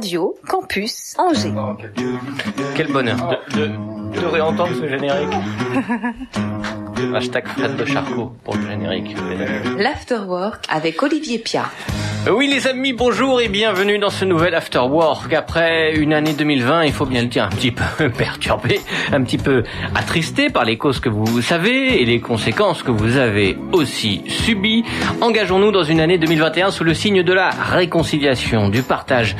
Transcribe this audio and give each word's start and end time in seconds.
Radio 0.00 0.34
Campus 0.48 1.14
Angers. 1.18 1.52
Quel 2.74 2.90
bonheur 2.90 3.18
de, 3.52 3.66
de, 3.66 4.18
de 4.18 4.26
réentendre 4.26 4.70
ce 4.74 4.88
générique. 4.88 5.28
Hashtag 7.14 7.46
Fred 7.48 7.76
de 7.76 7.84
Charcot 7.84 8.32
pour 8.44 8.56
le 8.56 8.66
générique. 8.66 9.16
L'Afterwork 9.78 10.64
avec 10.68 11.02
Olivier 11.02 11.38
Pia. 11.38 11.64
Oui 12.30 12.48
les 12.48 12.66
amis, 12.66 12.92
bonjour 12.92 13.40
et 13.40 13.48
bienvenue 13.48 13.98
dans 13.98 14.10
ce 14.10 14.26
nouvel 14.26 14.54
After 14.54 14.80
Work. 14.80 15.32
Après 15.32 15.94
une 15.94 16.12
année 16.12 16.34
2020, 16.34 16.84
il 16.84 16.92
faut 16.92 17.06
bien 17.06 17.22
le 17.22 17.28
dire, 17.28 17.44
un 17.44 17.48
petit 17.48 17.70
peu 17.70 18.10
perturbé, 18.16 18.80
un 19.10 19.22
petit 19.22 19.38
peu 19.38 19.62
attristé 19.94 20.50
par 20.50 20.64
les 20.64 20.76
causes 20.76 21.00
que 21.00 21.08
vous 21.08 21.40
savez 21.40 22.02
et 22.02 22.04
les 22.04 22.20
conséquences 22.20 22.82
que 22.82 22.90
vous 22.90 23.16
avez 23.16 23.56
aussi 23.72 24.22
subies. 24.26 24.84
Engageons-nous 25.22 25.72
dans 25.72 25.84
une 25.84 26.00
année 26.00 26.18
2021 26.18 26.70
sous 26.70 26.84
le 26.84 26.92
signe 26.92 27.22
de 27.22 27.32
la 27.32 27.48
réconciliation, 27.50 28.68
du 28.68 28.82
partage 28.82 29.34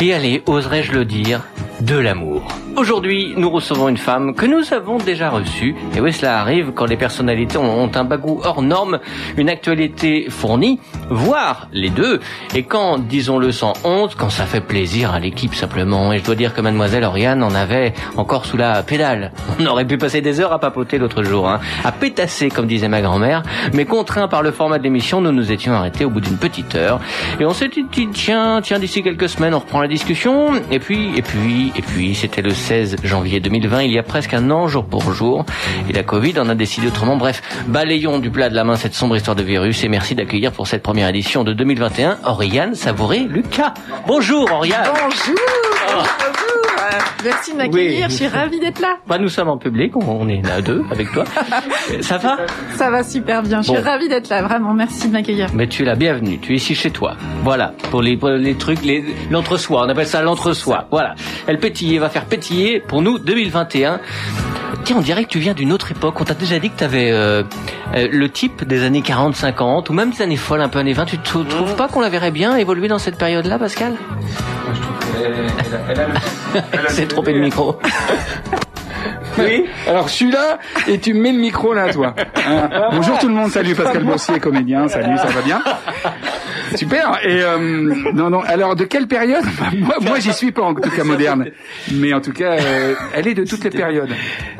et 0.00 0.14
allez, 0.14 0.42
oserais-je 0.46 0.92
le 0.92 1.04
dire, 1.04 1.42
de 1.80 1.96
l'amour. 1.96 2.42
Aujourd'hui, 2.76 3.34
nous 3.36 3.50
recevons 3.50 3.88
une 3.88 3.96
femme 3.96 4.34
que 4.34 4.46
nous 4.46 4.72
avons 4.72 4.98
déjà 4.98 5.30
reçue. 5.30 5.74
Et 5.96 6.00
oui, 6.00 6.12
cela 6.12 6.38
arrive 6.38 6.72
quand 6.74 6.86
les 6.86 6.96
personnalités 6.96 7.58
ont 7.58 7.90
un 7.92 8.04
bagou 8.04 8.40
hors 8.44 8.62
norme, 8.62 9.00
une 9.36 9.48
actualité 9.48 10.26
fournie, 10.30 10.78
voire 11.10 11.68
les 11.72 11.90
deux. 11.90 12.20
Et 12.54 12.62
quand, 12.62 12.98
disons-le 12.98 13.50
sans 13.50 13.72
honte, 13.84 14.14
quand 14.14 14.30
ça 14.30 14.44
fait 14.44 14.60
plaisir 14.60 15.12
à 15.12 15.18
l'équipe 15.18 15.54
simplement. 15.54 16.12
Et 16.12 16.18
je 16.18 16.24
dois 16.24 16.36
dire 16.36 16.54
que 16.54 16.60
mademoiselle 16.60 17.02
Oriane 17.04 17.42
en 17.42 17.54
avait 17.54 17.94
encore 18.16 18.46
sous 18.46 18.56
la 18.56 18.82
pédale. 18.82 19.32
On 19.58 19.66
aurait 19.66 19.84
pu 19.84 19.98
passer 19.98 20.20
des 20.20 20.40
heures 20.40 20.52
à 20.52 20.60
papoter 20.60 20.98
l'autre 20.98 21.24
jour, 21.24 21.48
hein, 21.48 21.60
à 21.84 21.90
pétasser 21.90 22.48
comme 22.48 22.66
disait 22.66 22.88
ma 22.88 23.00
grand-mère. 23.00 23.42
Mais 23.72 23.86
contraints 23.86 24.28
par 24.28 24.42
le 24.42 24.52
format 24.52 24.78
de 24.78 24.84
l'émission, 24.84 25.20
nous 25.20 25.32
nous 25.32 25.50
étions 25.50 25.72
arrêtés 25.72 26.04
au 26.04 26.10
bout 26.10 26.20
d'une 26.20 26.38
petite 26.38 26.76
heure. 26.76 27.00
Et 27.40 27.44
on 27.44 27.52
s'est 27.52 27.68
dit, 27.68 27.86
tiens, 28.12 28.60
tiens, 28.62 28.78
d'ici 28.78 29.02
quelques 29.02 29.28
semaines, 29.28 29.54
on 29.54 29.58
reprend 29.58 29.80
la 29.80 29.88
discussion. 29.88 30.52
Et 30.70 30.78
puis, 30.78 31.10
et 31.16 31.22
puis, 31.22 31.67
et 31.76 31.82
puis, 31.82 32.14
c'était 32.14 32.42
le 32.42 32.50
16 32.50 32.96
janvier 33.04 33.40
2020, 33.40 33.82
il 33.82 33.92
y 33.92 33.98
a 33.98 34.02
presque 34.02 34.34
un 34.34 34.50
an, 34.50 34.68
jour 34.68 34.84
pour 34.84 35.12
jour. 35.12 35.44
Et 35.88 35.92
la 35.92 36.02
Covid 36.02 36.38
en 36.38 36.48
a 36.48 36.54
décidé 36.54 36.88
autrement. 36.88 37.16
Bref, 37.16 37.42
balayons 37.66 38.18
du 38.18 38.30
plat 38.30 38.48
de 38.48 38.54
la 38.54 38.64
main 38.64 38.76
cette 38.76 38.94
sombre 38.94 39.16
histoire 39.16 39.36
de 39.36 39.42
virus 39.42 39.84
et 39.84 39.88
merci 39.88 40.14
d'accueillir 40.14 40.52
pour 40.52 40.66
cette 40.66 40.82
première 40.82 41.08
édition 41.08 41.44
de 41.44 41.52
2021 41.52 42.18
Oriane 42.24 42.74
Savouré 42.74 43.20
Lucas. 43.20 43.74
Bonjour 44.06 44.50
Oriane. 44.50 44.88
Bonjour. 44.92 45.36
Bonjour. 45.86 46.77
Merci 47.24 47.52
de 47.52 47.56
m'accueillir, 47.56 48.08
je 48.08 48.14
suis 48.14 48.26
ravie 48.26 48.60
d'être 48.60 48.80
là. 48.80 48.96
Bah, 49.06 49.18
nous 49.18 49.28
sommes 49.28 49.48
en 49.48 49.58
public, 49.58 49.96
on 49.96 50.28
est 50.28 50.42
là 50.42 50.60
deux 50.60 50.84
avec 50.90 51.12
toi. 51.12 51.24
Ça 52.00 52.18
va? 52.18 52.38
Ça 52.76 52.90
va 52.90 53.02
super 53.02 53.42
bien, 53.42 53.62
je 53.62 53.72
suis 53.72 53.78
ravie 53.78 54.08
d'être 54.08 54.28
là, 54.28 54.42
vraiment, 54.42 54.74
merci 54.74 55.08
de 55.08 55.12
m'accueillir. 55.12 55.48
Mais 55.54 55.66
tu 55.66 55.82
es 55.82 55.86
la 55.86 55.94
bienvenue, 55.94 56.38
tu 56.38 56.52
es 56.52 56.56
ici 56.56 56.74
chez 56.74 56.90
toi. 56.90 57.16
Voilà, 57.42 57.72
pour 57.90 58.02
les, 58.02 58.16
pour 58.16 58.30
les 58.30 58.54
trucs, 58.54 58.80
l'entre-soi, 59.30 59.84
on 59.86 59.88
appelle 59.88 60.06
ça 60.06 60.22
l'entre-soi. 60.22 60.86
Voilà, 60.90 61.14
elle 61.46 61.58
pétillait, 61.58 61.98
va 61.98 62.08
faire 62.08 62.24
pétiller 62.24 62.80
pour 62.80 63.02
nous 63.02 63.18
2021. 63.18 64.00
Tiens, 64.84 64.96
on 64.98 65.02
dirait 65.02 65.24
que 65.24 65.30
tu 65.30 65.38
viens 65.38 65.54
d'une 65.54 65.72
autre 65.72 65.90
époque. 65.90 66.20
On 66.20 66.24
t'a 66.24 66.34
déjà 66.34 66.58
dit 66.58 66.70
que 66.70 66.78
tu 66.78 66.84
avais 66.84 67.10
euh, 67.10 67.42
euh, 67.94 68.08
le 68.10 68.28
type 68.28 68.64
des 68.64 68.84
années 68.84 69.00
40-50 69.00 69.90
ou 69.90 69.92
même 69.92 70.10
des 70.10 70.22
années 70.22 70.36
folles, 70.36 70.60
un 70.60 70.68
peu 70.68 70.78
années 70.78 70.92
20. 70.92 71.04
Tu 71.06 71.18
te 71.18 71.38
trouves 71.38 71.76
pas 71.76 71.88
qu'on 71.88 72.00
la 72.00 72.08
verrait 72.08 72.30
bien 72.30 72.56
évoluer 72.56 72.88
dans 72.88 72.98
cette 72.98 73.18
période-là, 73.18 73.58
Pascal? 73.58 73.94
C'est 76.88 77.08
trompé 77.08 77.32
le 77.32 77.40
micro. 77.40 77.78
Oui. 79.38 79.66
Alors 79.88 80.08
je 80.08 80.12
suis 80.12 80.30
là 80.30 80.58
et 80.86 80.98
tu 80.98 81.14
me 81.14 81.20
mets 81.20 81.32
le 81.32 81.38
micro 81.38 81.72
là, 81.72 81.92
toi. 81.92 82.14
Hein 82.46 82.68
Bonjour 82.92 83.18
tout 83.18 83.28
le 83.28 83.34
monde, 83.34 83.50
salut 83.50 83.74
Pascal 83.74 84.04
Boursier, 84.04 84.40
comédien, 84.40 84.88
salut, 84.88 85.16
ça 85.16 85.26
va 85.26 85.42
bien? 85.42 85.62
Super. 86.74 87.18
Et 87.24 87.42
euh, 87.42 87.58
non, 88.14 88.30
non. 88.30 88.40
Alors 88.40 88.76
de 88.76 88.84
quelle 88.84 89.06
période 89.06 89.44
Moi, 89.78 89.96
moi 90.00 90.18
j'y 90.18 90.32
suis 90.32 90.52
pas 90.52 90.62
en 90.62 90.74
tout 90.74 90.90
cas 90.90 91.04
moderne, 91.04 91.46
mais 91.92 92.12
en 92.12 92.20
tout 92.20 92.32
cas, 92.32 92.52
euh, 92.52 92.94
elle 93.14 93.26
est 93.28 93.34
de 93.34 93.44
toutes 93.44 93.64
les 93.64 93.70
périodes. 93.70 94.10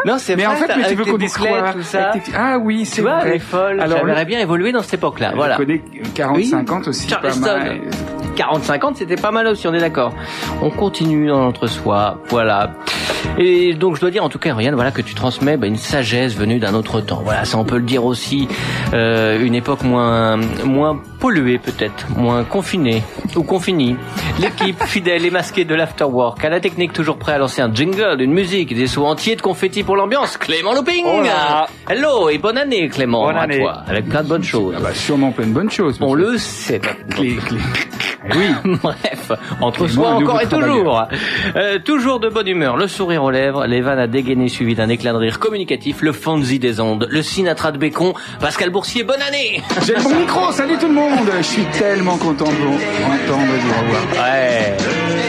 Non, 0.05 0.17
c'est 0.19 0.37
Mais 0.37 0.45
vrai, 0.45 0.55
en 0.55 0.57
fait, 0.57 0.73
mais 0.77 0.89
tu 0.89 0.95
veux 0.95 1.05
qu'on 1.05 1.19
dise 1.19 1.37
quoi 1.37 1.73
tout 1.73 1.83
ça. 1.83 2.11
Tes- 2.15 2.33
Ah 2.37 2.59
oui, 2.59 2.85
c'est 2.85 3.03
vrai. 3.03 3.21
elle 3.25 3.33
est 3.35 3.39
folle. 3.39 3.81
Alors, 3.81 3.99
J'aimerais 3.99 4.25
bien 4.25 4.41
évoluer 4.41 4.73
dans 4.73 4.83
cette 4.83 4.95
époque-là. 4.95 5.33
Voilà. 5.35 5.55
Je 5.55 5.59
connais 5.65 5.83
40-50 6.15 6.89
aussi, 6.89 7.07
pas 7.09 7.15
Charleston. 7.15 7.41
mal. 7.59 7.81
40-50, 8.37 8.95
c'était 8.97 9.17
pas 9.17 9.33
mal 9.33 9.47
aussi, 9.49 9.67
on 9.67 9.75
est 9.75 9.81
d'accord. 9.81 10.15
On 10.63 10.71
continue 10.71 11.27
dans 11.29 11.41
l'entre-soi, 11.41 12.23
voilà. 12.29 12.71
Et 13.37 13.75
donc 13.75 13.97
je 13.97 14.01
dois 14.01 14.11
dire 14.13 14.23
en 14.23 14.29
tout 14.29 14.39
cas, 14.39 14.55
Ryan, 14.55 14.73
voilà 14.75 14.93
que 14.93 15.03
tu 15.03 15.15
transmets 15.15 15.57
bah, 15.57 15.67
une 15.67 15.77
sagesse 15.77 16.37
venue 16.37 16.61
d'un 16.61 16.75
autre 16.75 17.01
temps. 17.01 17.21
Voilà, 17.25 17.45
ça 17.45 17.59
on 17.59 17.65
peut 17.65 17.79
le 17.79 17.83
dire 17.83 18.05
aussi. 18.05 18.47
Euh, 18.95 19.41
une 19.45 19.57
époque 19.57 19.83
moins 19.83 20.37
moins 20.65 21.01
polluée 21.19 21.59
peut-être, 21.59 22.07
moins 22.17 22.45
confinée 22.45 23.03
ou 23.37 23.43
confinée. 23.43 23.97
L'équipe 24.41 24.83
fidèle 24.87 25.25
et 25.25 25.31
masquée 25.31 25.65
de 25.65 25.75
l'afterwork, 25.75 26.45
à 26.45 26.49
la 26.49 26.61
technique 26.61 26.93
toujours 26.93 27.19
prêt 27.19 27.33
à 27.33 27.39
lancer 27.39 27.61
un 27.63 27.73
jingle, 27.73 28.21
une 28.21 28.33
musique, 28.33 28.75
des 28.75 28.87
sauts 28.87 29.07
entiers 29.07 29.37
de 29.37 29.43
confettis 29.43 29.83
pour 29.83 29.97
l'ambiance. 29.97 30.37
Clément 30.37 30.75
Looping. 30.75 31.05
Oh. 31.07 31.23
Hello 31.89 32.29
et 32.29 32.39
bonne 32.39 32.59
année 32.59 32.89
Clément 32.89 33.25
Bonne 33.25 33.37
à 33.37 33.43
année. 33.43 33.59
toi, 33.61 33.83
avec 33.87 34.09
plein 34.09 34.23
de 34.23 34.29
bonnes 34.29 34.45
choses. 34.45 34.75
Ah 34.77 34.81
bah 34.81 34.95
sûrement 34.95 35.33
plein 35.33 35.47
de 35.47 35.53
bonnes 35.53 35.71
choses. 35.71 35.99
On 36.01 36.15
le 36.15 36.39
sait. 36.39 36.81
Clé, 37.11 37.37
clé. 37.37 37.59
Eh 38.31 38.37
oui. 38.37 38.77
Bref, 38.83 39.33
entre 39.61 39.87
soi 39.89 40.11
encore 40.11 40.41
et 40.41 40.47
toujours. 40.47 41.05
Euh, 41.57 41.79
toujours 41.79 42.21
de 42.21 42.29
bonne 42.29 42.49
humeur, 42.49 42.77
le 42.77 42.89
sourire 42.89 43.23
aux 43.25 43.31
lèvres, 43.31 43.67
les 43.67 43.81
vannes 43.81 43.99
à 43.99 44.07
dégainer 44.07 44.49
suivi 44.49 44.75
d'un 44.75 44.89
éclat 44.89 45.13
de 45.13 45.19
rire 45.19 45.39
communicatif, 45.39 46.03
le 46.03 46.13
Fonzie 46.13 46.59
des 46.59 46.81
ondes, 46.81 47.07
le 47.11 47.23
Sinatra 47.23 47.73
de 47.73 47.79
Bécon, 47.79 48.15
Pascal 48.41 48.71
Boursier, 48.71 49.03
bonne 49.05 49.23
année 49.23 49.63
J'ai 49.87 49.95
le 49.95 50.03
bon 50.03 50.15
micro, 50.17 50.53
salut 50.53 50.77
tout 50.79 50.89
le 50.89 50.95
monde 50.95 51.08
Je 51.37 51.43
suis 51.43 51.65
tellement 51.67 52.17
content 52.17 52.47
de 52.47 52.51
vous 52.51 52.75
entendre 52.75 53.55
et 53.55 53.59
de 53.59 53.63
vous 53.63 53.81
revoir. 53.81 54.03
Ouais, 54.13 54.77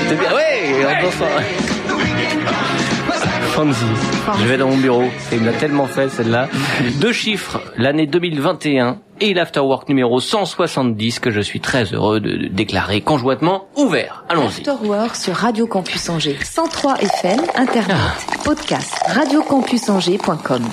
c'est 0.07 0.19
bien, 0.19 0.34
ouais. 0.34 0.50
Fonzie, 3.51 3.85
je 4.39 4.45
vais 4.45 4.57
dans 4.57 4.68
mon 4.69 4.78
bureau, 4.78 5.03
et 5.03 5.35
il 5.35 5.41
me 5.41 5.45
l'a 5.47 5.53
tellement 5.53 5.85
fait 5.88 6.09
celle-là. 6.09 6.47
Deux 7.00 7.12
chiffres, 7.12 7.62
l'année 7.78 8.07
2021 8.07 9.00
et 9.22 9.34
l'afterwork 9.34 9.89
numéro 9.89 10.19
170 10.19 11.19
que 11.19 11.31
je 11.31 11.41
suis 11.41 11.59
très 11.59 11.84
heureux 11.94 12.19
de 12.19 12.29
de 12.38 12.47
déclarer 12.47 13.01
conjointement 13.01 13.68
ouvert. 13.75 14.23
Allons-y. 14.29 14.59
Afterwork 14.59 15.16
sur 15.16 15.35
Radio 15.35 15.68
Campus 15.68 16.09
Angers. 16.09 16.38
103 16.44 16.95
FM, 17.01 17.39
Internet, 17.56 17.97
podcast, 18.44 18.94
radiocampusangers.com. 19.07 20.63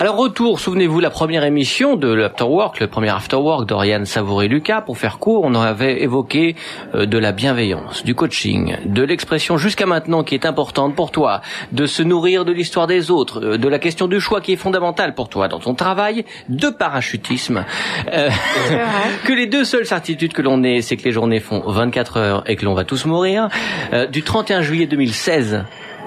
Alors 0.00 0.14
retour, 0.14 0.60
souvenez-vous, 0.60 1.00
la 1.00 1.10
première 1.10 1.42
émission 1.42 1.96
de 1.96 2.06
l'Afterwork, 2.06 2.78
le 2.78 2.86
premier 2.86 3.08
Afterwork 3.08 3.66
d'Oriane 3.66 4.06
Savouré-Lucas. 4.06 4.82
Pour 4.82 4.96
faire 4.96 5.18
court, 5.18 5.42
on 5.42 5.56
avait 5.56 6.02
évoqué 6.02 6.54
euh, 6.94 7.04
de 7.04 7.18
la 7.18 7.32
bienveillance, 7.32 8.04
du 8.04 8.14
coaching, 8.14 8.76
de 8.84 9.02
l'expression 9.02 9.56
jusqu'à 9.56 9.86
maintenant 9.86 10.22
qui 10.22 10.36
est 10.36 10.46
importante 10.46 10.94
pour 10.94 11.10
toi, 11.10 11.40
de 11.72 11.86
se 11.86 12.04
nourrir 12.04 12.44
de 12.44 12.52
l'histoire 12.52 12.86
des 12.86 13.10
autres, 13.10 13.44
euh, 13.44 13.58
de 13.58 13.66
la 13.66 13.80
question 13.80 14.06
du 14.06 14.20
choix 14.20 14.40
qui 14.40 14.52
est 14.52 14.56
fondamentale 14.56 15.16
pour 15.16 15.28
toi 15.28 15.48
dans 15.48 15.58
ton 15.58 15.74
travail, 15.74 16.24
de 16.48 16.68
parachutisme. 16.68 17.64
Euh, 18.12 18.30
que 19.24 19.32
les 19.32 19.48
deux 19.48 19.64
seules 19.64 19.86
certitudes 19.86 20.32
que 20.32 20.42
l'on 20.42 20.62
ait, 20.62 20.80
c'est 20.80 20.96
que 20.96 21.02
les 21.02 21.12
journées 21.12 21.40
font 21.40 21.60
24 21.66 22.16
heures 22.18 22.44
et 22.46 22.54
que 22.54 22.64
l'on 22.64 22.74
va 22.74 22.84
tous 22.84 23.04
mourir. 23.04 23.48
Euh, 23.92 24.06
du 24.06 24.22
31 24.22 24.60
juillet 24.60 24.86
2016 24.86 25.64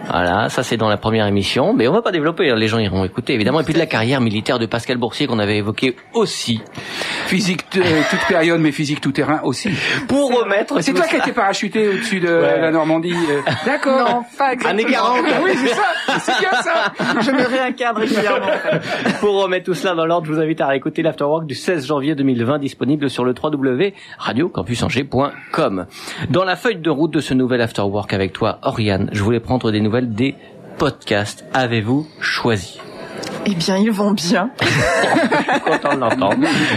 voilà, 0.09 0.50
ça 0.50 0.63
c'est 0.63 0.78
dans 0.78 0.89
la 0.89 0.97
première 0.97 1.28
émission, 1.28 1.73
mais 1.73 1.88
on 1.88 1.94
va 1.94 2.01
pas 2.01 2.12
développer, 2.12 2.50
hein, 2.50 2.56
les 2.56 2.67
gens 2.67 2.79
iront 2.79 3.06
écouter 3.06 3.34
évidemment. 3.34 3.59
Et 3.62 3.63
puis 3.63 3.73
de 3.73 3.79
la 3.79 3.85
carrière 3.85 4.19
militaire 4.22 4.59
de 4.59 4.66
Pascal 4.66 4.97
Boursier 4.97 5.28
qu'on 5.28 5.39
avait 5.39 5.57
évoqué 5.57 5.95
aussi. 6.13 6.62
Physique 7.28 7.63
euh, 7.78 7.81
toute 8.09 8.25
période, 8.28 8.59
mais 8.59 8.72
physique 8.72 9.00
tout 9.00 9.12
terrain 9.12 9.39
aussi. 9.44 9.69
Pour 10.07 10.35
remettre... 10.38 10.81
C'est 10.81 10.94
toi 10.94 11.06
qui 11.07 11.16
été 11.16 11.31
parachuté 11.31 11.88
au-dessus 11.88 12.19
de 12.19 12.28
Ouais. 12.41 12.59
la 12.62 12.72
Normandie. 12.72 13.13
euh. 13.13 13.41
D'accord. 13.66 14.09
Non, 14.09 14.23
pas 14.38 14.50
Années 14.67 14.84
exactement. 14.84 15.23
40. 15.23 15.44
oui, 15.45 15.51
c'est 15.56 15.73
ça. 15.75 15.84
C'est 16.19 16.39
bien 16.39 16.51
ça. 16.62 16.94
Je 17.22 17.31
me 17.31 17.45
réincarne 17.47 17.97
régulièrement. 17.97 18.47
Pour 19.19 19.41
remettre 19.44 19.66
tout 19.66 19.73
cela 19.73 19.95
dans 19.95 20.06
l'ordre, 20.06 20.27
je 20.27 20.33
vous 20.33 20.39
invite 20.39 20.62
à 20.62 20.68
réécouter 20.68 21.01
l'Afterwork 21.03 21.45
du 21.45 21.56
16 21.56 21.86
janvier 21.86 22.15
2020 22.15 22.59
disponible 22.59 23.09
sur 23.09 23.24
le 23.24 23.33
www.radiocampusangers.com. 23.42 25.86
Dans 26.30 26.44
la 26.44 26.56
feuille 26.56 26.77
de 26.77 26.89
route 26.89 27.12
de 27.13 27.19
ce 27.21 27.33
nouvel 27.33 27.62
Afterwork 27.62 28.13
avec 28.13 28.33
toi, 28.33 28.59
Oriane, 28.63 29.09
je 29.13 29.24
voulais 29.24 29.39
prendre 29.39 29.71
des 29.71 29.80
nouvelles 29.80 29.90
des 29.99 30.35
podcasts. 30.77 31.45
Avez-vous 31.53 32.07
choisi? 32.19 32.79
Eh 33.45 33.55
bien, 33.55 33.77
ils 33.77 33.91
vont 33.91 34.11
bien. 34.11 34.51
Content 35.65 35.95
de 35.95 35.99
l'entendre. 35.99 36.35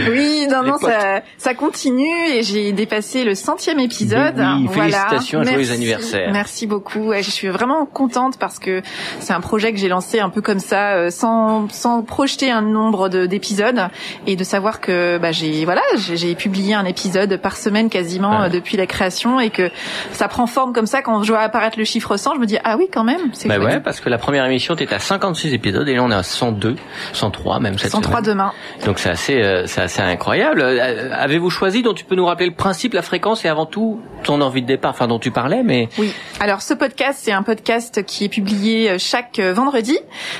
Oui, 0.09 0.47
non, 0.49 0.61
Les 0.63 0.69
non, 0.71 0.77
ça, 0.79 1.21
ça 1.37 1.53
continue 1.53 2.09
et 2.33 2.41
j'ai 2.43 2.71
dépassé 2.71 3.23
le 3.23 3.35
centième 3.35 3.79
épisode. 3.79 4.33
Oui, 4.37 4.65
Voilà. 4.67 4.91
félicitations, 4.91 5.43
joyeux 5.43 5.57
Merci. 5.59 5.71
anniversaire. 5.73 6.29
Merci 6.31 6.65
beaucoup. 6.67 7.11
Je 7.15 7.29
suis 7.29 7.49
vraiment 7.49 7.85
contente 7.85 8.37
parce 8.39 8.57
que 8.59 8.81
c'est 9.19 9.33
un 9.33 9.41
projet 9.41 9.71
que 9.73 9.77
j'ai 9.79 9.87
lancé 9.89 10.19
un 10.19 10.29
peu 10.29 10.41
comme 10.41 10.59
ça, 10.59 10.93
euh, 10.95 11.09
sans, 11.11 11.69
sans 11.69 12.01
projeter 12.01 12.49
un 12.51 12.61
nombre 12.63 13.09
de- 13.09 13.25
d'épisodes 13.27 13.81
et 14.25 14.35
de 14.35 14.43
savoir 14.43 14.81
que 14.81 15.17
bah, 15.19 15.31
j'ai 15.31 15.65
voilà, 15.65 15.81
j'ai 15.95 16.33
publié 16.35 16.73
un 16.73 16.85
épisode 16.85 17.37
par 17.37 17.57
semaine 17.57 17.89
quasiment 17.89 18.39
Ouais. 18.39 18.45
euh, 18.47 18.49
depuis 18.49 18.75
la 18.75 18.87
création 18.87 19.39
et 19.39 19.51
que 19.51 19.69
ça 20.13 20.27
prend 20.27 20.47
forme 20.47 20.73
comme 20.73 20.87
ça 20.87 21.01
quand 21.03 21.21
je 21.23 21.31
vois 21.31 21.41
apparaître 21.41 21.77
le 21.77 21.85
chiffre 21.85 22.17
100, 22.17 22.35
je 22.35 22.39
me 22.39 22.45
dis 22.47 22.57
ah 22.63 22.75
oui 22.77 22.87
quand 22.91 23.03
même, 23.03 23.21
c'est 23.33 23.47
Bah 23.47 23.59
ouais, 23.59 23.79
parce 23.81 23.99
que 23.99 24.09
la 24.09 24.17
première 24.17 24.45
émission, 24.45 24.75
t'étais 24.75 24.95
à 24.95 24.99
56 24.99 25.53
épisodes 25.53 25.87
et 25.87 25.93
là 25.95 26.01
on 26.03 26.09
est 26.09 26.15
à 26.15 26.23
102. 26.23 26.54
102, 26.55 26.75
103 27.13 27.59
même 27.59 27.77
cette 27.77 27.91
103 27.91 28.11
semaine. 28.19 28.23
demain. 28.33 28.51
Donc 28.85 28.99
c'est 28.99 29.09
assez, 29.09 29.41
euh, 29.41 29.65
c'est 29.67 29.81
assez 29.81 30.01
incroyable. 30.01 30.61
Euh, 30.61 31.09
Avez-vous 31.13 31.49
choisi, 31.49 31.81
dont 31.83 31.93
tu 31.93 32.05
peux 32.05 32.15
nous 32.15 32.25
rappeler 32.25 32.47
le 32.47 32.53
principe, 32.55 32.93
la 32.93 33.01
fréquence 33.01 33.45
et 33.45 33.47
avant 33.47 33.65
tout 33.65 33.99
ton 34.23 34.41
envie 34.41 34.61
de 34.61 34.67
départ, 34.67 34.91
enfin 34.91 35.07
dont 35.07 35.19
tu 35.19 35.31
parlais, 35.31 35.63
mais 35.63 35.89
Oui. 35.97 36.13
Alors 36.39 36.61
ce 36.61 36.73
podcast, 36.73 37.19
c'est 37.21 37.31
un 37.31 37.43
podcast 37.43 38.03
qui 38.05 38.25
est 38.25 38.29
publié 38.29 38.89
euh, 38.91 38.95
chaque 38.99 39.39
vendredi, 39.39 39.97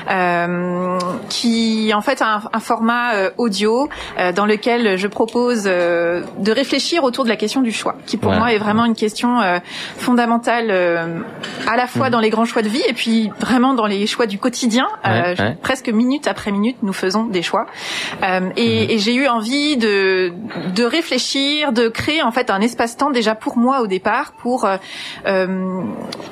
euh, 0.10 0.98
qui 1.30 1.92
en 1.94 2.02
fait 2.02 2.22
a 2.22 2.36
un, 2.36 2.42
un 2.54 2.60
format 2.60 3.12
audio 3.38 3.90
euh, 4.20 4.32
dans 4.32 4.46
lequel 4.46 4.98
je 4.98 5.08
propose 5.08 5.64
de 5.64 6.52
réfléchir 6.52 7.04
autour 7.04 7.24
de 7.24 7.30
la 7.30 7.36
question 7.36 7.62
du 7.62 7.72
choix, 7.72 7.96
qui 8.06 8.18
pour 8.18 8.32
Ouais. 8.32 8.40
moi 8.40 8.54
est 8.54 8.58
vraiment 8.58 8.86
une 8.86 8.96
question 8.96 9.40
fondamentale 9.98 10.72
à 11.68 11.76
la 11.78 11.88
fois 11.88 12.10
dans 12.10 12.20
les 12.20 12.30
grands 12.30 12.46
choix 12.46 12.62
de 12.62 12.68
vie 12.70 12.82
et 12.88 12.94
puis 12.94 13.32
vraiment 13.40 13.74
dans 13.74 13.86
les 13.86 14.08
choix 14.08 14.26
du 14.26 14.38
quotidien. 14.40 14.88
Ouais, 15.06 15.36
ouais. 15.40 15.58
Presque 15.62 15.90
minute 16.06 16.28
après 16.28 16.52
minute, 16.52 16.78
nous 16.84 16.94
faisons 16.94 17.26
des 17.26 17.42
choix. 17.42 17.66
Euh, 18.24 18.50
et 18.56 18.94
et 18.94 19.00
j'ai 19.00 19.16
eu 19.16 19.28
envie 19.28 19.76
de 19.78 20.32
de 20.80 20.84
réfléchir, 20.84 21.72
de 21.72 21.88
créer 21.90 22.22
en 22.22 22.32
fait 22.32 22.50
un 22.50 22.62
espace-temps 22.62 23.12
déjà 23.12 23.34
pour 23.36 23.58
moi 23.58 23.82
au 23.82 23.88
départ 23.88 24.34
pour 24.34 24.66
euh, 24.66 24.78
euh, 25.28 25.82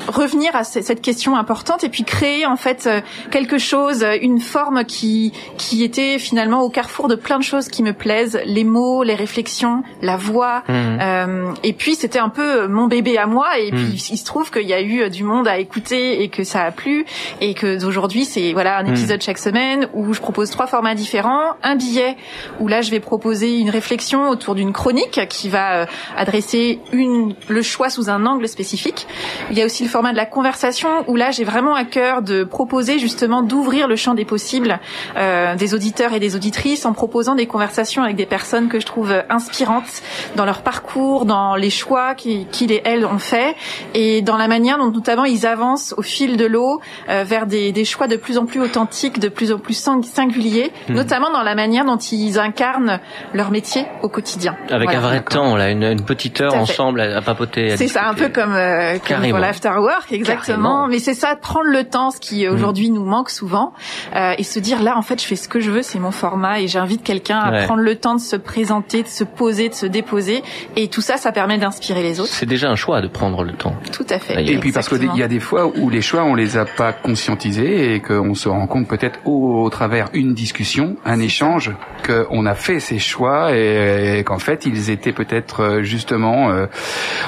revenir 0.08 0.56
à 0.56 0.64
ce- 0.64 0.82
cette 0.82 1.02
question 1.02 1.36
importante 1.36 1.84
et 1.84 1.90
puis 1.90 2.04
créer 2.04 2.46
en 2.46 2.56
fait 2.56 2.88
euh, 2.88 3.02
quelque 3.32 3.58
chose, 3.58 4.06
une 4.22 4.40
forme 4.40 4.84
qui 4.86 5.34
qui 5.58 5.84
était 5.84 6.20
finalement 6.20 6.62
au 6.62 6.70
carrefour 6.70 7.08
de 7.08 7.16
plein 7.16 7.40
de 7.40 7.44
choses 7.44 7.68
qui 7.68 7.84
me 7.84 7.94
plaisent, 7.94 8.40
les 8.46 8.64
mots, 8.64 9.04
les 9.04 9.16
réflexions, 9.16 9.84
la 10.02 10.18
voix. 10.18 10.64
Mhm. 10.68 11.00
Euh, 11.02 11.52
et 11.64 11.74
puis 11.74 11.96
c'était 11.96 12.20
un 12.20 12.30
peu 12.30 12.68
mon 12.68 12.88
bébé 12.88 13.18
à 13.18 13.26
moi 13.28 13.58
et 13.60 13.72
puis 13.72 13.80
Mhm. 13.94 13.98
il 14.12 14.18
se 14.18 14.26
trouve 14.26 14.52
qu'il 14.52 14.68
y 14.68 14.74
a 14.74 14.82
eu 14.82 15.02
euh, 15.02 15.10
du 15.10 15.24
monde 15.24 15.48
à 15.48 15.58
écouter 15.58 16.22
et 16.24 16.30
que 16.30 16.44
ça 16.44 16.64
a 16.64 16.72
plu 16.72 17.06
et 17.42 17.54
que 17.54 17.80
d'aujourd'hui 17.80 18.26
c'est 18.26 18.54
voilà 18.54 18.78
un 18.78 18.84
Mhm. 18.84 18.90
épisode 18.94 19.22
chaque 19.22 19.38
semaine 19.38 19.63
où 19.94 20.14
je 20.14 20.20
propose 20.20 20.50
trois 20.50 20.68
formats 20.68 20.96
différents, 20.96 21.56
un 21.64 21.76
billet 21.76 22.18
où 22.60 22.68
là 22.68 22.82
je 22.82 22.92
vais 22.92 23.00
proposer 23.00 23.58
une 23.58 23.70
réflexion 23.70 24.30
autour 24.30 24.56
d'une 24.56 24.74
chronique 24.74 25.22
qui 25.30 25.50
va 25.50 25.82
euh, 25.82 25.86
adresser 26.18 26.80
une 26.92 27.36
le 27.48 27.62
choix 27.62 27.90
sous 27.90 28.10
un 28.10 28.26
angle 28.26 28.48
spécifique. 28.48 29.08
Il 29.52 29.58
y 29.58 29.62
a 29.62 29.66
aussi 29.66 29.84
le 29.84 29.90
format 29.90 30.12
de 30.12 30.18
la 30.18 30.26
conversation 30.26 30.90
où 31.08 31.16
là 31.16 31.32
j'ai 31.32 31.44
vraiment 31.44 31.76
à 31.76 31.86
cœur 31.86 32.22
de 32.22 32.44
proposer 32.44 33.00
justement 33.00 33.42
d'ouvrir 33.42 33.88
le 33.88 33.96
champ 33.96 34.14
des 34.14 34.26
possibles 34.26 34.80
euh, 35.18 35.56
des 35.56 35.74
auditeurs 35.74 36.14
et 36.14 36.20
des 36.20 36.36
auditrices 36.36 36.86
en 36.86 36.94
proposant 36.94 37.36
des 37.36 37.48
conversations 37.48 38.04
avec 38.04 38.16
des 38.16 38.26
personnes 38.26 38.70
que 38.70 38.80
je 38.80 38.86
trouve 38.86 39.14
inspirantes 39.30 40.02
dans 40.36 40.46
leur 40.46 40.62
parcours, 40.62 41.26
dans 41.26 41.56
les 41.56 41.70
choix 41.70 42.16
qu'ils 42.16 42.48
et 42.72 42.82
elles 42.86 43.06
ont 43.06 43.20
fait 43.20 43.56
et 43.94 44.22
dans 44.22 44.38
la 44.38 44.48
manière 44.48 44.78
dont 44.78 44.92
notamment 44.92 45.26
ils 45.26 45.46
avancent 45.46 45.94
au 45.98 46.02
fil 46.02 46.38
de 46.38 46.46
l'eau 46.46 46.82
euh, 47.10 47.24
vers 47.24 47.48
des, 47.48 47.72
des 47.72 47.86
choix 47.86 48.08
de 48.08 48.16
plus 48.16 48.38
en 48.38 48.46
plus 48.46 48.62
authentiques, 48.62 49.20
de 49.20 49.30
plus 49.30 49.52
en 49.54 49.60
plus 49.60 49.74
singuliers, 50.04 50.72
Mhm. 50.90 50.96
notamment 50.96 51.32
dans 51.32 51.44
la 51.44 51.56
manière 51.56 51.86
dont 51.86 51.98
ils 51.98 52.40
incarnent 52.40 53.00
leur 53.34 53.52
métier 53.52 53.86
au 54.02 54.10
quotidien. 54.10 54.56
avec 54.70 54.84
Voilà. 54.90 55.00
un 55.00 55.02
vrai 55.02 55.22
temps, 55.24 55.56
là, 55.56 55.70
une, 55.70 55.84
une 55.84 56.04
petite 56.04 56.42
heure 56.42 56.56
ensemble 56.56 57.02
à, 57.02 57.18
à 57.18 57.22
papoter. 57.22 57.76
C'est 57.78 57.88
ça, 57.88 58.08
un 58.08 58.14
peu 58.14 58.30
comme, 58.30 58.54
euh, 58.54 58.98
comme 59.08 59.28
pour 59.30 59.40
l'after 59.40 59.70
work, 59.78 60.12
exactement. 60.12 60.44
Carrément. 60.58 60.88
Mais 60.88 61.00
c'est 61.00 61.14
ça, 61.14 61.36
prendre 61.36 61.68
le 61.68 61.84
temps, 61.84 62.12
ce 62.12 62.20
qui 62.20 62.46
euh, 62.46 62.54
aujourd'hui 62.54 62.90
nous 62.90 63.06
manque 63.06 63.30
souvent, 63.30 63.74
euh, 64.16 64.34
et 64.38 64.44
se 64.44 64.60
dire 64.60 64.82
là, 64.82 64.98
en 64.98 65.02
fait, 65.02 65.22
je 65.22 65.28
fais 65.28 65.36
ce 65.36 65.48
que 65.48 65.60
je 65.60 65.72
veux, 65.72 65.82
c'est 65.82 66.00
mon 66.00 66.12
format, 66.12 66.60
et 66.60 66.68
j'invite 66.68 67.04
quelqu'un 67.04 67.38
à 67.40 67.52
Ouais. 67.52 67.66
prendre 67.66 67.82
le 67.82 67.96
temps 67.96 68.16
de 68.16 68.20
se 68.22 68.36
présenter, 68.36 69.04
de 69.04 69.08
se 69.08 69.24
poser, 69.24 69.70
de 69.70 69.74
se 69.74 69.86
déposer, 69.86 70.44
et 70.76 70.88
tout 70.88 71.02
ça, 71.02 71.18
ça 71.18 71.32
permet 71.32 71.58
d'inspirer 71.58 72.02
les 72.04 72.20
autres. 72.20 72.32
C'est 72.32 72.46
déjà 72.46 72.70
un 72.70 72.76
choix 72.76 73.02
de 73.02 73.08
prendre 73.08 73.44
le 73.44 73.54
temps. 73.54 73.76
Tout 73.92 74.06
à 74.10 74.20
fait. 74.20 74.42
Et 74.44 74.54
Et 74.54 74.58
puis 74.58 74.72
parce 74.72 74.90
qu'il 74.90 75.10
y 75.16 75.24
a 75.24 75.28
des 75.28 75.40
fois 75.40 75.68
où 75.68 75.90
les 75.90 76.02
choix 76.02 76.24
on 76.24 76.36
les 76.36 76.58
a 76.58 76.66
pas 76.66 76.94
conscientisés 76.94 77.94
et 77.96 78.00
qu'on 78.02 78.34
se 78.34 78.50
rend 78.50 78.68
compte 78.68 78.88
peut-être 78.88 79.20
au, 79.26 79.43
au 79.44 79.70
travers 79.70 80.10
une 80.14 80.34
discussion, 80.34 80.96
un 81.06 81.20
échange, 81.20 81.72
qu'on 82.06 82.46
a 82.46 82.56
fait 82.56 82.80
ces 82.80 83.00
choix 83.00 83.56
et, 83.56 84.20
et 84.20 84.24
qu'en 84.24 84.40
fait 84.40 84.66
ils 84.66 84.90
étaient 84.90 85.14
peut-être 85.14 85.62
euh, 85.62 85.84
justement, 85.84 86.50
euh, 86.52 86.66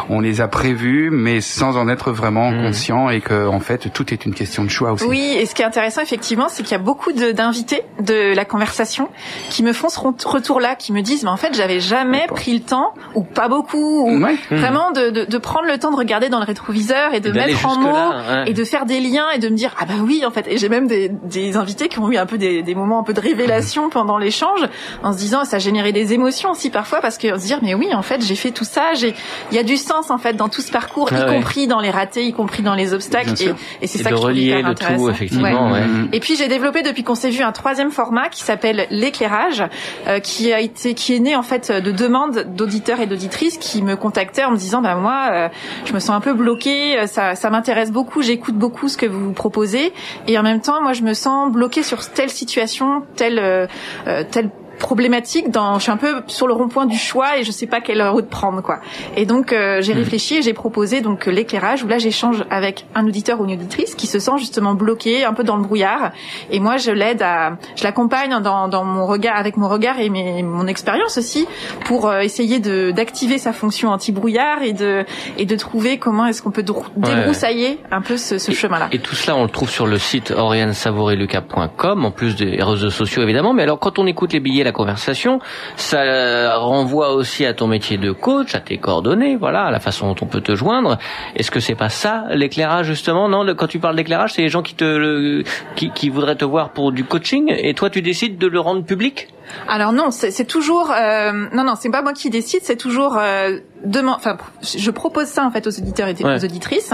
on 0.10 0.20
les 0.20 0.42
a 0.42 0.48
prévus 0.48 1.10
mais 1.12 1.42
sans 1.42 1.78
en 1.78 1.88
être 1.90 2.12
vraiment 2.12 2.52
Mhm. 2.52 2.66
conscient 2.68 3.10
et 3.10 3.22
que 3.22 3.48
en 3.48 3.60
fait 3.60 3.92
tout 3.94 4.14
est 4.14 4.26
une 4.26 4.34
question 4.34 4.64
de 4.64 4.70
choix 4.70 4.92
aussi. 4.92 5.06
Oui, 5.06 5.36
et 5.38 5.46
ce 5.46 5.56
qui 5.56 5.62
est 5.62 5.66
intéressant 5.66 6.02
effectivement, 6.02 6.48
c'est 6.50 6.64
qu'il 6.64 6.74
y 6.74 6.76
a 6.76 6.84
beaucoup 6.84 7.12
de- 7.12 7.32
d'invités 7.32 7.84
de, 8.02 8.36
la 8.36 8.46
conversation 8.46 9.10
qui 9.50 9.64
me 9.64 9.72
font 9.74 9.90
ce 9.90 10.00
retour-là, 10.28 10.76
qui 10.76 10.92
me 10.94 11.02
disent, 11.02 11.24
mais 11.24 11.30
en 11.30 11.38
fait, 11.38 11.54
j'avais 11.56 11.80
jamais 11.80 12.26
pris 12.28 12.54
le 12.54 12.60
temps, 12.60 12.94
ou 13.14 13.24
pas 13.24 13.48
beaucoup, 13.48 14.06
ou 14.08 14.22
Ouais. 14.24 14.36
vraiment 14.52 14.92
de, 14.92 15.10
de, 15.10 15.26
de 15.26 15.38
prendre 15.38 15.68
le 15.68 15.78
temps 15.78 15.92
de 15.92 15.96
regarder 15.96 16.30
dans 16.30 16.40
le 16.40 16.46
rétroviseur 16.46 17.14
et 17.14 17.20
de 17.20 17.32
mettre 17.32 17.66
en 17.66 17.76
mots 17.80 17.86
jusque-là, 17.88 18.44
ouais. 18.44 18.52
et 18.52 18.54
de 18.54 18.64
faire 18.64 18.86
des 18.86 19.00
liens 19.00 19.30
et 19.36 19.40
de 19.40 19.50
me 19.50 19.56
dire 19.56 19.74
ah 19.80 19.86
bah 19.86 19.94
oui 20.04 20.24
en 20.26 20.32
fait 20.32 20.46
et 20.48 20.58
j'ai 20.58 20.70
même 20.70 20.88
des, 20.88 21.10
des 21.10 21.56
invités 21.58 21.88
qui 21.88 22.00
ont 22.00 22.05
eu 22.10 22.18
un 22.18 22.26
peu 22.26 22.38
des, 22.38 22.64
des 22.64 22.76
moments 22.76 23.00
un 23.00 23.04
peu 23.04 23.14
de 23.14 23.22
révélation 23.22 23.90
pendant 23.90 24.18
l'échange 24.18 24.62
en 25.04 25.14
se 25.14 25.18
disant 25.18 25.46
ça 25.46 25.60
générait 25.60 25.92
des 25.92 26.14
émotions 26.14 26.52
aussi 26.52 26.70
parfois 26.70 27.02
parce 27.02 27.18
que 27.18 27.38
se 27.38 27.46
dire 27.46 27.60
mais 27.62 27.74
oui 27.74 27.94
en 27.94 28.02
fait 28.02 28.24
j'ai 28.24 28.36
fait 28.36 28.52
tout 28.52 28.64
ça 28.66 28.94
j'ai 28.96 29.14
il 29.52 29.56
y 29.56 29.60
a 29.60 29.64
du 29.64 29.78
sens 29.78 30.12
en 30.12 30.18
fait 30.18 30.34
dans 30.34 30.50
tout 30.50 30.62
ce 30.62 30.72
parcours 30.72 31.10
Ah 31.12 31.20
y 31.20 31.24
ouais. 31.24 31.36
compris 31.36 31.68
dans 31.68 31.80
les 31.80 31.90
ratés 31.90 32.26
y 32.26 32.34
compris 32.34 32.64
dans 32.64 32.76
les 32.76 32.94
obstacles 32.94 33.34
Bien 33.34 33.56
et, 33.82 33.86
et 33.86 33.88
c'est 33.88 34.00
ça 34.00 34.10
de 34.10 34.16
que 34.16 34.22
je 34.22 34.26
relier 34.28 34.42
hyper 34.60 34.70
le 34.70 34.76
tout, 34.76 35.10
effectivement, 35.10 35.72
ouais. 35.72 35.86
Mhm. 35.86 36.10
Et 36.14 36.20
puis 36.20 36.36
j'ai 36.36 36.48
développé 36.48 36.84
depuis 36.84 37.04
qu'on 37.04 37.16
s'est 37.16 37.30
vu 37.30 37.44
un 37.44 37.52
troisième 37.52 37.92
format 37.92 38.30
qui 38.30 38.44
s'appelle 38.44 38.88
l'éclairage, 38.90 39.64
euh, 40.08 40.20
qui 40.20 40.52
a 40.54 40.60
été, 40.60 40.94
qui 40.94 41.16
est 41.16 41.20
né 41.20 41.36
en 41.36 41.44
fait 41.44 41.72
de 41.72 41.92
demandes 41.92 42.46
d'auditeurs 42.56 43.00
et 43.00 43.08
d'auditrices 43.08 43.58
qui 43.58 43.82
me 43.82 43.96
contactaient 43.96 44.44
en 44.44 44.52
me 44.52 44.58
disant 44.58 44.82
bah 44.82 44.96
moi 44.96 45.30
euh, 45.32 45.50
je 45.86 45.94
me 45.94 46.00
sens 46.00 46.12
un 46.12 46.22
peu 46.22 46.34
bloquée, 46.34 47.00
euh, 47.00 47.08
ça, 47.08 47.36
ça 47.36 47.50
m'intéresse 47.50 47.92
beaucoup, 47.92 48.22
j'écoute 48.22 48.56
beaucoup 48.56 48.88
ce 48.88 48.98
que 48.98 49.06
vous 49.06 49.32
proposez 49.34 49.94
et 50.28 50.38
en 50.38 50.44
même 50.44 50.62
temps 50.62 50.82
moi 50.82 50.94
je 50.94 51.02
me 51.04 51.14
sens 51.14 51.52
bloquée 51.52 51.84
sur 51.84 51.95
telle 52.14 52.30
situation, 52.30 53.04
telle 53.16 53.40
euh, 53.40 53.68
euh, 54.08 54.24
telle 54.30 54.50
problématique 54.80 55.50
dans 55.52 55.76
je 55.78 55.84
suis 55.84 55.92
un 55.92 55.98
peu 55.98 56.22
sur 56.28 56.48
le 56.48 56.54
rond-point 56.54 56.86
du 56.86 56.98
choix 56.98 57.38
et 57.38 57.44
je 57.44 57.52
sais 57.52 57.68
pas 57.68 57.82
quelle 57.82 58.02
route 58.08 58.28
prendre 58.30 58.62
quoi. 58.62 58.80
Et 59.16 59.26
donc 59.26 59.52
euh, 59.54 59.82
j'ai 59.82 59.94
réfléchi 59.94 60.38
et 60.38 60.42
j'ai 60.42 60.54
proposé 60.54 61.02
donc 61.02 61.28
euh, 61.28 61.32
l'éclairage 61.32 61.84
où 61.84 61.88
là 61.88 61.98
j'échange 61.98 62.44
avec 62.50 62.86
un 62.96 63.06
auditeur 63.06 63.40
ou 63.42 63.46
une 63.46 63.54
auditrice 63.54 63.96
qui 63.96 64.08
se 64.08 64.20
sent 64.20 64.38
justement 64.38 64.74
bloqué 64.74 65.26
un 65.26 65.34
peu 65.34 65.44
dans 65.44 65.56
le 65.58 65.64
brouillard 65.64 66.12
et 66.52 66.60
moi 66.60 66.78
je 66.78 66.92
l'aide 66.92 67.22
à 67.22 67.58
je 67.76 67.84
l'accompagne 67.84 68.40
dans, 68.42 68.68
dans 68.68 68.84
mon 68.84 69.06
regard 69.06 69.38
avec 69.38 69.58
mon 69.58 69.68
regard 69.68 70.00
et 70.00 70.10
mes, 70.10 70.44
mon 70.44 70.68
expérience 70.68 71.18
aussi 71.18 71.48
pour 71.86 72.08
euh, 72.08 72.20
essayer 72.20 72.60
de 72.60 72.92
d'activer 72.92 73.38
sa 73.38 73.54
fonction 73.54 73.90
anti-brouillard 73.90 74.62
et 74.64 74.74
de 74.74 75.04
et 75.38 75.46
de 75.46 75.56
trouver 75.56 75.98
comment 75.98 76.26
est-ce 76.26 76.42
qu'on 76.42 76.52
peut 76.52 76.64
drou- 76.64 76.84
Ouais. 76.96 77.14
débroussailler 77.16 77.80
un 77.92 78.02
peu 78.02 78.16
ce, 78.18 78.38
ce 78.38 78.52
chemin-là. 78.52 78.88
Et 78.92 79.00
tout 79.00 79.16
cela, 79.16 79.36
on 79.36 79.44
le 79.44 79.50
trouve 79.50 79.70
sur 79.70 79.86
le 79.88 79.98
site 79.98 80.32
oriansavoureluca.com, 80.32 82.06
en 82.06 82.12
plus 82.12 82.36
des 82.36 82.58
réseaux 82.62 82.90
sociaux 82.90 83.22
évidemment. 83.24 83.54
Mais 83.54 83.64
alors, 83.64 83.80
quand 83.80 84.00
on 84.00 84.06
écoute 84.08 84.34
les 84.34 84.40
billets, 84.40 84.64
la 84.66 84.72
conversation, 84.72 85.40
ça 85.78 86.58
renvoie 86.58 87.14
aussi 87.14 87.46
à 87.46 87.54
ton 87.54 87.68
métier 87.68 87.98
de 87.98 88.12
coach, 88.12 88.56
à 88.56 88.60
tes 88.60 88.78
coordonnées, 88.78 89.36
voilà, 89.36 89.66
à 89.66 89.72
la 89.72 89.80
façon 89.80 90.08
dont 90.08 90.16
on 90.22 90.26
peut 90.26 90.42
te 90.42 90.56
joindre. 90.56 90.98
Est-ce 91.36 91.52
que 91.52 91.60
c'est 91.60 91.76
pas 91.76 91.90
ça 91.90 92.26
l'éclairage 92.32 92.88
justement? 92.88 93.30
Non, 93.30 93.46
quand 93.56 93.68
tu 93.68 93.80
parles 93.80 93.96
d'éclairage, 93.96 94.34
c'est 94.34 94.42
les 94.42 94.50
gens 94.50 94.62
qui 94.62 94.76
te 94.76 95.44
qui, 95.76 95.92
qui 95.92 96.10
voudraient 96.10 96.36
te 96.36 96.46
voir 96.46 96.72
pour 96.72 96.92
du 96.92 97.04
coaching, 97.04 97.54
et 97.56 97.74
toi, 97.74 97.90
tu 97.90 98.02
décides 98.02 98.38
de 98.38 98.48
le 98.48 98.60
rendre 98.60 98.84
public? 98.84 99.30
Alors 99.68 99.94
non, 99.94 100.10
c'est 100.10 100.32
c'est 100.32 100.46
toujours 100.46 100.92
euh, 100.92 101.32
non 101.54 101.64
non, 101.64 101.76
c'est 101.76 101.92
pas 101.92 102.02
moi 102.02 102.14
qui 102.14 102.32
décide, 102.32 102.62
c'est 102.64 102.78
toujours 102.78 103.18
euh, 103.18 103.60
demain. 103.86 104.14
Enfin, 104.16 104.38
je 104.62 104.92
propose 104.92 105.28
ça 105.28 105.46
en 105.46 105.52
fait 105.52 105.66
aux 105.68 105.78
auditeurs 105.80 106.08
et 106.08 106.16
Ouais. 106.24 106.36
aux 106.38 106.44
auditrices, 106.46 106.94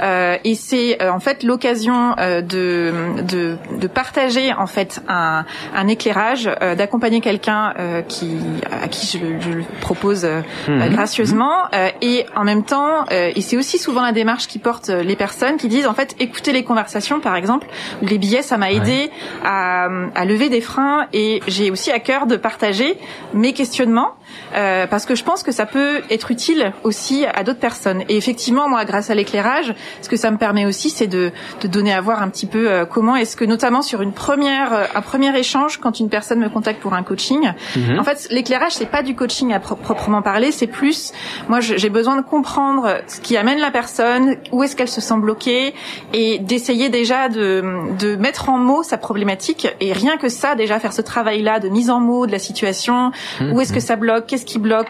euh, 0.00 0.36
et 0.44 0.54
c'est 0.54 1.02
euh, 1.02 1.10
en 1.12 1.20
fait 1.20 1.42
l'occasion 1.42 2.14
euh, 2.18 2.40
de, 2.40 2.92
de 3.22 3.56
de 3.78 3.86
partager 3.86 4.52
en 4.54 4.66
fait 4.66 5.02
un 5.08 5.44
un 5.74 5.88
éclairage, 5.88 6.48
euh, 6.62 6.74
d'accompagner 6.74 7.20
quelqu'un 7.20 7.74
euh, 7.78 8.02
qui 8.02 8.38
à 8.70 8.88
qui 8.88 9.06
je, 9.18 9.24
le- 9.24 9.40
je 9.40 9.50
le 9.50 9.64
propose 9.80 10.24
euh, 10.24 10.40
gracieusement, 10.88 11.52
euh, 11.74 11.88
et 12.00 12.26
en 12.36 12.44
même 12.44 12.62
temps, 12.64 13.04
euh, 13.12 13.30
et 13.34 13.40
c'est 13.40 13.56
aussi 13.56 13.78
souvent 13.78 14.02
la 14.02 14.12
démarche 14.12 14.46
qui 14.46 14.58
porte 14.58 14.88
les 14.88 15.16
personnes 15.16 15.56
qui 15.56 15.68
disent 15.68 15.86
en 15.86 15.94
fait 15.94 16.14
écouter 16.20 16.52
les 16.52 16.64
conversations 16.64 17.20
par 17.20 17.36
exemple, 17.36 17.66
ou 18.02 18.06
les 18.06 18.18
billets, 18.18 18.42
ça 18.42 18.56
m'a 18.56 18.70
aidé 18.72 19.10
à, 19.44 19.88
à 20.14 20.24
lever 20.24 20.48
des 20.48 20.60
freins 20.60 21.06
et 21.12 21.40
j'ai 21.48 21.70
aussi 21.70 21.90
à 21.90 21.98
cœur 21.98 22.26
de 22.26 22.36
partager 22.36 22.96
mes 23.34 23.52
questionnements 23.52 24.14
euh, 24.54 24.86
parce 24.86 25.06
que 25.06 25.14
je 25.14 25.24
pense 25.24 25.42
que 25.42 25.52
ça 25.52 25.66
peut 25.66 26.00
être 26.10 26.30
utile 26.30 26.72
aussi 26.84 27.24
à 27.26 27.42
d'autres 27.44 27.58
personnes. 27.60 28.02
Et 28.08 28.16
effectivement, 28.16 28.68
moi, 28.68 28.84
grâce 28.84 29.10
à 29.10 29.14
l'éclairage, 29.14 29.74
ce 30.02 30.08
que 30.08 30.16
ça 30.16 30.30
me 30.30 30.36
permet 30.38 30.66
aussi, 30.66 30.90
c'est 30.90 31.06
de, 31.06 31.30
de 31.62 31.68
donner 31.68 31.92
à 31.92 32.00
voir 32.00 32.22
un 32.22 32.28
petit 32.28 32.46
peu 32.46 32.70
euh, 32.70 32.84
comment 32.84 33.16
est-ce 33.16 33.36
que, 33.36 33.44
notamment 33.44 33.82
sur 33.82 34.02
une 34.02 34.12
première, 34.12 34.72
euh, 34.72 34.84
un 34.94 35.00
premier 35.02 35.36
échange, 35.38 35.78
quand 35.78 36.00
une 36.00 36.08
personne 36.08 36.40
me 36.40 36.48
contacte 36.48 36.80
pour 36.80 36.94
un 36.94 37.02
coaching, 37.02 37.52
Mhm. 37.76 37.98
en 37.98 38.04
fait, 38.04 38.26
l'éclairage, 38.30 38.72
c'est 38.72 38.90
pas 38.90 39.02
du 39.02 39.14
coaching 39.14 39.52
à 39.52 39.60
pro- 39.60 39.76
proprement 39.76 40.22
parler, 40.22 40.52
c'est 40.52 40.66
plus, 40.66 41.12
moi, 41.48 41.60
j'ai 41.60 41.90
besoin 41.90 42.16
de 42.16 42.22
comprendre 42.22 42.98
ce 43.06 43.20
qui 43.20 43.36
amène 43.36 43.58
la 43.58 43.70
personne, 43.70 44.36
où 44.52 44.62
est-ce 44.62 44.74
qu'elle 44.76 44.88
se 44.88 45.00
sent 45.00 45.18
bloquée, 45.18 45.74
et 46.12 46.38
d'essayer 46.38 46.88
déjà 46.88 47.28
de, 47.28 47.62
de 47.98 48.16
mettre 48.16 48.48
en 48.48 48.58
mots 48.58 48.82
sa 48.82 48.98
problématique. 48.98 49.68
Et 49.80 49.92
rien 49.92 50.16
que 50.16 50.28
ça, 50.28 50.54
déjà 50.54 50.78
faire 50.80 50.92
ce 50.92 51.02
travail-là 51.02 51.60
de 51.60 51.68
mise 51.68 51.90
en 51.90 52.00
mots 52.00 52.26
de 52.26 52.32
la 52.32 52.38
situation, 52.38 53.12
où 53.40 53.60
est-ce 53.60 53.72
que 53.72 53.80
ça 53.80 53.96
bloque, 53.96 54.29
qu'est-ce 54.30 54.46
qui 54.46 54.58
bloque, 54.60 54.88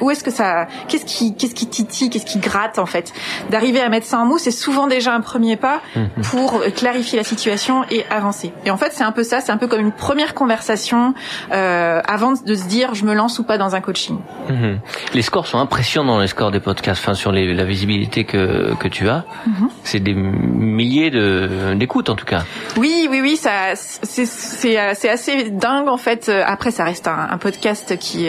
où 0.00 0.10
est-ce 0.10 0.24
que 0.24 0.30
ça, 0.32 0.66
qu'est-ce 0.88 1.04
qui, 1.04 1.34
qu'est-ce 1.36 1.54
qui 1.54 1.68
titille, 1.68 2.10
qu'est-ce 2.10 2.26
qui 2.26 2.40
gratte 2.40 2.78
en 2.80 2.86
fait? 2.86 3.12
D'arriver 3.50 3.80
à 3.80 3.88
mettre 3.88 4.06
ça 4.06 4.18
en 4.18 4.26
mots, 4.26 4.38
c'est 4.38 4.50
souvent 4.50 4.88
déjà 4.88 5.14
un 5.14 5.20
premier 5.20 5.56
pas 5.56 5.80
Mhm. 5.96 6.08
pour 6.24 6.60
clarifier 6.76 7.16
la 7.18 7.24
situation 7.24 7.84
et 7.90 8.04
avancer. 8.10 8.52
Et 8.64 8.70
en 8.70 8.76
fait, 8.76 8.92
c'est 8.92 9.04
un 9.04 9.12
peu 9.12 9.22
ça, 9.22 9.40
c'est 9.40 9.52
un 9.52 9.56
peu 9.56 9.68
comme 9.68 9.80
une 9.80 9.92
première 9.92 10.34
conversation 10.34 11.14
euh, 11.52 12.00
avant 12.06 12.32
de 12.32 12.54
se 12.54 12.66
dire 12.66 12.94
je 12.94 13.04
me 13.04 13.14
lance 13.14 13.38
ou 13.38 13.44
pas 13.44 13.58
dans 13.58 13.74
un 13.76 13.80
coaching. 13.80 14.18
Mhm. 14.48 14.80
Les 15.14 15.22
scores 15.22 15.46
sont 15.46 15.58
impressionnants, 15.58 16.18
les 16.18 16.26
scores 16.26 16.50
des 16.50 16.60
podcasts, 16.60 17.00
enfin 17.02 17.14
sur 17.14 17.30
les, 17.32 17.54
la 17.54 17.64
visibilité 17.64 18.24
que, 18.24 18.74
que 18.74 18.88
tu 18.88 19.08
as. 19.08 19.24
Mhm. 19.46 19.68
C'est 19.84 20.00
des 20.00 20.14
milliers 20.14 21.10
de 21.10 21.74
d'écoutes 21.74 22.10
en 22.10 22.16
tout 22.16 22.24
cas. 22.26 22.42
Oui, 22.76 23.06
oui, 23.10 23.20
oui, 23.22 23.36
ça, 23.36 23.74
c'est 23.74 24.26
c'est 24.26 24.78
euh, 24.78 24.92
assez 25.12 25.50
dingue 25.50 25.88
en 25.88 25.96
fait. 25.96 26.28
Après, 26.46 26.70
ça 26.70 26.84
reste 26.84 27.06
un, 27.08 27.28
un 27.30 27.38
podcast 27.38 27.96
qui 27.98 28.28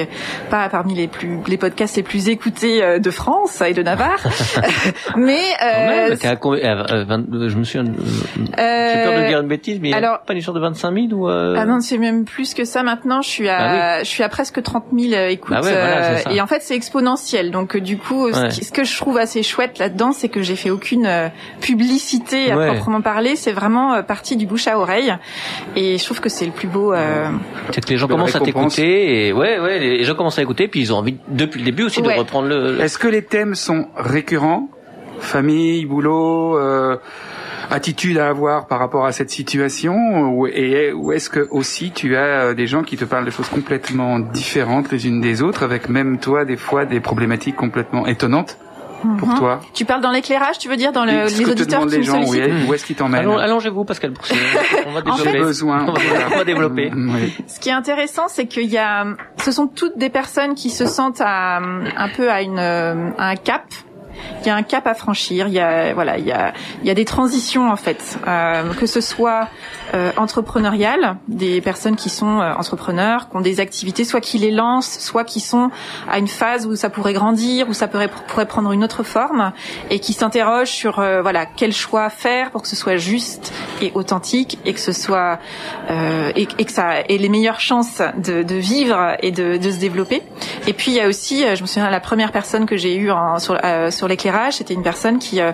pas 0.51 0.69
parmi 0.69 0.93
les 0.93 1.07
plus 1.07 1.39
les 1.47 1.57
podcasts 1.57 1.95
les 1.95 2.03
plus 2.03 2.29
écoutés 2.29 2.83
euh, 2.83 2.99
de 2.99 3.09
France 3.09 3.61
et 3.61 3.73
de 3.73 3.81
Navarre, 3.81 4.19
mais 5.17 5.39
Quand 5.59 5.65
euh, 5.65 5.87
même, 6.09 6.17
t'es 6.17 6.27
à 6.27 6.35
combien- 6.35 6.63
à- 6.77 6.93
à 6.93 7.03
20 7.05 7.19
euh, 7.33 7.49
je 7.49 7.57
me 7.57 7.63
souviens, 7.63 7.85
euh, 7.89 8.59
euh, 8.59 8.91
j'ai 8.93 9.03
peur 9.11 9.21
de 9.23 9.27
dire 9.27 9.39
une 9.41 9.47
bêtise, 9.47 9.79
mais 9.81 9.87
il 9.89 9.91
y 9.91 9.93
a 9.95 9.97
alors- 9.97 10.19
pas 10.21 10.33
une 10.33 10.39
histoire 10.39 10.53
de 10.55 10.59
25 10.61 10.93
000 10.93 11.05
ou 11.13 11.29
euh, 11.29 11.55
Ah 11.57 11.65
non, 11.65 11.79
c'est 11.79 11.97
même 11.97 12.25
plus 12.25 12.53
que 12.53 12.65
ça 12.65 12.83
maintenant. 12.83 13.21
Je 13.21 13.29
suis 13.29 13.49
à, 13.49 13.57
Ah 13.99 14.03
je 14.03 14.07
suis 14.09 14.21
à 14.23 14.29
presque 14.29 14.61
30 14.61 14.85
000 14.95 15.13
euh, 15.13 15.27
écoutes. 15.29 15.51
Bah 15.51 15.61
ouais, 15.61 15.71
voilà, 15.71 16.31
et 16.31 16.41
en 16.41 16.47
fait, 16.47 16.61
c'est 16.61 16.75
exponentiel. 16.75 17.51
Donc, 17.51 17.77
du 17.77 17.97
coup, 17.97 18.31
ce 18.31 18.39
Ouais. 18.39 18.49
qui- 18.49 18.63
ce, 18.65 18.71
que 18.71 18.83
je 18.83 18.95
trouve 18.97 19.17
assez 19.17 19.43
chouette 19.43 19.79
là-dedans, 19.79 20.11
c'est 20.11 20.29
que 20.29 20.41
j'ai 20.41 20.55
fait 20.55 20.69
aucune 20.69 21.07
publicité 21.61 22.51
à 22.51 22.57
Ouais. 22.57 22.67
proprement 22.73 23.01
parler. 23.01 23.35
C'est 23.35 23.51
vraiment 23.53 23.93
euh, 23.93 24.01
parti 24.01 24.35
du 24.35 24.45
bouche 24.45 24.67
à 24.67 24.77
oreille. 24.77 25.15
Et 25.75 25.97
je 25.97 26.03
trouve 26.05 26.19
que 26.19 26.29
c'est 26.29 26.45
le 26.45 26.51
plus 26.51 26.67
beau. 26.67 26.93
euh, 26.93 27.27
c'est 27.73 27.83
que 27.83 27.89
les 27.89 27.97
gens 27.97 28.07
commencent 28.07 28.35
à 28.35 28.39
t'écouter 28.41 29.27
et 29.27 29.33
ouais, 29.33 29.59
ouais, 29.59 29.79
les 29.79 30.03
gens 30.03 30.15
commencent 30.15 30.30
à 30.39 30.41
écouter, 30.41 30.67
puis 30.67 30.79
ils 30.81 30.93
ont 30.93 30.97
envie 30.97 31.15
depuis 31.29 31.59
le 31.59 31.65
début 31.65 31.83
aussi 31.83 32.01
Ouais. 32.01 32.13
de 32.15 32.19
reprendre 32.19 32.47
le. 32.47 32.73
le- 32.75 32.81
Est-ce 32.81 32.97
que 32.97 33.07
les 33.07 33.23
thèmes 33.23 33.55
sont 33.55 33.87
récurrents? 33.95 34.69
Famille, 35.19 35.85
boulot, 35.85 36.57
euh, 36.57 36.97
attitude 37.69 38.17
à 38.17 38.27
avoir 38.29 38.67
par 38.67 38.79
rapport 38.79 39.05
à 39.05 39.11
cette 39.11 39.29
situation? 39.29 39.93
Ou, 40.35 40.47
et, 40.47 40.91
ou 40.93 41.11
est-ce 41.11 41.29
que 41.29 41.47
aussi 41.51 41.91
tu 41.91 42.15
as 42.15 42.19
euh, 42.49 42.53
des 42.53 42.65
gens 42.67 42.81
qui 42.83 42.97
te 42.97 43.05
parlent 43.05 43.25
de 43.25 43.29
choses 43.31 43.49
complètement 43.49 44.19
différentes 44.19 44.91
les 44.91 45.07
unes 45.07 45.21
des 45.21 45.41
autres 45.43 45.63
avec 45.63 45.89
même 45.89 46.17
toi 46.17 46.43
des 46.45 46.57
fois 46.57 46.85
des 46.85 46.99
problématiques 46.99 47.55
complètement 47.55 48.07
étonnantes? 48.07 48.57
Pour 49.01 49.27
mhm. 49.27 49.37
toi 49.37 49.59
Tu 49.73 49.85
parles 49.85 50.01
dans 50.01 50.11
l'éclairage, 50.11 50.57
tu 50.59 50.69
veux 50.69 50.77
dire 50.77 50.91
dans 50.91 51.05
le, 51.05 51.27
Ce 51.27 51.39
les 51.39 51.49
auditeurs 51.49 51.85
qui 51.85 51.97
les 51.97 52.03
gens, 52.03 52.23
oui, 52.25 52.41
où 52.67 52.73
est-ce 52.73 52.85
qu'ils 52.85 52.95
t'emmènent 52.95 53.29
Allongez-vous, 53.29 53.85
Pascal 53.85 54.11
Boursier. 54.11 54.37
On 54.87 54.91
va 54.91 55.01
En 55.05 55.15
J'ai 55.15 55.23
développer. 55.23 55.39
besoin. 55.39 55.85
On 55.87 55.93
va, 55.93 55.99
on 56.33 56.37
va 56.37 56.43
développer. 56.43 56.89
Mm, 56.91 57.15
oui. 57.15 57.33
Ce 57.47 57.59
qui 57.59 57.69
est 57.69 57.73
intéressant, 57.73 58.27
c'est 58.27 58.47
qu'il 58.47 58.69
y 58.69 58.77
a, 58.77 59.05
ce 59.37 59.51
sont 59.51 59.67
toutes 59.67 59.97
des 59.97 60.09
personnes 60.09 60.55
qui 60.55 60.69
se 60.69 60.85
sentent 60.85 61.21
à, 61.21 61.57
un 61.57 62.09
peu 62.15 62.31
à 62.31 62.41
une, 62.41 62.59
à 62.59 63.27
un 63.29 63.35
cap. 63.35 63.63
Il 64.41 64.47
y 64.47 64.49
a 64.49 64.55
un 64.55 64.63
cap 64.63 64.87
à 64.87 64.93
franchir. 64.93 65.47
Il 65.47 65.53
y 65.53 65.59
a, 65.59 65.93
voilà, 65.93 66.17
il 66.17 66.25
y 66.25 66.31
a, 66.31 66.53
il 66.81 66.87
y 66.87 66.91
a 66.91 66.93
des 66.93 67.05
transitions 67.05 67.71
en 67.71 67.75
fait, 67.75 68.17
euh, 68.27 68.73
que 68.73 68.85
ce 68.85 69.01
soit 69.01 69.47
euh, 69.93 70.11
entrepreneuriales, 70.15 71.17
des 71.27 71.59
personnes 71.59 71.97
qui 71.97 72.09
sont 72.09 72.39
euh, 72.39 72.53
entrepreneurs, 72.53 73.27
qui 73.29 73.35
ont 73.35 73.41
des 73.41 73.59
activités, 73.59 74.05
soit 74.05 74.21
qui 74.21 74.37
les 74.37 74.51
lancent, 74.51 74.99
soit 74.99 75.25
qui 75.25 75.41
sont 75.41 75.69
à 76.09 76.17
une 76.17 76.29
phase 76.29 76.65
où 76.65 76.77
ça 76.77 76.89
pourrait 76.89 77.11
grandir, 77.11 77.67
où 77.67 77.73
ça 77.73 77.89
pourrait, 77.89 78.09
pourrait 78.27 78.45
prendre 78.45 78.71
une 78.71 78.85
autre 78.85 79.03
forme, 79.03 79.51
et 79.89 79.99
qui 79.99 80.13
s'interrogent 80.13 80.71
sur 80.71 80.99
euh, 80.99 81.21
voilà 81.21 81.45
quel 81.45 81.73
choix 81.73 82.09
faire 82.09 82.51
pour 82.51 82.61
que 82.61 82.69
ce 82.69 82.77
soit 82.77 82.95
juste 82.95 83.51
et 83.81 83.91
authentique, 83.93 84.59
et 84.63 84.73
que 84.73 84.79
ce 84.79 84.93
soit 84.93 85.39
et, 86.35 86.45
que 86.45 86.71
ça 86.71 87.01
ait 87.01 87.17
les 87.17 87.27
meilleures 87.27 87.59
chances 87.59 88.01
de, 88.17 88.55
vivre 88.55 89.17
et 89.21 89.31
de, 89.31 89.59
se 89.59 89.77
développer. 89.77 90.21
Et 90.67 90.73
puis 90.73 90.91
il 90.91 90.97
y 90.97 91.01
a 91.01 91.07
aussi, 91.07 91.43
je 91.55 91.61
me 91.61 91.67
souviens, 91.67 91.89
la 91.89 91.99
première 91.99 92.31
personne 92.31 92.65
que 92.65 92.77
j'ai 92.77 92.95
eue 92.95 93.11
sur, 93.39 93.59
sur 93.89 94.07
l'éclairage, 94.11 94.57
c'était 94.57 94.75
une 94.75 94.83
personne 94.83 95.17
qui, 95.17 95.41
euh, 95.41 95.51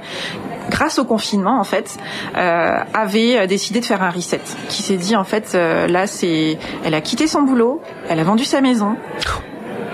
grâce 0.69 0.99
au 0.99 1.05
confinement 1.05 1.59
en 1.59 1.63
fait, 1.63 1.97
euh, 2.35 2.79
avait 2.93 3.37
euh, 3.37 3.47
décidé 3.47 3.79
de 3.79 3.85
faire 3.85 4.03
un 4.03 4.09
reset, 4.09 4.41
qui 4.67 4.83
s'est 4.83 4.97
dit 4.97 5.15
en 5.15 5.23
fait 5.23 5.53
là 5.53 6.07
c'est, 6.07 6.57
elle 6.83 6.93
a 6.93 7.01
quitté 7.01 7.27
son 7.27 7.43
boulot, 7.43 7.81
elle 8.09 8.19
a 8.19 8.23
vendu 8.23 8.43
sa 8.43 8.59
maison. 8.59 8.97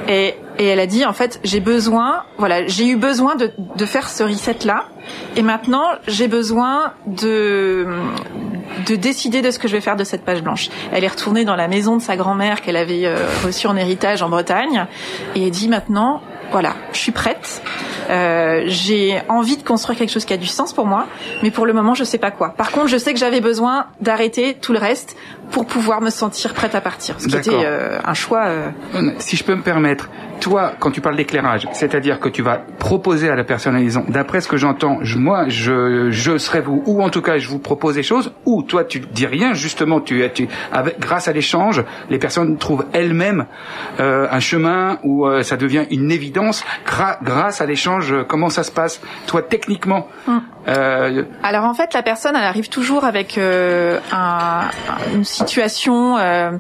Et, 0.07 0.35
elle 0.59 0.79
a 0.79 0.85
dit 0.85 1.03
en 1.03 1.13
fait 1.13 1.39
j'ai 1.43 1.59
besoin 1.59 2.23
voilà 2.37 2.67
j'ai 2.67 2.87
eu 2.87 2.95
besoin 2.95 3.35
de, 3.35 3.85
faire 3.85 4.07
ce 4.07 4.23
reset 4.23 4.59
là 4.65 4.85
et 5.35 5.41
maintenant 5.41 5.83
j'ai 6.07 6.27
besoin 6.27 6.93
de 7.07 7.87
de 8.87 8.95
décider 8.95 9.41
de 9.41 9.49
ce 9.49 9.57
que 9.57 9.67
je 9.67 9.73
vais 9.73 9.81
faire 9.81 9.95
de 9.95 10.03
cette 10.03 10.23
page 10.23 10.43
blanche. 10.43 10.69
Elle 10.91 11.03
est 11.03 11.07
retournée 11.07 11.43
dans 11.43 11.55
la 11.55 11.67
maison 11.67 11.97
de 11.97 12.03
sa 12.03 12.15
grand-mère 12.15 12.61
qu'elle 12.61 12.77
avait 12.77 13.11
reçue 13.43 13.65
en 13.65 13.75
héritage 13.75 14.21
en 14.21 14.29
Bretagne 14.29 14.85
et 15.33 15.49
dit 15.49 15.67
maintenant 15.67 16.21
voilà 16.53 16.75
je 16.93 16.99
suis 16.99 17.11
prête 17.11 17.61
euh, 18.09 18.63
j'ai 18.67 19.21
envie 19.27 19.57
de 19.57 19.63
construire 19.63 19.97
quelque 19.97 20.11
chose 20.11 20.23
qui 20.23 20.33
a 20.33 20.37
du 20.37 20.47
sens 20.47 20.71
pour 20.71 20.85
moi 20.85 21.07
mais 21.41 21.51
pour 21.51 21.65
le 21.65 21.73
moment 21.73 21.93
je 21.93 22.03
sais 22.03 22.17
pas 22.17 22.31
quoi. 22.31 22.49
Par 22.49 22.71
contre 22.71 22.87
je 22.87 22.97
sais 22.97 23.11
que 23.11 23.19
j'avais 23.19 23.41
besoin 23.41 23.87
d'arrêter 23.99 24.55
tout 24.61 24.71
le 24.71 24.79
reste 24.79 25.17
pour 25.51 25.65
pouvoir 25.65 25.99
me 25.99 26.09
sentir 26.09 26.53
prête 26.53 26.75
à 26.75 26.81
partir 26.81 27.19
ce 27.19 27.27
qui 27.27 27.35
était 27.35 27.65
euh, 27.65 27.99
un 28.05 28.13
choix 28.13 28.45
euh, 28.45 28.69
Si 29.19 29.35
je 29.35 29.43
peux 29.43 29.55
me 29.55 29.61
permettre, 29.61 30.09
toi, 30.43 30.73
quand 30.79 30.91
tu 30.91 30.99
parles 30.99 31.15
d'éclairage, 31.15 31.67
c'est-à-dire 31.71 32.19
que 32.19 32.27
tu 32.27 32.41
vas 32.41 32.57
proposer 32.79 33.29
à 33.29 33.35
la 33.35 33.45
personne 33.45 33.77
d'après 34.09 34.41
ce 34.41 34.47
que 34.49 34.57
j'entends, 34.57 34.99
je- 35.01 35.17
moi, 35.17 35.45
je, 35.47 36.11
je 36.11 36.37
serai 36.37 36.59
vous, 36.59 36.83
ou 36.85 37.01
en 37.01 37.09
tout 37.09 37.21
cas, 37.21 37.37
je 37.37 37.47
vous 37.47 37.59
propose 37.59 37.95
des 37.95 38.03
choses, 38.03 38.33
ou 38.45 38.61
toi, 38.61 38.83
tu 38.83 38.99
dis 38.99 39.25
rien, 39.25 39.53
justement, 39.53 40.01
tu, 40.01 40.21
tu 40.33 40.49
grâce 40.99 41.29
à 41.29 41.31
l'échange, 41.33 41.83
les 42.09 42.17
personnes 42.19 42.57
trouvent 42.57 42.85
elles-mêmes 42.91 43.45
euh, 44.01 44.27
un 44.29 44.39
chemin 44.41 44.97
où 45.03 45.25
euh, 45.25 45.43
ça 45.43 45.55
devient 45.55 45.85
une 45.91 46.11
évidence 46.11 46.65
grâce 47.23 47.61
à 47.61 47.65
l'échange. 47.65 48.11
euh, 48.11 48.23
Comment 48.27 48.49
ça 48.49 48.63
se 48.63 48.71
passe, 48.71 48.99
toi, 49.27 49.41
techniquement 49.41 50.07
euh, 50.67 51.23
Alors 51.43 51.65
en 51.65 51.73
fait, 51.73 51.93
la 51.93 52.03
personne, 52.03 52.35
elle 52.35 52.43
arrive 52.43 52.69
toujours 52.69 53.03
avec 53.05 53.37
euh, 53.37 53.99
un- 54.11 54.69
une 55.13 55.23
situation 55.25 56.17
euh, 56.17 56.51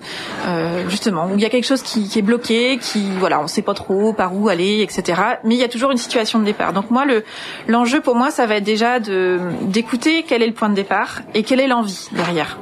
euh, 0.47 0.89
justement 0.89 1.27
où 1.27 1.35
il 1.35 1.41
y 1.41 1.45
a 1.45 1.49
quelque 1.49 1.65
chose 1.67 1.81
qui, 1.81 2.07
qui 2.09 2.19
est 2.19 2.23
bloqué, 2.23 2.77
qui 2.81 3.09
voilà, 3.19 3.39
on 3.39 3.47
sait 3.47 3.61
pas 3.61 3.73
trop 3.73 4.13
par 4.13 4.35
où 4.35 4.49
aller, 4.49 4.81
etc. 4.81 5.21
Mais 5.43 5.55
il 5.55 5.61
y 5.61 5.63
a 5.63 5.69
toujours 5.69 5.91
une 5.91 5.97
situation 5.97 6.39
de 6.39 6.45
départ. 6.45 6.73
Donc 6.73 6.89
moi, 6.91 7.05
le 7.05 7.23
l'enjeu 7.67 8.01
pour 8.01 8.15
moi, 8.15 8.29
ça 8.31 8.45
va 8.45 8.55
être 8.55 8.63
déjà 8.63 8.99
de 8.99 9.39
d'écouter 9.61 10.23
quel 10.27 10.41
est 10.43 10.47
le 10.47 10.53
point 10.53 10.69
de 10.69 10.75
départ 10.75 11.21
et 11.33 11.43
quelle 11.43 11.59
est 11.59 11.67
l'envie 11.67 12.09
derrière. 12.11 12.57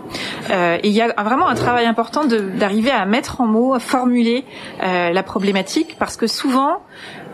Euh, 0.52 0.78
et 0.84 0.88
il 0.88 0.94
y 0.94 1.02
a 1.02 1.08
vraiment 1.24 1.48
un 1.48 1.56
travail 1.56 1.86
important 1.86 2.24
d'arriver 2.26 2.92
à 2.92 3.06
mettre 3.06 3.42
en 3.42 3.48
mots, 3.48 3.74
à 3.74 3.80
formuler 3.80 4.46
la 4.82 5.24
problématique, 5.24 5.96
parce 6.00 6.18
que 6.18 6.28
souvent 6.28 6.80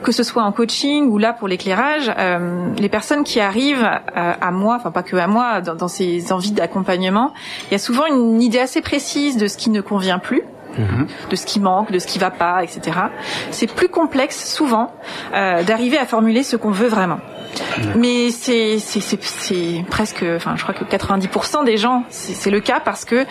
que 0.04 0.12
ce 0.12 0.24
soit 0.24 0.44
en 0.44 0.52
coaching 0.52 1.10
ou 1.10 1.18
là 1.18 1.34
pour 1.34 1.48
l'éclairage, 1.48 2.12
euh, 2.18 2.70
les 2.78 2.90
personnes 2.90 3.24
qui 3.24 3.40
arrivent 3.40 3.84
euh, 3.84 4.34
à 4.40 4.52
moi, 4.52 4.76
enfin 4.76 4.92
pas 4.92 5.04
que 5.04 5.16
à 5.16 5.28
moi, 5.28 5.62
dans, 5.62 5.76
dans 5.76 5.88
ces 5.88 6.32
envies 6.32 6.52
d'accompagnement, 6.52 7.34
il 7.70 7.74
y 7.74 7.76
a 7.76 7.80
souvent 7.80 8.06
une 8.06 8.42
idée 8.42 8.60
assez 8.60 8.82
précise 8.82 9.38
de 9.38 9.48
ce 9.48 9.58
qui 9.58 9.70
ne 9.70 9.82
convient 9.82 10.20
plus 10.20 10.44
de 11.30 11.36
ce 11.36 11.46
qui 11.46 11.60
manque, 11.60 11.92
de 11.92 12.00
ce 12.00 12.08
qui 12.08 12.20
va 12.20 12.32
pas, 12.32 12.64
etc. 12.64 12.98
C'est 13.52 13.68
plus 13.68 13.90
complexe 13.90 14.54
souvent 14.54 14.94
euh, 15.34 15.64
d'arriver 15.64 15.98
à 15.98 16.06
formuler 16.06 16.44
ce 16.44 16.56
qu'on 16.56 16.72
veut 16.72 16.88
vraiment. 16.88 17.20
Mais 17.96 18.30
c'est 18.32 18.78
presque, 19.90 20.26
enfin 20.36 20.56
je 20.56 20.64
crois 20.64 20.74
que 20.76 20.84
90% 20.84 21.66
des 21.66 21.78
gens 21.78 22.04
c'est 22.10 22.34
c'est 22.48 22.52
le 22.52 22.60
cas 22.62 22.80
parce 22.80 23.04
que 23.04 23.26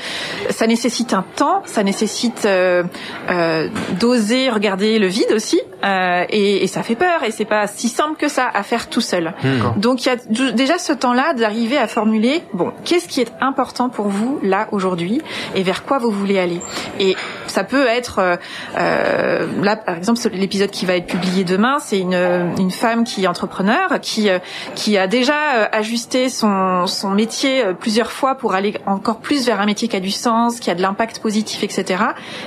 ça 0.51 0.67
nécessite 0.67 1.15
un 1.15 1.25
temps, 1.37 1.63
ça 1.65 1.83
nécessite 1.83 2.45
euh, 2.45 2.83
euh, 3.31 3.69
d'oser 3.99 4.51
regarder 4.51 4.99
le 4.99 5.07
vide 5.07 5.33
aussi 5.35 5.61
euh, 5.85 6.25
et, 6.29 6.65
et 6.65 6.67
ça 6.67 6.83
fait 6.83 6.97
peur 6.97 7.23
et 7.25 7.31
c'est 7.31 7.45
pas 7.47 7.67
si 7.67 7.89
simple 7.89 8.17
que 8.19 8.29
ça 8.29 8.47
à 8.53 8.63
faire 8.63 8.89
tout 8.89 9.01
seul. 9.01 9.33
Donc 9.77 10.05
il 10.05 10.09
y 10.09 10.13
a 10.13 10.53
déjà 10.53 10.79
ce 10.79 10.93
temps-là 10.93 11.33
d'arriver 11.35 11.79
à 11.79 11.87
formuler 11.87 12.43
bon 12.53 12.73
qu'est-ce 12.85 13.09
qui 13.09 13.21
est 13.21 13.33
important 13.41 13.89
pour 13.89 14.09
vous 14.09 14.39
là 14.43 14.69
aujourd'hui 14.73 15.23
et 15.55 15.63
vers 15.63 15.85
quoi 15.85 15.99
vous 15.99 16.11
voulez 16.11 16.39
aller. 16.39 16.61
Et 17.01 17.17
ça 17.47 17.65
peut 17.65 17.87
être 17.87 18.19
euh, 18.19 18.37
euh, 18.79 19.47
là 19.63 19.77
par 19.77 19.97
exemple 19.97 20.21
l'épisode 20.33 20.71
qui 20.71 20.87
va 20.87 20.97
être 20.97 21.07
publié 21.07 21.45
demain, 21.45 21.79
c'est 21.81 21.99
une 21.99 22.15
une 22.59 22.71
femme 22.71 23.05
qui 23.05 23.25
est 23.25 23.27
entrepreneur 23.27 24.01
qui 24.01 24.29
euh, 24.29 24.39
qui 24.75 24.99
a 24.99 25.07
déjà 25.07 25.35
euh, 25.55 25.67
ajusté 25.73 26.29
son 26.29 26.87
son 26.87 27.11
métier 27.11 27.65
euh, 27.65 27.73
plusieurs 27.73 28.13
fois 28.13 28.35
pour 28.35 28.55
aller 28.55 28.75
encore 28.87 29.19
plus 29.19 29.47
vers 29.47 29.61
un 29.61 29.67
métier 29.67 29.89
qui 29.89 29.97
a 29.97 30.01
du 30.01 30.11
sens, 30.11 30.61
qui 30.61 30.71
a 30.71 30.75
de 30.75 30.83
l'impact 30.83 31.21
positif, 31.21 31.63
etc. 31.63 32.03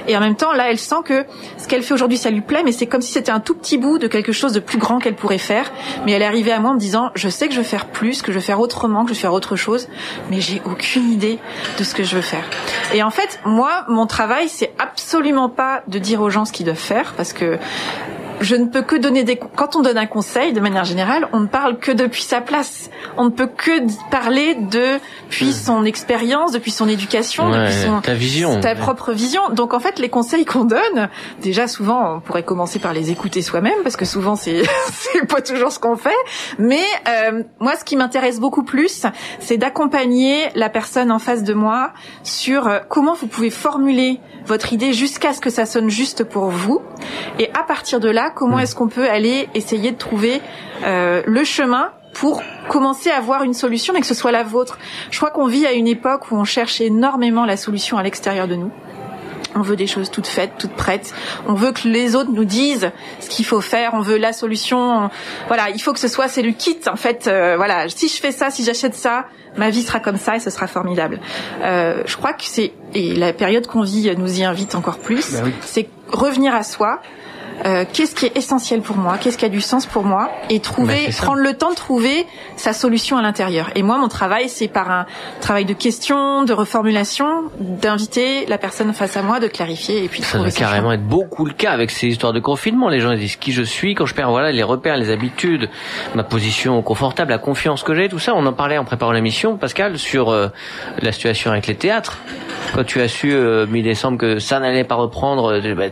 Et 0.07 0.15
en 0.17 0.19
même 0.19 0.35
temps 0.35 0.53
là 0.53 0.69
elle 0.69 0.79
sent 0.79 1.03
que 1.05 1.25
ce 1.57 1.67
qu'elle 1.67 1.83
fait 1.83 1.93
aujourd'hui 1.93 2.17
ça 2.17 2.29
lui 2.29 2.41
plaît, 2.41 2.63
mais 2.63 2.71
c'est 2.71 2.87
comme 2.87 3.01
si 3.01 3.11
c'était 3.11 3.31
un 3.31 3.39
tout 3.39 3.55
petit 3.55 3.77
bout 3.77 3.97
de 3.97 4.07
quelque 4.07 4.31
chose 4.31 4.53
de 4.53 4.59
plus 4.59 4.77
grand 4.77 4.99
qu'elle 4.99 5.15
pourrait 5.15 5.37
faire. 5.37 5.71
Mais 6.05 6.11
elle 6.13 6.21
est 6.21 6.25
arrivée 6.25 6.51
à 6.51 6.59
moi 6.59 6.71
en 6.71 6.75
me 6.75 6.79
disant 6.79 7.11
je 7.15 7.29
sais 7.29 7.47
que 7.47 7.53
je 7.53 7.59
veux 7.59 7.65
faire 7.65 7.85
plus, 7.85 8.21
que 8.21 8.31
je 8.31 8.37
veux 8.37 8.43
faire 8.43 8.59
autrement, 8.59 9.03
que 9.03 9.09
je 9.09 9.13
veux 9.15 9.21
faire 9.21 9.33
autre 9.33 9.55
chose, 9.55 9.87
mais 10.29 10.41
j'ai 10.41 10.61
aucune 10.65 11.11
idée 11.11 11.39
de 11.77 11.83
ce 11.83 11.93
que 11.93 12.03
je 12.03 12.15
veux 12.15 12.21
faire. 12.21 12.43
Et 12.93 13.03
en 13.03 13.11
fait, 13.11 13.39
moi, 13.45 13.85
mon 13.87 14.07
travail, 14.07 14.49
c'est 14.49 14.73
absolument 14.79 15.49
pas 15.49 15.83
de 15.87 15.99
dire 15.99 16.21
aux 16.21 16.29
gens 16.29 16.45
ce 16.45 16.51
qu'ils 16.51 16.65
doivent 16.65 16.77
faire, 16.77 17.13
parce 17.15 17.33
que 17.33 17.57
je 18.41 18.55
ne 18.55 18.65
peux 18.65 18.81
que 18.81 18.95
donner 18.95 19.23
des 19.23 19.37
quand 19.37 19.75
on 19.75 19.81
donne 19.81 19.97
un 19.97 20.05
conseil 20.05 20.53
de 20.53 20.59
manière 20.59 20.85
générale, 20.85 21.27
on 21.33 21.41
ne 21.41 21.47
parle 21.47 21.79
que 21.79 21.91
depuis 21.91 22.23
sa 22.23 22.41
place. 22.41 22.89
On 23.17 23.25
ne 23.25 23.29
peut 23.29 23.47
que 23.47 23.71
parler 24.09 24.55
depuis 24.55 25.49
hmm. 25.49 25.53
son 25.53 25.85
expérience, 25.85 26.51
depuis 26.51 26.71
son 26.71 26.87
éducation, 26.87 27.49
depuis 27.49 27.73
son 27.73 28.01
ta 28.01 28.13
vision, 28.13 28.59
ta 28.59 28.75
propre 28.75 29.11
vision. 29.11 29.49
Donc 29.51 29.73
en 29.73 29.79
fait, 29.79 29.99
les 29.99 30.09
conseils 30.09 30.45
qu'on 30.45 30.65
donne, 30.65 31.09
déjà 31.41 31.67
souvent, 31.67 32.15
on 32.15 32.19
pourrait 32.19 32.43
commencer 32.43 32.79
par 32.79 32.93
les 32.93 33.11
écouter 33.11 33.41
soi-même 33.41 33.81
parce 33.83 33.95
que 33.95 34.05
souvent 34.05 34.35
c'est 34.35 34.63
c'est 34.91 35.27
pas 35.27 35.41
toujours 35.41 35.71
ce 35.71 35.79
qu'on 35.79 35.97
fait. 35.97 36.09
Mais 36.57 36.83
euh, 37.07 37.43
moi, 37.59 37.75
ce 37.75 37.83
qui 37.83 37.95
m'intéresse 37.95 38.39
beaucoup 38.39 38.63
plus, 38.63 39.05
c'est 39.39 39.57
d'accompagner 39.57 40.49
la 40.55 40.69
personne 40.69 41.11
en 41.11 41.19
face 41.19 41.43
de 41.43 41.53
moi 41.53 41.93
sur 42.23 42.67
euh, 42.67 42.79
comment 42.87 43.13
vous 43.13 43.27
pouvez 43.27 43.49
formuler 43.49 44.19
votre 44.45 44.73
idée 44.73 44.93
jusqu'à 44.93 45.33
ce 45.33 45.41
que 45.41 45.49
ça 45.49 45.65
sonne 45.65 45.89
juste 45.89 46.23
pour 46.23 46.49
vous. 46.49 46.81
Et 47.37 47.49
à 47.53 47.63
partir 47.63 47.99
de 47.99 48.09
là, 48.09 48.28
comment 48.29 48.57
hmm. 48.57 48.61
est-ce 48.61 48.75
qu'on 48.75 48.87
peut 48.87 49.09
aller 49.09 49.49
essayer 49.53 49.91
de 49.91 49.97
trouver 49.97 50.41
euh, 50.83 51.21
le 51.25 51.43
chemin 51.43 51.91
pour 52.13 52.41
commencer 52.69 53.09
à 53.09 53.17
avoir 53.17 53.43
une 53.43 53.53
solution, 53.53 53.93
mais 53.93 54.01
que 54.01 54.07
ce 54.07 54.13
soit 54.13 54.31
la 54.31 54.43
vôtre? 54.43 54.77
Je 55.11 55.17
crois 55.17 55.31
qu'on 55.31 55.47
vit 55.47 55.65
à 55.65 55.73
une 55.73 55.87
époque 55.87 56.31
où 56.31 56.35
on 56.35 56.43
cherche 56.43 56.81
énormément 56.81 57.45
la 57.45 57.57
solution 57.57 57.97
à 57.97 58.03
l'extérieur 58.03 58.47
de 58.47 58.55
nous. 58.55 58.71
On 59.55 59.61
veut 59.61 59.75
des 59.75 59.87
choses 59.87 60.11
toutes 60.11 60.27
faites, 60.27 60.51
toutes 60.59 60.73
prêtes. 60.73 61.13
On 61.47 61.53
veut 61.53 61.71
que 61.71 61.87
les 61.87 62.15
autres 62.15 62.31
nous 62.31 62.45
disent 62.45 62.91
ce 63.19 63.29
qu'il 63.29 63.45
faut 63.45 63.61
faire. 63.61 63.91
On 63.93 64.01
veut 64.01 64.17
la 64.17 64.31
solution. 64.31 65.09
Voilà, 65.47 65.69
il 65.71 65.81
faut 65.81 65.91
que 65.91 65.99
ce 65.99 66.07
soit 66.07 66.27
c'est 66.27 66.43
le 66.43 66.51
kit 66.51 66.79
en 66.87 66.95
fait. 66.95 67.27
Euh, 67.27 67.55
voilà, 67.57 67.89
si 67.89 68.07
je 68.07 68.21
fais 68.21 68.31
ça, 68.31 68.51
si 68.51 68.63
j'achète 68.63 68.93
ça, 68.93 69.25
ma 69.57 69.69
vie 69.69 69.81
sera 69.81 69.99
comme 69.99 70.17
ça 70.17 70.35
et 70.35 70.39
ce 70.39 70.49
sera 70.49 70.67
formidable. 70.67 71.19
Euh, 71.61 72.03
je 72.05 72.15
crois 72.15 72.33
que 72.33 72.43
c'est 72.43 72.73
et 72.93 73.15
la 73.15 73.33
période 73.33 73.65
qu'on 73.67 73.81
vit 73.81 74.11
nous 74.17 74.39
y 74.39 74.43
invite 74.43 74.75
encore 74.75 74.99
plus. 74.99 75.33
Ben 75.33 75.51
c'est 75.61 75.89
revenir 76.11 76.53
à 76.53 76.63
soi, 76.63 77.01
euh, 77.65 77.85
qu'est-ce 77.91 78.15
qui 78.15 78.25
est 78.25 78.37
essentiel 78.37 78.81
pour 78.81 78.97
moi, 78.97 79.17
qu'est-ce 79.17 79.37
qui 79.37 79.45
a 79.45 79.49
du 79.49 79.61
sens 79.61 79.85
pour 79.85 80.03
moi, 80.03 80.29
et 80.49 80.59
trouver, 80.59 81.07
ben, 81.07 81.13
prendre 81.13 81.41
le 81.41 81.53
temps 81.53 81.71
de 81.71 81.75
trouver 81.75 82.25
sa 82.55 82.73
solution 82.73 83.17
à 83.17 83.21
l'intérieur. 83.21 83.69
Et 83.75 83.83
moi, 83.83 83.97
mon 83.97 84.07
travail, 84.07 84.49
c'est 84.49 84.67
par 84.67 84.89
un 84.91 85.05
travail 85.41 85.65
de 85.65 85.73
questions, 85.73 86.43
de 86.43 86.53
reformulation, 86.53 87.43
d'inviter 87.59 88.45
la 88.45 88.57
personne 88.57 88.93
face 88.93 89.17
à 89.17 89.21
moi, 89.21 89.39
de 89.39 89.47
clarifier 89.47 90.03
et 90.03 90.07
puis. 90.07 90.21
Ça 90.21 90.37
doit 90.37 90.51
carrément 90.51 90.91
être 90.91 91.05
beaucoup 91.05 91.45
le 91.45 91.53
cas 91.53 91.71
avec 91.71 91.91
ces 91.91 92.07
histoires 92.07 92.33
de 92.33 92.39
confinement. 92.39 92.89
Les 92.89 92.99
gens 92.99 93.13
disent 93.13 93.35
qui 93.35 93.51
je 93.51 93.63
suis 93.63 93.95
quand 93.95 94.05
je 94.05 94.15
perds 94.15 94.31
voilà 94.31 94.51
les 94.51 94.63
repères, 94.63 94.97
les 94.97 95.11
habitudes, 95.11 95.69
ma 96.15 96.23
position 96.23 96.81
confortable, 96.81 97.31
la 97.31 97.37
confiance 97.37 97.83
que 97.83 97.93
j'ai, 97.93 98.09
tout 98.09 98.19
ça. 98.19 98.33
On 98.35 98.45
en 98.45 98.53
parlait 98.53 98.77
en 98.77 98.85
préparant 98.85 99.11
l'émission, 99.11 99.57
Pascal, 99.57 99.97
sur 99.97 100.29
euh, 100.29 100.47
la 101.01 101.11
situation 101.11 101.51
avec 101.51 101.67
les 101.67 101.75
théâtres. 101.75 102.19
Quand 102.73 102.83
tu 102.83 103.01
as 103.01 103.07
su 103.07 103.33
euh, 103.33 103.65
mi-décembre 103.67 104.17
que 104.17 104.39
ça 104.39 104.59
n'allait 104.59 104.83
pas 104.83 104.95
reprendre, 104.95 105.59
bah, 105.75 105.85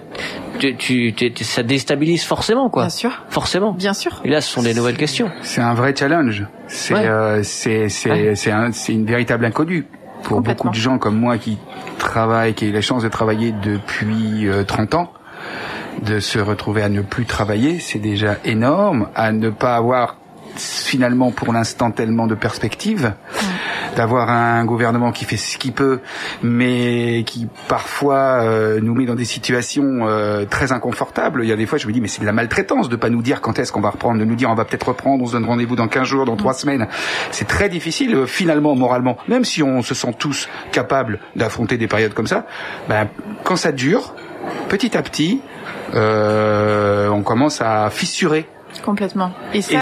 tu, 0.59 0.75
tu, 1.13 1.43
ça 1.47 1.63
déstabilise 1.63 2.23
forcément, 2.23 2.69
quoi. 2.69 2.83
Bien 2.83 2.89
sûr. 2.89 3.25
Forcément. 3.29 3.73
Bien 3.73 3.93
sûr. 3.93 4.21
Et 4.23 4.29
là, 4.29 4.41
ce 4.41 4.51
sont 4.51 4.61
des 4.61 4.73
nouvelles 4.73 4.97
questions. 4.97 5.31
C'est 5.41 5.61
un 5.61 5.73
vrai 5.73 5.95
challenge. 5.95 6.45
C'est 6.67 6.93
euh, 6.93 7.41
c'est 7.43 8.93
une 8.93 9.05
véritable 9.05 9.45
inconnue 9.45 9.85
pour 10.23 10.41
beaucoup 10.41 10.69
de 10.69 10.75
gens 10.75 10.97
comme 10.97 11.17
moi 11.17 11.37
qui 11.37 11.57
travaillent, 11.97 12.53
qui 12.53 12.65
ont 12.65 12.69
eu 12.69 12.71
la 12.71 12.81
chance 12.81 13.03
de 13.03 13.09
travailler 13.09 13.53
depuis 13.63 14.47
30 14.67 14.93
ans 14.95 15.11
de 16.01 16.19
se 16.19 16.39
retrouver 16.39 16.83
à 16.83 16.89
ne 16.89 17.01
plus 17.01 17.25
travailler, 17.25 17.79
c'est 17.79 17.99
déjà 17.99 18.37
énorme. 18.45 19.09
À 19.15 19.31
ne 19.31 19.49
pas 19.49 19.75
avoir 19.75 20.17
finalement 20.59 21.31
pour 21.31 21.53
l'instant 21.53 21.91
tellement 21.91 22.27
de 22.27 22.35
perspectives, 22.35 23.13
d'avoir 23.95 24.29
un 24.29 24.63
gouvernement 24.65 25.11
qui 25.11 25.25
fait 25.25 25.37
ce 25.37 25.57
qu'il 25.57 25.73
peut, 25.73 26.01
mais 26.43 27.23
qui 27.25 27.47
parfois 27.67 28.43
euh, 28.43 28.79
nous 28.81 28.93
met 28.93 29.05
dans 29.05 29.15
des 29.15 29.25
situations 29.25 30.07
euh, 30.07 30.45
très 30.45 30.71
inconfortables. 30.71 31.41
Il 31.43 31.49
y 31.49 31.51
a 31.51 31.55
des 31.55 31.65
fois, 31.65 31.77
je 31.77 31.87
me 31.87 31.93
dis, 31.93 32.01
mais 32.01 32.07
c'est 32.07 32.21
de 32.21 32.25
la 32.25 32.31
maltraitance 32.31 32.89
de 32.89 32.95
pas 32.95 33.09
nous 33.09 33.21
dire 33.21 33.41
quand 33.41 33.59
est-ce 33.59 33.71
qu'on 33.71 33.81
va 33.81 33.89
reprendre, 33.89 34.19
de 34.19 34.25
nous 34.25 34.35
dire 34.35 34.49
on 34.49 34.55
va 34.55 34.65
peut-être 34.65 34.89
reprendre, 34.89 35.23
on 35.23 35.27
se 35.27 35.33
donne 35.33 35.45
rendez-vous 35.45 35.75
dans 35.75 35.87
15 35.87 36.07
jours, 36.07 36.25
dans 36.25 36.35
3 36.35 36.51
mm. 36.51 36.55
semaines. 36.55 36.87
C'est 37.31 37.47
très 37.47 37.69
difficile 37.69 38.15
euh, 38.15 38.25
finalement, 38.25 38.75
moralement, 38.75 39.17
même 39.27 39.45
si 39.45 39.63
on 39.63 39.81
se 39.81 39.93
sent 39.93 40.15
tous 40.17 40.47
capables 40.71 41.19
d'affronter 41.35 41.77
des 41.77 41.87
périodes 41.87 42.13
comme 42.13 42.27
ça. 42.27 42.45
Ben, 42.89 43.07
quand 43.43 43.55
ça 43.55 43.71
dure, 43.71 44.13
petit 44.69 44.97
à 44.97 45.01
petit, 45.01 45.41
on 45.93 47.23
commence 47.23 47.61
à 47.61 47.89
fissurer 47.89 48.47
Complètement. 48.83 49.31
Et 49.53 49.61
ça, 49.61 49.73
et, 49.73 49.81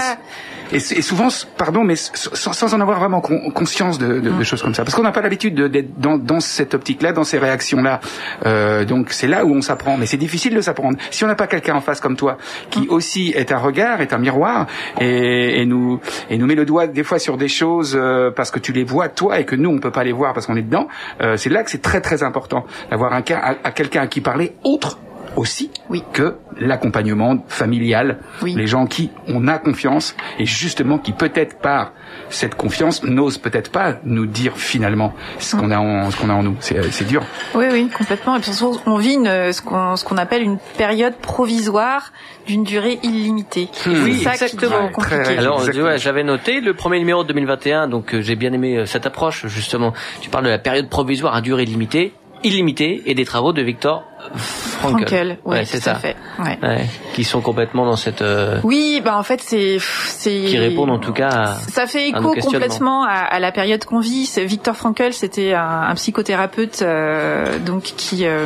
et, 0.72 0.80
souvent, 0.80 1.28
pardon, 1.58 1.84
mais 1.84 1.96
sans, 1.96 2.54
sans 2.54 2.74
en 2.74 2.82
avoir 2.82 3.00
vraiment 3.00 3.22
conscience 3.22 3.98
de, 3.98 4.20
de, 4.20 4.30
de, 4.30 4.44
choses 4.44 4.62
comme 4.62 4.74
ça, 4.74 4.84
parce 4.84 4.96
qu'on 4.96 5.04
n'a 5.04 5.12
pas 5.12 5.22
l'habitude 5.22 5.60
d'être 5.60 6.00
dans, 6.00 6.18
dans, 6.18 6.40
cette 6.40 6.74
optique-là, 6.74 7.12
dans 7.14 7.24
ces 7.24 7.38
réactions-là. 7.38 8.00
Euh, 8.46 8.86
donc 8.86 9.12
c'est 9.12 9.28
là 9.28 9.46
où 9.46 9.54
on 9.54 9.62
s'apprend, 9.62 9.98
mais 9.98 10.06
c'est 10.06 10.18
difficile 10.18 10.56
de 10.56 10.62
s'apprendre. 10.62 10.98
Si 11.12 11.24
on 11.24 11.28
n'a 11.28 11.36
pas 11.36 11.48
quelqu'un 11.48 11.76
en 11.76 11.82
face 11.82 12.00
comme 12.00 12.16
toi, 12.16 12.38
qui 12.70 12.82
mm. 12.82 12.90
aussi 12.90 13.34
est 13.36 13.52
un 13.52 13.58
regard, 13.58 14.02
est 14.02 14.14
un 14.14 14.18
miroir, 14.18 14.68
et, 15.00 15.62
et, 15.62 15.66
nous 15.66 16.00
et 16.30 16.38
nous 16.38 16.46
met 16.46 16.56
le 16.56 16.66
doigt 16.66 16.88
des 16.88 17.04
fois 17.04 17.20
sur 17.20 17.38
des 17.38 17.48
choses 17.48 17.96
euh, 18.00 18.32
parce 18.32 18.52
que 18.52 18.60
tu 18.60 18.72
les 18.72 18.84
vois 18.84 19.10
toi 19.10 19.40
et 19.40 19.46
que 19.46 19.56
nous 19.56 19.70
on 19.70 19.80
peut 19.80 19.92
pas 19.92 20.04
les 20.04 20.14
voir 20.14 20.34
parce 20.34 20.46
qu'on 20.46 20.56
est 20.56 20.62
dedans. 20.62 20.88
Euh, 21.22 21.38
c'est 21.38 21.50
là 21.50 21.64
que 21.64 21.72
c'est 21.72 21.82
très 21.82 22.02
très 22.02 22.24
important 22.24 22.66
d'avoir 22.90 23.14
un 23.14 23.22
cas 23.22 23.40
à, 23.40 23.68
à 23.68 23.72
quelqu'un 23.72 24.02
à 24.02 24.08
qui 24.08 24.22
parler 24.22 24.54
autre 24.64 25.00
aussi 25.36 25.72
oui. 25.90 26.04
que 26.14 26.36
l'accompagnement 26.58 27.38
familial, 27.48 28.20
les 28.44 28.68
gens 28.68 28.86
qui 28.86 29.12
on 29.28 29.48
a 29.48 29.58
confiance 29.58 30.16
et 30.40 30.46
justement 30.46 30.98
qui 30.98 31.12
peut-être 31.12 31.60
par 31.60 31.92
cette 32.30 32.56
confiance 32.56 33.04
n'osent 33.04 33.38
peut-être 33.38 33.72
pas 33.72 33.96
nous 34.04 34.26
dire 34.26 34.54
finalement 34.56 35.14
ce 35.40 35.56
qu'on 35.56 35.72
a 35.72 35.80
en 35.80 36.12
ce 36.12 36.18
qu'on 36.18 36.30
a 36.30 36.34
en 36.34 36.44
nous. 36.44 36.56
C'est 36.60 37.08
dur. 37.08 37.24
Oui 37.54 37.66
oui 37.72 37.90
complètement. 37.90 38.36
Et 38.38 38.40
puis 38.40 38.52
on 38.86 38.98
vit 38.98 39.14
une, 39.14 39.54
ce 39.54 39.62
qu'on 39.62 39.96
ce 39.96 40.06
qu'on 40.06 40.18
appelle 40.18 40.42
une 40.42 40.58
période 40.78 41.16
provisoire 41.16 42.12
d'une 42.48 42.64
durée 42.64 43.00
illimitée. 43.04 43.70
Oui 43.86 44.22
ça 44.22 44.34
exactement. 44.34 44.90
compliqué. 44.90 45.38
Alors 45.38 45.62
j'avais 45.98 46.24
noté 46.24 46.62
le 46.62 46.74
premier 46.74 47.00
numéro 47.00 47.24
de 47.24 47.28
2021 47.30 47.88
donc 47.88 48.14
euh, 48.14 48.22
j'ai 48.22 48.36
bien 48.36 48.54
aimé 48.54 48.78
euh, 48.78 48.86
cette 48.86 49.06
approche 49.06 49.48
justement. 49.48 49.94
Tu 50.22 50.30
parles 50.30 50.46
de 50.46 50.50
la 50.50 50.60
période 50.60 50.90
provisoire 50.90 51.36
à 51.36 51.42
durée 51.42 51.66
limitée 51.66 52.14
illimité 52.46 53.02
et 53.08 53.16
des 53.16 53.26
travaux 53.26 53.52
de 53.54 53.62
Victor 53.62 54.04
Frankel. 54.36 55.38
ouais, 55.46 55.66
c'est 55.66 55.80
ça. 55.80 55.96
Fait. 55.96 56.16
Ouais. 56.40 56.58
Ouais, 56.62 56.86
qui 57.14 57.24
sont 57.24 57.42
complètement 57.42 57.86
dans 57.86 57.96
cette. 57.96 58.22
Euh, 58.22 58.60
oui, 58.64 59.02
bah 59.04 59.18
en 59.18 59.24
fait 59.24 59.42
c'est 59.42 59.78
c'est. 59.80 60.44
Qui 60.48 60.58
répondent 60.58 60.92
en 60.92 61.00
tout 61.00 61.14
cas. 61.14 61.30
À, 61.30 61.46
ça 61.56 61.88
fait 61.88 62.10
écho 62.10 62.34
complètement 62.34 63.04
à, 63.04 63.14
à, 63.14 63.40
la 63.40 63.52
période 63.52 63.84
qu'on 63.86 64.00
vit. 64.00 64.32
Victor 64.38 64.76
Frankel, 64.76 65.14
c'était 65.14 65.54
un, 65.54 65.82
un, 65.90 65.96
psychothérapeute 65.96 66.82
euh, 66.82 67.58
donc 67.60 67.84
qui 67.84 68.26
euh, 68.26 68.46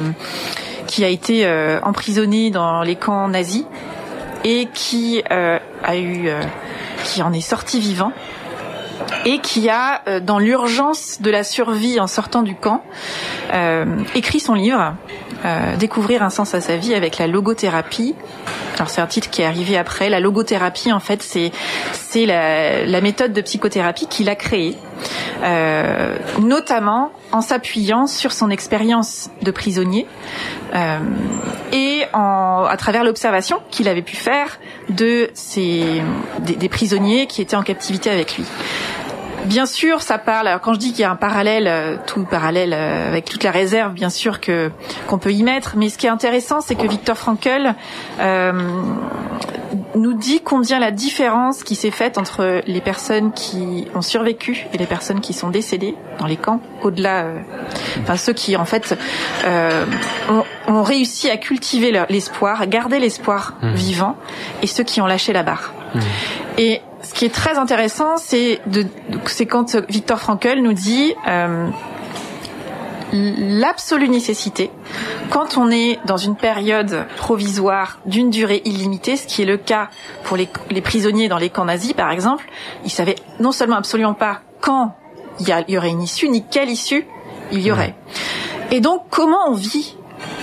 qui 0.88 1.04
a 1.04 1.10
été 1.10 1.48
emprisonné 1.84 2.50
dans 2.50 2.82
les 2.82 2.96
camps 2.96 3.28
nazis 3.28 3.66
et 4.44 4.68
qui 4.74 5.22
a 5.30 5.98
eu 5.98 6.30
qui 7.04 7.22
en 7.22 7.32
est 7.32 7.42
sorti 7.42 7.80
vivant 7.80 8.12
et 9.26 9.40
qui 9.40 9.70
a, 9.70 10.02
euh, 10.08 10.20
dans 10.20 10.40
l'urgence 10.40 11.22
de 11.22 11.30
la 11.30 11.44
survie 11.44 12.00
en 12.00 12.08
sortant 12.08 12.42
du 12.42 12.56
camp, 12.56 12.84
euh, 13.54 13.86
écrit 14.16 14.40
son 14.40 14.54
livre 14.54 14.96
euh, 15.46 15.78
Découvrir 15.78 16.22
un 16.24 16.30
sens 16.30 16.54
à 16.54 16.62
sa 16.62 16.76
vie 16.76 16.94
avec 16.94 17.18
la 17.18 17.28
logothérapie. 17.28 18.16
Alors 18.76 18.90
c'est 18.90 19.02
un 19.02 19.08
titre 19.08 19.30
qui 19.30 19.42
est 19.42 19.46
arrivé 19.46 19.78
après. 19.78 20.10
La 20.10 20.20
logothérapie, 20.20 20.92
en 20.92 21.00
fait, 21.00 21.24
c'est 21.24 21.52
c'est 21.94 22.26
la, 22.26 22.86
la, 22.86 23.02
méthode 23.02 23.34
de 23.34 23.42
psychothérapie 23.42 24.08
qu'il 24.08 24.30
a 24.30 24.36
créée, 24.36 24.76
euh, 25.44 26.18
notamment 26.42 27.12
en 27.32 27.42
s'appuyant 27.42 28.08
sur 28.08 28.32
son 28.32 28.50
expérience 28.50 29.30
de 29.42 29.52
prisonnier 29.52 30.08
euh, 30.74 31.00
et 31.72 32.04
en, 32.14 32.66
à 32.68 32.78
travers 32.78 33.04
l'observation 33.04 33.60
qu'il 33.70 33.88
avait 33.88 34.02
pu 34.02 34.16
faire 34.16 34.60
de 34.90 35.30
ces 35.34 36.02
des, 36.40 36.56
des 36.56 36.70
prisonniers 36.70 37.28
qui 37.28 37.42
étaient 37.42 37.56
en 37.56 37.64
captivité 37.64 38.10
avec 38.10 38.38
lui. 38.38 38.46
Bien 39.46 39.66
sûr, 39.66 40.02
ça 40.02 40.18
parle. 40.18 40.48
Alors 40.48 40.62
quand 40.62 40.74
je 40.74 40.80
dis 40.80 40.92
qu'il 40.92 41.02
y 41.02 41.04
a 41.04 41.12
un 41.12 41.16
parallèle, 41.16 41.68
euh, 41.68 41.96
tout 42.06 42.26
parallèle 42.26 42.74
euh, 42.74 43.08
avec 43.08 43.26
toute 43.26 43.44
la 43.44 43.52
réserve, 43.52 43.94
bien 43.94 44.10
sûr 44.10 44.40
que 44.40 44.72
qu'on 45.08 45.18
peut 45.18 45.32
y 45.32 45.44
mettre. 45.44 45.76
Mais 45.78 45.90
ce 45.90 45.98
qui 45.98 46.08
est 46.08 46.10
intéressant, 46.10 46.62
c'est 46.62 46.76
que 46.76 46.88
Victor 46.88 47.18
Frankl 47.18 47.74
euh, 48.20 48.52
nous 49.96 50.14
dit 50.14 50.42
combien 50.42 50.80
la 50.80 50.92
différence 50.92 51.64
qui 51.64 51.76
s'est 51.76 51.92
faite 51.92 52.18
entre 52.18 52.62
les 52.66 52.82
personnes 52.82 53.32
qui 53.32 53.88
ont 53.96 54.02
survécu 54.02 54.68
et 54.74 54.78
les 54.78 54.86
personnes 54.86 55.22
qui 55.22 55.34
sont 55.34 55.50
décédées 55.50 55.96
dans 56.20 56.26
les 56.26 56.38
camps, 56.38 56.62
au-delà, 56.84 57.24
euh, 57.24 57.40
enfin 58.02 58.18
ceux 58.18 58.34
qui 58.34 58.56
en 58.56 58.66
fait 58.66 58.98
euh, 59.46 59.86
ont, 60.30 60.44
ont, 60.68 60.84
réussi 60.84 61.30
à 61.30 61.38
cultiver 61.38 61.92
l'espoir, 62.10 62.62
à 62.62 62.68
garder 62.68 63.00
l'espoir 63.00 63.56
mmh. 63.62 63.74
vivant, 63.74 64.16
et 64.62 64.68
ceux 64.68 64.84
qui 64.84 65.02
ont 65.02 65.08
lâché 65.08 65.34
la 65.34 65.44
barre. 65.44 65.74
Mmh. 65.94 66.00
Et 66.58 66.82
ce 67.10 67.16
qui 67.16 67.26
est 67.26 67.34
très 67.34 67.58
intéressant, 67.58 68.18
c'est 68.18 68.62
de, 68.68 68.86
c'est 69.26 69.48
quand 69.48 69.76
Victor 69.90 70.20
Frankl 70.20 70.60
nous 70.60 70.74
dit 70.74 71.16
euh, 71.28 71.68
l'absolue 73.12 74.10
nécessité, 74.10 74.70
quand 75.32 75.58
on 75.58 75.72
est 75.72 75.98
dans 76.06 76.18
une 76.18 76.36
période 76.36 77.08
provisoire 77.18 77.98
d'une 78.06 78.30
durée 78.30 78.62
illimitée, 78.64 79.18
ce 79.18 79.26
qui 79.26 79.42
est 79.42 79.46
le 79.46 79.58
cas 79.58 79.90
pour 80.24 80.38
les, 80.38 80.48
les 80.70 80.82
prisonniers 80.82 81.30
dans 81.30 81.40
les 81.40 81.50
camps 81.50 81.66
nazis, 81.66 81.94
par 81.94 82.12
exemple, 82.12 82.48
ils 82.86 82.92
savaient 82.92 83.16
non 83.40 83.52
seulement 83.52 83.78
absolument 83.78 84.14
pas 84.14 84.42
quand 84.62 84.96
il 85.40 85.48
y, 85.48 85.72
y 85.72 85.78
aurait 85.80 85.90
une 85.90 86.04
issue, 86.04 86.30
ni 86.30 86.46
quelle 86.46 86.70
issue 86.70 87.08
il 87.52 87.62
y 87.62 87.72
aurait. 87.72 87.96
Et 88.70 88.82
donc, 88.82 89.06
comment 89.10 89.48
on 89.48 89.56
vit 89.56 89.98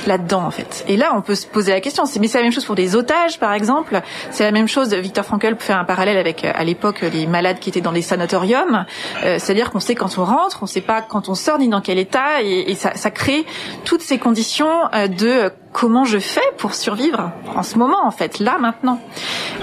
là-dedans 0.06 0.44
en 0.44 0.50
fait. 0.50 0.84
Et 0.88 0.96
là, 0.96 1.12
on 1.14 1.22
peut 1.22 1.34
se 1.34 1.46
poser 1.46 1.72
la 1.72 1.80
question. 1.80 2.04
Mais 2.20 2.28
c'est 2.28 2.38
la 2.38 2.44
même 2.44 2.52
chose 2.52 2.64
pour 2.64 2.74
des 2.74 2.96
otages, 2.96 3.38
par 3.38 3.52
exemple. 3.52 4.00
C'est 4.30 4.44
la 4.44 4.52
même 4.52 4.68
chose. 4.68 4.92
Victor 4.94 5.24
Frankl 5.24 5.56
fait 5.58 5.72
un 5.72 5.84
parallèle 5.84 6.16
avec 6.18 6.44
à 6.44 6.64
l'époque 6.64 7.00
les 7.02 7.26
malades 7.26 7.58
qui 7.58 7.68
étaient 7.68 7.80
dans 7.80 7.92
des 7.92 8.02
sanatoriums. 8.02 8.84
Euh, 9.24 9.38
C'est-à-dire 9.38 9.70
qu'on 9.70 9.80
sait 9.80 9.94
quand 9.94 10.18
on 10.18 10.24
rentre, 10.24 10.62
on 10.62 10.66
sait 10.66 10.80
pas 10.80 11.02
quand 11.02 11.28
on 11.28 11.34
sort 11.34 11.58
ni 11.58 11.68
dans 11.68 11.80
quel 11.80 11.98
état, 11.98 12.42
et, 12.42 12.70
et 12.70 12.74
ça, 12.74 12.94
ça, 12.94 13.10
crée 13.10 13.44
toutes 13.84 14.02
ces 14.02 14.18
conditions 14.18 14.88
euh, 14.94 15.08
de 15.08 15.50
comment 15.72 16.05
je 16.05 16.18
fais 16.18 16.40
pour 16.57 16.74
survivre 16.74 17.33
en 17.55 17.62
ce 17.62 17.76
moment, 17.76 18.07
en 18.07 18.11
fait, 18.11 18.38
là, 18.38 18.59
maintenant. 18.59 19.00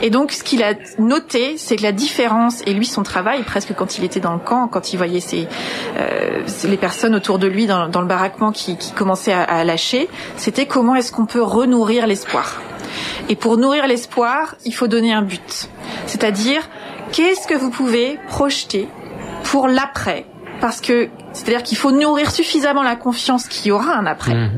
Et 0.01 0.09
donc, 0.09 0.31
ce 0.31 0.43
qu'il 0.43 0.63
a 0.63 0.73
noté, 0.99 1.57
c'est 1.57 1.75
que 1.75 1.83
la 1.83 1.91
différence, 1.91 2.61
et 2.67 2.73
lui, 2.73 2.85
son 2.85 3.03
travail, 3.03 3.43
presque 3.43 3.73
quand 3.73 3.97
il 3.97 4.03
était 4.03 4.19
dans 4.19 4.33
le 4.33 4.39
camp, 4.39 4.67
quand 4.67 4.93
il 4.93 4.97
voyait 4.97 5.19
ses, 5.19 5.47
euh, 5.97 6.43
les 6.65 6.77
personnes 6.77 7.15
autour 7.15 7.39
de 7.39 7.47
lui 7.47 7.65
dans, 7.65 7.87
le 7.87 8.05
baraquement 8.05 8.51
qui, 8.51 8.77
qui 8.77 8.91
commençaient 8.91 9.33
à, 9.33 9.43
à 9.43 9.63
lâcher, 9.63 10.07
c'était 10.37 10.65
comment 10.65 10.95
est-ce 10.95 11.11
qu'on 11.11 11.25
peut 11.25 11.41
renourrir 11.41 12.05
l'espoir. 12.05 12.61
Et 13.29 13.35
pour 13.35 13.57
nourrir 13.57 13.87
l'espoir, 13.87 14.55
il 14.65 14.73
faut 14.75 14.87
donner 14.87 15.13
un 15.13 15.23
but. 15.23 15.69
C'est-à-dire, 16.05 16.61
qu'est-ce 17.11 17.47
que 17.47 17.55
vous 17.55 17.69
pouvez 17.69 18.19
projeter 18.27 18.87
pour 19.45 19.67
l'après? 19.67 20.25
Parce 20.61 20.79
que, 20.79 21.09
c'est-à-dire 21.33 21.63
qu'il 21.63 21.77
faut 21.77 21.91
nourrir 21.91 22.31
suffisamment 22.31 22.83
la 22.83 22.95
confiance 22.95 23.47
qu'il 23.47 23.69
y 23.69 23.71
aura 23.71 23.95
un 23.95 24.05
après. 24.05 24.35
Mmh 24.35 24.51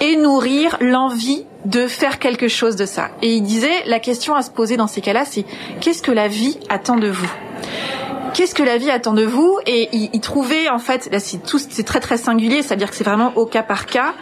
et 0.00 0.16
nourrir 0.16 0.76
l'envie 0.80 1.44
de 1.64 1.86
faire 1.86 2.18
quelque 2.18 2.48
chose 2.48 2.76
de 2.76 2.86
ça. 2.86 3.10
Et 3.22 3.34
il 3.34 3.42
disait, 3.42 3.84
la 3.86 4.00
question 4.00 4.34
à 4.34 4.42
se 4.42 4.50
poser 4.50 4.76
dans 4.76 4.86
ces 4.86 5.00
cas-là, 5.00 5.24
c'est 5.24 5.44
qu'est-ce 5.80 6.02
que 6.02 6.12
la 6.12 6.28
vie 6.28 6.58
attend 6.68 6.96
de 6.96 7.08
vous? 7.08 7.30
Qu'est-ce 8.38 8.54
que 8.54 8.62
la 8.62 8.78
vie 8.78 8.88
attend 8.88 9.14
de 9.14 9.24
vous 9.24 9.58
Et 9.66 9.88
il, 9.92 10.10
il, 10.12 10.20
trouvait 10.20 10.68
en 10.68 10.78
fait, 10.78 11.08
là 11.10 11.18
c'est 11.18 11.38
tout, 11.38 11.58
c'est 11.58 11.82
très 11.82 11.98
très 11.98 12.16
singulier, 12.16 12.62
c'est-à-dire 12.62 12.88
que 12.88 12.94
c'est 12.94 13.02
vraiment 13.02 13.32
au 13.34 13.46
cas 13.46 13.64
par 13.64 13.84
cas. 13.84 14.14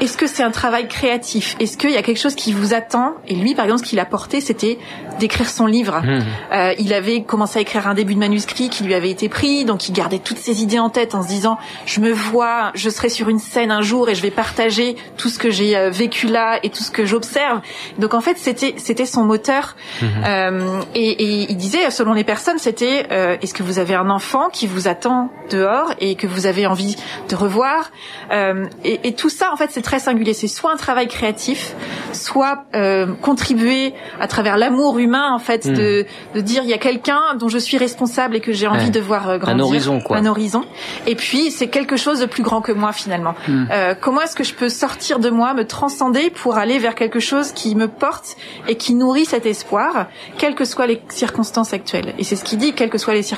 Est-ce 0.00 0.16
que 0.16 0.28
c'est 0.28 0.44
un 0.44 0.52
travail 0.52 0.86
créatif? 0.86 1.56
Est-ce 1.58 1.76
qu'il 1.76 1.90
y 1.90 1.96
a 1.96 2.02
quelque 2.02 2.20
chose 2.20 2.36
qui 2.36 2.52
vous 2.52 2.74
attend? 2.74 3.14
Et 3.26 3.34
lui, 3.34 3.56
par 3.56 3.64
exemple, 3.64 3.84
ce 3.84 3.88
qu'il 3.88 3.98
a 3.98 4.04
porté, 4.04 4.40
c'était 4.40 4.78
d'écrire 5.18 5.48
son 5.48 5.66
livre. 5.66 6.00
Mmh. 6.00 6.22
Euh, 6.52 6.74
il 6.78 6.92
avait 6.92 7.22
commencé 7.22 7.58
à 7.58 7.62
écrire 7.62 7.88
un 7.88 7.94
début 7.94 8.14
de 8.14 8.20
manuscrit 8.20 8.68
qui 8.68 8.84
lui 8.84 8.94
avait 8.94 9.10
été 9.10 9.28
pris, 9.28 9.64
donc 9.64 9.88
il 9.88 9.92
gardait 9.92 10.20
toutes 10.20 10.38
ses 10.38 10.62
idées 10.62 10.78
en 10.78 10.90
tête 10.90 11.16
en 11.16 11.22
se 11.22 11.28
disant 11.28 11.58
je 11.86 12.00
me 12.00 12.12
vois, 12.12 12.70
je 12.74 12.88
serai 12.88 13.08
sur 13.08 13.28
une 13.28 13.38
scène 13.40 13.72
un 13.72 13.80
jour 13.80 14.08
et 14.08 14.14
je 14.14 14.22
vais 14.22 14.30
partager 14.30 14.94
tout 15.16 15.28
ce 15.28 15.38
que 15.38 15.50
j'ai 15.50 15.76
euh, 15.76 15.90
vécu 15.90 16.26
là 16.26 16.60
et 16.62 16.70
tout 16.70 16.84
ce 16.84 16.90
que 16.92 17.04
j'observe. 17.04 17.62
Donc 17.98 18.14
en 18.14 18.20
fait 18.20 18.36
c'était 18.38 18.74
c'était 18.76 19.06
son 19.06 19.24
moteur 19.24 19.74
mmh. 20.02 20.06
euh, 20.24 20.80
et, 20.94 21.10
et, 21.10 21.50
il 21.50 21.56
disait 21.56 21.90
selon 21.90 22.12
les 22.12 22.24
personnes 22.24 22.58
c'était 22.58 23.06
euh, 23.10 23.36
est-ce 23.40 23.55
que 23.56 23.62
vous 23.62 23.78
avez 23.78 23.94
un 23.94 24.10
enfant 24.10 24.50
qui 24.50 24.66
vous 24.66 24.86
attend 24.86 25.30
dehors 25.48 25.94
et 25.98 26.14
que 26.14 26.26
vous 26.26 26.44
avez 26.44 26.66
envie 26.66 26.94
de 27.30 27.34
revoir. 27.34 27.90
Euh, 28.30 28.66
et, 28.84 29.08
et, 29.08 29.14
tout 29.14 29.30
ça 29.30 29.50
en 29.50 29.56
fait 29.56 29.70
c'est 29.70 29.80
très 29.80 29.98
singulier. 29.98 30.34
C'est 30.34 30.46
soit 30.46 30.70
un 30.70 30.76
travail 30.76 31.08
créatif 31.08 31.74
soit 32.12 32.64
euh, 32.74 33.14
contribuer 33.22 33.94
à 34.20 34.28
travers 34.28 34.58
l'amour 34.58 34.98
humain 34.98 35.32
en 35.32 35.38
fait 35.38 35.64
mmh. 35.64 35.72
de, 35.72 36.06
de 36.34 36.40
dire 36.40 36.64
il 36.64 36.68
y 36.68 36.74
a 36.74 36.78
quelqu'un 36.78 37.34
dont 37.38 37.48
je 37.48 37.58
suis 37.58 37.78
responsable 37.78 38.36
et 38.36 38.40
que 38.40 38.52
j'ai 38.52 38.66
envie 38.66 38.86
ouais. 38.86 38.90
de 38.90 39.00
voir 39.00 39.28
euh, 39.28 39.38
grandir. 39.38 39.64
un 39.64 39.66
horizon 39.66 40.00
quoi. 40.00 40.18
Un 40.18 40.26
horizon. 40.26 40.64
Et 41.06 41.14
puis 41.14 41.50
c'est 41.50 41.68
quelque 41.68 41.96
chose 41.96 42.20
de 42.20 42.26
plus 42.26 42.42
grand 42.42 42.60
que 42.60 42.72
moi 42.72 42.92
finalement. 42.92 43.34
Mmh. 43.48 43.64
euh, 43.72 43.94
comment 43.98 44.20
est-ce 44.20 44.36
que 44.36 44.44
je 44.44 44.52
peux 44.52 44.68
sortir 44.68 45.18
de 45.18 45.30
moi 45.30 45.54
me 45.54 45.66
transcender 45.66 46.28
pour 46.28 46.58
aller 46.58 46.78
vers 46.78 46.94
quelque 46.94 47.20
chose 47.20 47.52
qui 47.52 47.74
me 47.74 47.88
porte 47.88 48.36
et 48.68 48.76
qui 48.76 48.94
nourrit 48.94 49.24
cet 49.24 49.46
espoir 49.46 50.08
quelles 50.36 50.54
que 50.54 50.66
soient 50.66 50.86
les 50.86 51.00
circonstances 51.08 51.72
actuelles? 51.72 52.12
Et 52.18 52.24
c'est 52.24 52.36
ce 52.36 52.44
qu'il 52.44 52.58
dit 52.58 52.74
quelles 52.74 52.90
que 52.90 52.98
soient 52.98 53.14
les 53.14 53.22
circonstances 53.22 53.35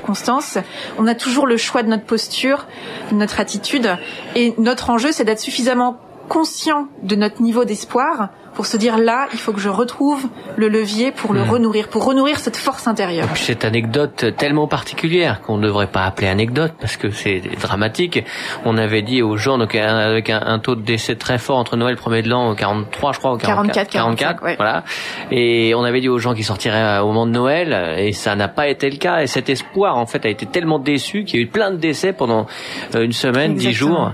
on 0.99 1.07
a 1.07 1.15
toujours 1.15 1.47
le 1.47 1.57
choix 1.57 1.83
de 1.83 1.89
notre 1.89 2.05
posture 2.05 2.67
de 3.11 3.17
notre 3.17 3.41
attitude. 3.41 3.97
Et 4.35 4.55
notre 4.59 4.91
enjeu 4.91 5.13
c'est 5.13 5.25
d'être 5.25 5.41
suffisamment 5.41 6.01
conscient 6.29 6.89
de 7.03 7.17
notre 7.17 7.43
niveau 7.43 7.65
d'espoir 7.65 8.31
pour 8.59 8.67
se 8.67 8.77
dire 8.77 8.99
là, 8.99 9.29
il 9.33 9.39
faut 9.39 9.53
que 9.53 9.61
je 9.61 9.69
retrouve 9.69 10.27
le 10.57 10.67
levier 10.67 11.13
pour 11.13 11.33
le 11.33 11.45
mmh. 11.45 11.51
renourrir, 11.51 11.87
pour 11.87 12.05
renourrir 12.05 12.41
cette 12.41 12.57
force 12.57 12.89
intérieure. 12.89 13.29
Cette 13.37 13.65
anecdote 13.65 14.35
tellement 14.37 14.67
particulière 14.67 15.41
qu'on 15.43 15.59
ne 15.59 15.63
devrait 15.63 15.87
pas 15.87 16.03
appeler 16.03 16.27
anecdote 16.27 16.73
parce 16.81 16.97
que 16.97 17.11
c'est 17.11 17.41
dramatique. 17.61 18.25
On 18.65 18.77
avait 18.77 19.03
dit 19.03 19.23
aux 19.23 19.37
gens 19.37 19.59
donc 19.59 19.77
avec 19.77 20.29
un, 20.29 20.43
un, 20.45 20.59
taux 20.59 20.75
de 20.75 20.81
décès 20.81 21.15
très 21.15 21.39
fort 21.39 21.59
entre 21.59 21.77
Noël 21.77 21.95
premier 21.95 22.21
de 22.21 22.31
l'an 22.31 22.53
43 22.57 23.13
je 23.13 23.19
crois 23.21 23.35
ou 23.35 23.37
44 23.37 23.91
44, 23.91 23.91
44 23.93 24.43
ouais. 24.43 24.57
voilà. 24.57 24.83
Et 25.31 25.73
on 25.77 25.85
avait 25.85 26.01
dit 26.01 26.09
aux 26.09 26.19
gens 26.19 26.35
qui 26.35 26.43
sortiraient 26.43 26.99
au 26.99 27.07
moment 27.07 27.27
de 27.27 27.31
Noël 27.31 27.95
et 27.97 28.13
ça 28.13 28.35
n'a 28.35 28.49
pas 28.49 28.67
été 28.67 28.91
le 28.91 28.97
cas 28.97 29.21
et 29.21 29.29
cet 29.29 29.51
espoir 29.51 29.97
en 29.97 30.07
fait 30.07 30.27
a 30.27 30.29
été 30.29 30.47
tellement 30.47 30.81
déçu 30.81 31.23
qu'il 31.23 31.39
y 31.39 31.43
a 31.45 31.47
eu 31.47 31.49
plein 31.49 31.71
de 31.71 31.77
décès 31.77 32.13
pendant 32.13 32.47
une 32.93 33.13
semaine, 33.13 33.55
dix 33.55 33.73
jours 33.73 34.11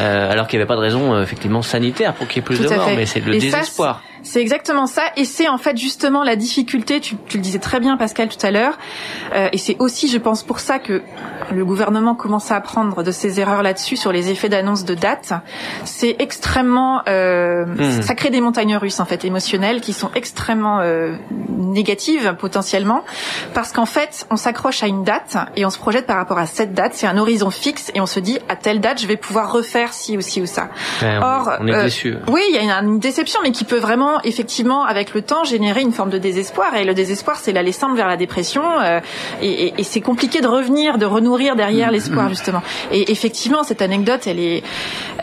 euh, 0.00 0.30
alors 0.30 0.46
qu'il 0.46 0.60
n'y 0.60 0.62
avait 0.62 0.68
pas 0.68 0.76
de 0.76 0.82
raison 0.82 1.14
euh, 1.14 1.22
effectivement 1.24 1.62
sanitaire 1.62 2.14
pour 2.14 2.28
qu'il 2.28 2.36
y 2.36 2.38
ait 2.38 2.46
plus 2.46 2.58
Tout 2.58 2.68
de 2.68 2.76
morts 2.76 2.90
mais 2.94 3.04
c'est 3.04 3.18
le 3.18 3.34
et 3.34 3.38
désespoir. 3.40 3.87
C'est 4.28 4.42
exactement 4.42 4.86
ça, 4.86 5.04
et 5.16 5.24
c'est 5.24 5.48
en 5.48 5.56
fait 5.56 5.78
justement 5.78 6.22
la 6.22 6.36
difficulté. 6.36 7.00
Tu, 7.00 7.16
tu 7.28 7.38
le 7.38 7.42
disais 7.42 7.58
très 7.58 7.80
bien, 7.80 7.96
Pascal, 7.96 8.28
tout 8.28 8.46
à 8.46 8.50
l'heure, 8.50 8.76
euh, 9.34 9.48
et 9.54 9.56
c'est 9.56 9.76
aussi, 9.78 10.06
je 10.06 10.18
pense, 10.18 10.42
pour 10.42 10.60
ça 10.60 10.78
que 10.78 11.00
le 11.50 11.64
gouvernement 11.64 12.14
commence 12.14 12.50
à 12.50 12.56
apprendre 12.56 13.02
de 13.02 13.10
ses 13.10 13.40
erreurs 13.40 13.62
là-dessus 13.62 13.96
sur 13.96 14.12
les 14.12 14.28
effets 14.28 14.50
d'annonce 14.50 14.84
de 14.84 14.94
date. 14.94 15.32
C'est 15.84 16.16
extrêmement, 16.18 17.00
euh, 17.08 17.64
mmh. 17.64 18.02
ça 18.02 18.14
crée 18.14 18.28
des 18.28 18.42
montagnes 18.42 18.76
russes 18.76 19.00
en 19.00 19.06
fait 19.06 19.24
émotionnelles 19.24 19.80
qui 19.80 19.94
sont 19.94 20.10
extrêmement 20.14 20.80
euh, 20.80 21.16
négatives 21.48 22.36
potentiellement, 22.38 23.04
parce 23.54 23.72
qu'en 23.72 23.86
fait, 23.86 24.26
on 24.30 24.36
s'accroche 24.36 24.82
à 24.82 24.88
une 24.88 25.04
date 25.04 25.38
et 25.56 25.64
on 25.64 25.70
se 25.70 25.78
projette 25.78 26.06
par 26.06 26.16
rapport 26.16 26.38
à 26.38 26.44
cette 26.44 26.74
date. 26.74 26.92
C'est 26.92 27.06
un 27.06 27.16
horizon 27.16 27.48
fixe 27.50 27.90
et 27.94 28.02
on 28.02 28.06
se 28.06 28.20
dit 28.20 28.38
à 28.50 28.56
telle 28.56 28.82
date, 28.82 29.00
je 29.00 29.06
vais 29.06 29.16
pouvoir 29.16 29.50
refaire 29.50 29.94
ci 29.94 30.18
ou 30.18 30.20
ci 30.20 30.42
ou 30.42 30.46
ça. 30.46 30.68
Ouais, 31.00 31.18
Or, 31.22 31.52
on 31.60 31.66
est 31.66 31.74
euh, 31.74 31.84
déçu. 31.84 32.14
Oui, 32.28 32.42
il 32.50 32.56
y 32.56 32.58
a 32.58 32.62
une, 32.62 32.88
une 32.88 32.98
déception, 32.98 33.40
mais 33.42 33.52
qui 33.52 33.64
peut 33.64 33.78
vraiment 33.78 34.17
effectivement, 34.24 34.84
avec 34.84 35.14
le 35.14 35.22
temps, 35.22 35.44
générer 35.44 35.82
une 35.82 35.92
forme 35.92 36.10
de 36.10 36.18
désespoir. 36.18 36.74
Et 36.76 36.84
le 36.84 36.94
désespoir, 36.94 37.36
c'est 37.36 37.52
l'aller 37.52 37.72
simple 37.72 37.96
vers 37.96 38.08
la 38.08 38.16
dépression. 38.16 38.62
Euh, 38.80 39.00
et, 39.42 39.66
et, 39.66 39.74
et 39.78 39.82
c'est 39.82 40.00
compliqué 40.00 40.40
de 40.40 40.48
revenir, 40.48 40.98
de 40.98 41.06
renourrir 41.06 41.56
derrière 41.56 41.90
l'espoir, 41.90 42.28
justement. 42.28 42.62
Et 42.92 43.10
effectivement, 43.10 43.62
cette 43.62 43.82
anecdote, 43.82 44.26
elle 44.26 44.40
est. 44.40 44.62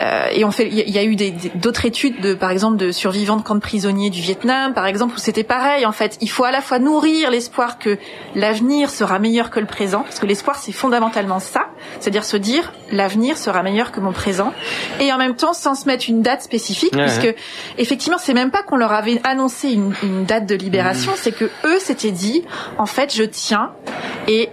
Euh, 0.00 0.28
et 0.32 0.44
on 0.44 0.50
fait. 0.50 0.68
Il 0.70 0.90
y 0.90 0.98
a 0.98 1.04
eu 1.04 1.16
d'autres 1.54 1.84
études, 1.84 2.20
de, 2.20 2.34
par 2.34 2.50
exemple, 2.50 2.76
de 2.76 2.92
survivants 2.92 3.36
de 3.36 3.42
camps 3.42 3.54
de 3.54 3.60
prisonniers 3.60 4.10
du 4.10 4.20
Vietnam, 4.20 4.74
par 4.74 4.86
exemple, 4.86 5.14
où 5.16 5.18
c'était 5.18 5.44
pareil. 5.44 5.86
En 5.86 5.92
fait, 5.92 6.18
il 6.20 6.30
faut 6.30 6.44
à 6.44 6.50
la 6.50 6.60
fois 6.60 6.78
nourrir 6.78 7.30
l'espoir 7.30 7.78
que 7.78 7.98
l'avenir 8.34 8.90
sera 8.90 9.18
meilleur 9.18 9.50
que 9.50 9.60
le 9.60 9.66
présent, 9.66 10.02
parce 10.02 10.18
que 10.18 10.26
l'espoir, 10.26 10.56
c'est 10.56 10.72
fondamentalement 10.72 11.40
ça, 11.40 11.66
c'est-à-dire 12.00 12.24
se 12.24 12.36
dire 12.36 12.72
l'avenir 12.92 13.36
sera 13.38 13.62
meilleur 13.62 13.92
que 13.92 14.00
mon 14.00 14.12
présent, 14.12 14.52
et 15.00 15.12
en 15.12 15.18
même 15.18 15.36
temps 15.36 15.52
sans 15.52 15.74
se 15.74 15.86
mettre 15.86 16.06
une 16.08 16.22
date 16.22 16.42
spécifique, 16.42 16.94
Ouais, 16.94 17.04
puisque 17.04 17.34
effectivement, 17.78 18.18
c'est 18.18 18.34
même 18.34 18.50
pas 18.50 18.62
qu'on 18.62 18.76
leur 18.76 18.92
avait 18.92 19.20
annoncé 19.24 19.70
une, 19.70 19.94
une 20.02 20.24
date 20.24 20.46
de 20.46 20.54
libération, 20.54 21.12
Mmh. 21.12 21.16
c'est 21.16 21.32
que 21.32 21.50
eux 21.64 21.78
s'étaient 21.78 22.10
dit, 22.10 22.44
en 22.78 22.86
fait, 22.86 23.14
je 23.14 23.22
tiens 23.22 23.72
et 24.28 24.50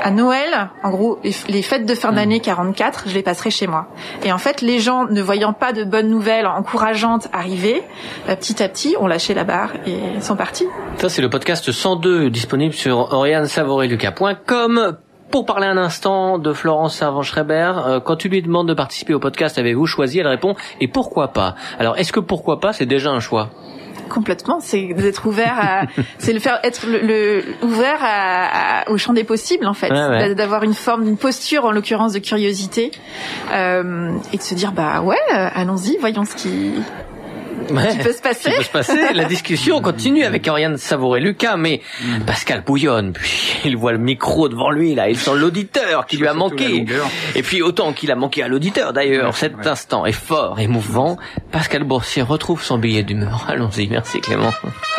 à 0.00 0.10
Noël, 0.10 0.70
en 0.82 0.90
gros, 0.90 1.18
les, 1.22 1.62
fêtes 1.62 1.86
de 1.86 1.94
fin 1.94 2.12
d'année 2.12 2.40
44, 2.40 3.04
je 3.08 3.14
les 3.14 3.22
passerai 3.22 3.50
chez 3.50 3.66
moi. 3.66 3.88
Et 4.24 4.32
en 4.32 4.38
fait, 4.38 4.60
les 4.60 4.78
gens, 4.78 5.04
ne 5.06 5.22
voyant 5.22 5.52
pas 5.52 5.72
de 5.72 5.84
bonnes 5.84 6.08
nouvelles 6.08 6.46
encourageantes 6.46 7.28
arriver, 7.32 7.82
euh, 8.28 8.36
petit 8.36 8.62
à 8.62 8.68
petit, 8.68 8.96
ont 8.98 9.06
lâché 9.06 9.34
la 9.34 9.44
barre 9.44 9.70
et 9.86 10.20
sont 10.20 10.36
partis. 10.36 10.66
Ça, 10.98 11.08
c'est 11.08 11.22
le 11.22 11.30
podcast 11.30 11.70
102 11.70 12.30
disponible 12.30 12.74
sur 12.74 13.12
oriane-savoreluca.com. 13.12 14.96
Pour 15.32 15.46
parler 15.46 15.66
un 15.66 15.78
instant 15.78 16.38
de 16.38 16.52
Florence 16.52 16.94
Servan-Schreiber, 16.94 17.72
euh, 17.86 18.00
quand 18.00 18.16
tu 18.16 18.28
lui 18.28 18.42
demandes 18.42 18.68
de 18.68 18.74
participer 18.74 19.14
au 19.14 19.18
podcast, 19.18 19.56
avez-vous 19.58 19.86
choisi 19.86 20.18
Elle 20.18 20.26
répond 20.26 20.54
et 20.78 20.88
pourquoi 20.88 21.28
pas. 21.28 21.54
Alors, 21.78 21.96
est-ce 21.96 22.12
que 22.12 22.20
pourquoi 22.20 22.60
pas, 22.60 22.74
c'est 22.74 22.84
déjà 22.84 23.10
un 23.10 23.20
choix 23.20 23.48
Complètement, 24.10 24.60
c'est 24.60 24.88
d'être 24.92 25.24
ouvert 25.26 25.54
à, 25.58 25.82
c'est 26.18 26.34
le 26.34 26.38
faire 26.38 26.58
être 26.64 26.86
le, 26.86 26.98
le 27.00 27.44
ouvert 27.62 27.98
à, 28.02 28.80
à, 28.82 28.90
au 28.90 28.98
champ 28.98 29.14
des 29.14 29.24
possibles 29.24 29.66
en 29.66 29.72
fait, 29.72 29.90
Ouais, 29.90 30.06
ouais. 30.06 30.34
d'avoir 30.34 30.64
une 30.64 30.74
forme, 30.74 31.08
une 31.08 31.16
posture 31.16 31.64
en 31.64 31.70
l'occurrence 31.72 32.12
de 32.12 32.18
curiosité 32.18 32.90
euh, 33.54 34.10
et 34.34 34.36
de 34.36 34.42
se 34.42 34.54
dire 34.54 34.72
bah 34.72 35.00
ouais, 35.00 35.16
euh, 35.34 35.48
allons-y, 35.54 35.96
voyons 35.98 36.26
ce 36.26 36.36
qui, 36.36 36.72
Ouais. 37.70 37.92
qui 37.92 37.98
peut 37.98 38.12
se 38.12 38.20
passer. 38.22 38.50
qui 38.50 38.56
peut 38.56 38.62
se 38.62 38.70
passer. 38.70 39.12
La 39.14 39.24
discussion 39.24 39.80
continue 39.82 40.24
avec 40.24 40.46
Oriane 40.48 40.76
Savouré-Lucas, 40.76 41.56
mais 41.56 41.80
Pascal 42.26 42.62
bouillonne, 42.64 43.12
puis 43.12 43.54
il 43.64 43.76
voit 43.76 43.92
le 43.92 43.98
micro 43.98 44.48
devant 44.48 44.70
lui, 44.70 44.94
là, 44.94 45.08
il 45.08 45.16
sent 45.16 45.32
l'auditeur 45.36 46.06
qui 46.06 46.16
lui 46.16 46.26
a 46.28 46.34
manqué. 46.34 46.84
Et 47.34 47.42
puis 47.42 47.62
autant 47.62 47.92
qu'il 47.92 48.10
a 48.10 48.16
manqué 48.16 48.42
à 48.42 48.48
l'auditeur 48.48 48.92
d'ailleurs, 48.92 49.26
Ouais, 49.26 49.32
cet 49.34 49.56
ouais. 49.56 49.68
instant 49.68 50.06
est 50.06 50.12
fort, 50.12 50.58
émouvant. 50.60 51.16
Pascal 51.50 51.84
Boursier 51.84 52.22
retrouve 52.22 52.62
son 52.62 52.78
billet 52.78 53.02
d'humeur. 53.02 53.46
Allons-y, 53.48 53.88
merci 53.88 54.20
Clément. 54.20 54.52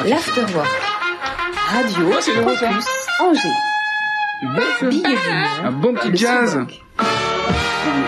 L'Afterwork. 0.05 0.67
Radio 1.69 2.05
Ouais, 2.05 2.15
c'est 2.21 2.31
Angers. 3.23 4.89
Billet 4.89 5.01
d'humeur. 5.01 5.65
Un 5.65 5.71
bon 5.71 5.93
petit 5.93 6.09
Le 6.09 6.15
jazz. 6.17 6.59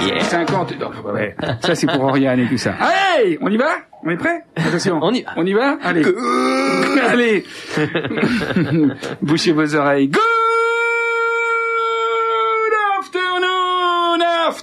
Yeah. 0.02 0.24
50. 0.24 0.74
Oh, 0.82 1.12
ouais. 1.12 1.36
Ça, 1.62 1.76
c'est 1.76 1.88
pour 1.88 2.04
Oriane 2.04 2.40
et 2.40 2.48
tout 2.48 2.58
ça. 2.58 2.76
Allez, 2.80 3.38
on 3.42 3.50
y 3.50 3.58
va? 3.58 3.70
On 4.04 4.10
est 4.10 4.18
prêt? 4.18 4.44
Attention. 4.56 5.00
On 5.02 5.12
y 5.12 5.22
va. 5.24 5.34
On 5.38 5.46
y 5.46 5.54
va? 5.54 5.78
Allez. 5.84 6.04
Allez. 7.10 7.44
Bouchez 9.22 9.52
vos 9.52 9.76
oreilles. 9.76 10.08
Good 10.10 10.45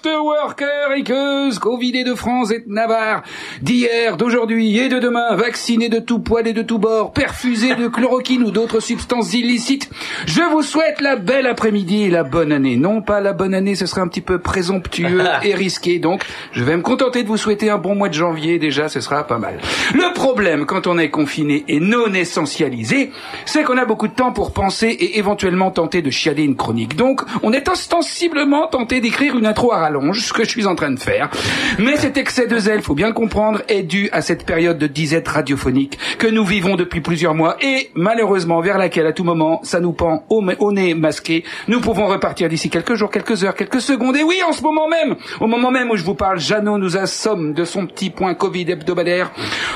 afternoon, 0.02 0.22
after 0.22 0.24
work. 0.24 0.42
Alors, 0.42 0.56
cœur 0.56 0.92
et 0.96 1.04
queuse, 1.04 1.60
Covidé 1.60 2.02
de 2.02 2.16
France 2.16 2.50
et 2.50 2.58
de 2.58 2.72
Navarre, 2.72 3.22
d'hier, 3.60 4.16
d'aujourd'hui 4.16 4.76
et 4.76 4.88
de 4.88 4.98
demain, 4.98 5.36
vaccinés 5.36 5.88
de 5.88 6.00
tout 6.00 6.18
poil 6.18 6.48
et 6.48 6.52
de 6.52 6.62
tout 6.62 6.80
bord, 6.80 7.12
perfusés 7.12 7.76
de 7.76 7.86
chloroquine 7.86 8.42
ou 8.42 8.50
d'autres 8.50 8.80
substances 8.80 9.32
illicites, 9.34 9.88
je 10.26 10.42
vous 10.50 10.62
souhaite 10.62 11.00
la 11.00 11.14
belle 11.14 11.46
après-midi 11.46 12.02
et 12.02 12.10
la 12.10 12.24
bonne 12.24 12.50
année. 12.50 12.74
Non 12.74 13.02
pas 13.02 13.20
la 13.20 13.32
bonne 13.32 13.54
année, 13.54 13.76
ce 13.76 13.86
serait 13.86 14.00
un 14.00 14.08
petit 14.08 14.20
peu 14.20 14.40
présomptueux 14.40 15.22
et 15.44 15.54
risqué, 15.54 16.00
donc 16.00 16.24
je 16.50 16.64
vais 16.64 16.76
me 16.76 16.82
contenter 16.82 17.22
de 17.22 17.28
vous 17.28 17.36
souhaiter 17.36 17.70
un 17.70 17.78
bon 17.78 17.94
mois 17.94 18.08
de 18.08 18.14
janvier, 18.14 18.58
déjà 18.58 18.88
ce 18.88 19.00
sera 19.00 19.24
pas 19.24 19.38
mal. 19.38 19.60
Le 19.94 20.12
problème 20.12 20.66
quand 20.66 20.88
on 20.88 20.98
est 20.98 21.10
confiné 21.10 21.64
et 21.68 21.78
non 21.78 22.12
essentialisé, 22.12 23.12
c'est 23.44 23.62
qu'on 23.62 23.78
a 23.78 23.84
beaucoup 23.84 24.08
de 24.08 24.14
temps 24.14 24.32
pour 24.32 24.52
penser 24.52 24.88
et 24.88 25.18
éventuellement 25.18 25.70
tenter 25.70 26.02
de 26.02 26.10
chialer 26.10 26.42
une 26.42 26.56
chronique. 26.56 26.96
Donc, 26.96 27.22
on 27.44 27.52
est 27.52 27.68
ostensiblement 27.68 28.66
tenté 28.66 29.00
d'écrire 29.00 29.38
une 29.38 29.46
intro 29.46 29.72
à 29.72 29.78
ce 30.14 30.32
que 30.32 30.44
je 30.44 30.48
suis 30.48 30.66
en 30.66 30.74
train 30.74 30.90
de 30.90 30.98
faire. 30.98 31.30
Mais 31.78 31.96
cet 31.96 32.16
excès 32.16 32.46
de 32.46 32.58
zèle, 32.58 32.82
faut 32.82 32.94
bien 32.94 33.08
le 33.08 33.14
comprendre, 33.14 33.62
est 33.68 33.82
dû 33.82 34.08
à 34.12 34.20
cette 34.20 34.44
période 34.44 34.78
de 34.78 34.86
disette 34.86 35.28
radiophonique 35.28 35.98
que 36.18 36.26
nous 36.26 36.44
vivons 36.44 36.76
depuis 36.76 37.00
plusieurs 37.00 37.34
mois 37.34 37.56
et 37.60 37.90
malheureusement 37.94 38.60
vers 38.60 38.78
laquelle 38.78 39.06
à 39.06 39.12
tout 39.12 39.24
moment 39.24 39.60
ça 39.62 39.80
nous 39.80 39.92
pend 39.92 40.24
au, 40.28 40.72
nez 40.72 40.94
masqué. 40.94 41.44
Nous 41.68 41.80
pouvons 41.80 42.06
repartir 42.06 42.48
d'ici 42.48 42.70
quelques 42.70 42.94
jours, 42.94 43.10
quelques 43.10 43.44
heures, 43.44 43.54
quelques 43.54 43.80
secondes. 43.80 44.16
Et 44.16 44.22
oui, 44.22 44.40
en 44.46 44.52
ce 44.52 44.62
moment 44.62 44.88
même, 44.88 45.16
au 45.40 45.46
moment 45.46 45.70
même 45.70 45.90
où 45.90 45.96
je 45.96 46.04
vous 46.04 46.14
parle, 46.14 46.38
Jeannot 46.38 46.78
nous 46.78 46.96
assomme 46.96 47.52
de 47.52 47.64
son 47.64 47.86
petit 47.86 48.10
point 48.10 48.34
Covid 48.34 48.70
hebdomadaire 48.70 49.32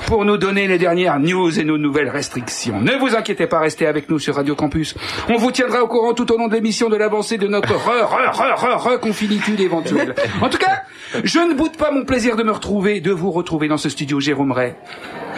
pour 0.07 0.25
nous 0.25 0.37
donner 0.37 0.67
les 0.67 0.79
dernières 0.79 1.19
news 1.19 1.59
et 1.59 1.65
nos 1.65 1.79
nouvelles 1.79 2.09
restrictions. 2.09 2.81
Ne 2.81 2.97
vous 2.97 3.15
inquiétez 3.15 3.47
pas, 3.47 3.61
restez 3.61 3.87
avec 3.87 4.09
nous 4.09 4.19
sur 4.19 4.35
Radio 4.37 4.55
Campus. 4.55 4.95
On 5.29 5.37
vous 5.37 5.51
tiendra 5.51 5.83
au 5.83 5.89
courant 5.89 6.15
tout 6.15 6.31
au 6.33 6.39
long 6.39 6.49
de 6.49 6.55
l'émission 6.55 6.89
de 6.89 6.97
l'avancée 6.97 7.39
de 7.39 7.49
notre 7.49 7.75
re, 7.75 8.07
re, 8.07 8.33
re, 8.33 8.55
re, 8.57 8.93
reconfinitude 8.93 9.61
éventuelle. 9.61 10.06
En 10.40 10.49
tout 10.49 10.59
cas, 10.59 10.83
je 11.25 11.38
ne 11.38 11.55
boude 11.55 11.77
pas 11.77 11.90
mon 11.90 12.05
plaisir 12.05 12.37
de 12.37 12.42
me 12.42 12.53
retrouver, 12.53 13.01
de 13.01 13.11
vous 13.11 13.31
retrouver 13.31 13.69
dans 13.69 13.79
ce 13.79 13.88
studio 13.88 14.21
Jérôme 14.21 14.53
Ray 14.53 14.75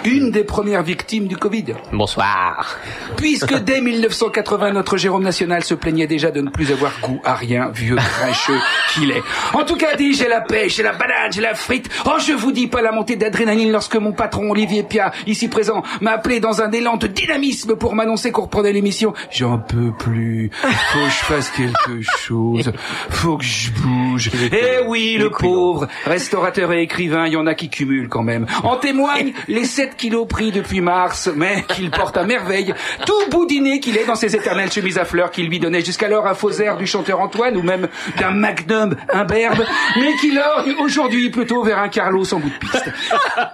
une 0.05 0.31
des 0.31 0.45
premières 0.45 0.83
victimes 0.83 1.27
du 1.27 1.37
Covid. 1.37 1.75
Bonsoir. 1.93 2.77
Puisque 3.17 3.55
dès 3.65 3.81
1980, 3.81 4.73
notre 4.73 4.97
Jérôme 4.97 5.23
National 5.23 5.65
se 5.65 5.75
plaignait 5.75 6.07
déjà 6.07 6.31
de 6.31 6.41
ne 6.41 6.51
plus 6.51 6.73
avoir 6.73 6.93
goût 7.01 7.21
à 7.25 7.35
rien, 7.35 7.71
vieux 7.73 7.97
grincheux 7.97 8.59
qu'il 8.95 9.11
est. 9.11 9.23
En 9.55 9.65
tout 9.65 9.77
cas, 9.77 9.97
dit, 9.97 10.15
j'ai 10.15 10.29
la 10.29 10.41
pêche, 10.41 10.77
j'ai 10.77 10.83
la 10.83 10.93
banane, 10.93 11.33
j'ai 11.33 11.41
la 11.41 11.55
frite. 11.55 11.89
Oh, 12.07 12.17
je 12.25 12.33
vous 12.33 12.53
dis 12.53 12.67
pas 12.67 12.83
la 12.83 12.93
montée 12.93 13.17
d'adrénaline 13.17 13.73
lorsque 13.73 13.97
mon 13.97 14.13
patron 14.13 14.51
Olivier 14.51 14.83
Pia, 14.83 15.13
ici 15.27 15.49
présent, 15.49 15.83
m'a 16.01 16.13
appelé 16.13 16.41
dans 16.41 16.63
un 16.63 16.71
élan 16.71 16.97
de 16.97 17.07
dynamisme 17.07 17.77
pour 17.77 17.95
m'annoncer 17.95 18.33
qu'on 18.33 18.43
reprenait 18.43 18.73
l'émission. 18.73 19.15
J'en 19.31 19.59
peux 19.59 19.93
plus. 19.99 20.51
Faut 20.53 20.99
que 20.99 21.11
je 21.11 21.25
fasse 21.25 21.51
quelque 21.51 22.01
chose. 22.03 22.73
Faut 23.11 23.37
que 23.39 23.45
je 23.45 23.71
bouge. 23.73 24.31
Eh 24.51 24.83
oui, 24.87 25.17
le 25.19 25.31
pauvre. 25.31 25.87
Restaurateur 26.05 26.73
et 26.73 26.83
écrivain, 26.83 27.27
il 27.27 27.33
y 27.35 27.37
en 27.37 27.47
a 27.47 27.55
qui 27.55 27.69
cumulent 27.69 28.09
quand 28.09 28.23
même. 28.23 28.47
En 28.63 28.77
témoignent 28.77 29.33
les 29.47 29.65
7 29.89 29.97
kilos 29.97 30.27
pris 30.29 30.53
depuis 30.53 30.81
mars, 30.83 31.31
mais 31.35 31.65
qu'il 31.69 31.91
porte 31.91 32.17
à 32.17 32.25
merveille, 32.25 32.75
tout 33.07 33.31
boudiné 33.31 33.81
qu'il 33.81 33.97
est 33.97 34.05
dans 34.05 34.17
ses 34.17 34.37
éternelles 34.37 34.71
chemises 34.71 34.99
à 34.99 35.05
fleurs 35.07 35.31
qui 35.31 35.43
lui 35.43 35.59
donnaient 35.59 35.85
jusqu'alors 35.85 36.27
un 36.27 36.35
faux 36.35 36.51
air 36.51 36.77
du 36.77 36.87
chanteur 36.87 37.21
Antoine 37.21 37.57
ou 37.57 37.63
même 37.63 37.89
d'un 38.19 38.33
Magnum 38.33 38.97
imberbe, 39.13 39.65
mais 39.97 40.15
qu'il 40.21 40.39
a 40.39 40.65
aujourd'hui 40.81 41.31
plutôt 41.31 41.63
vers 41.63 41.79
un 41.79 41.89
Carlos 41.89 42.35
en 42.35 42.39
bout 42.39 42.51
de 42.51 42.59
piste. 42.59 42.91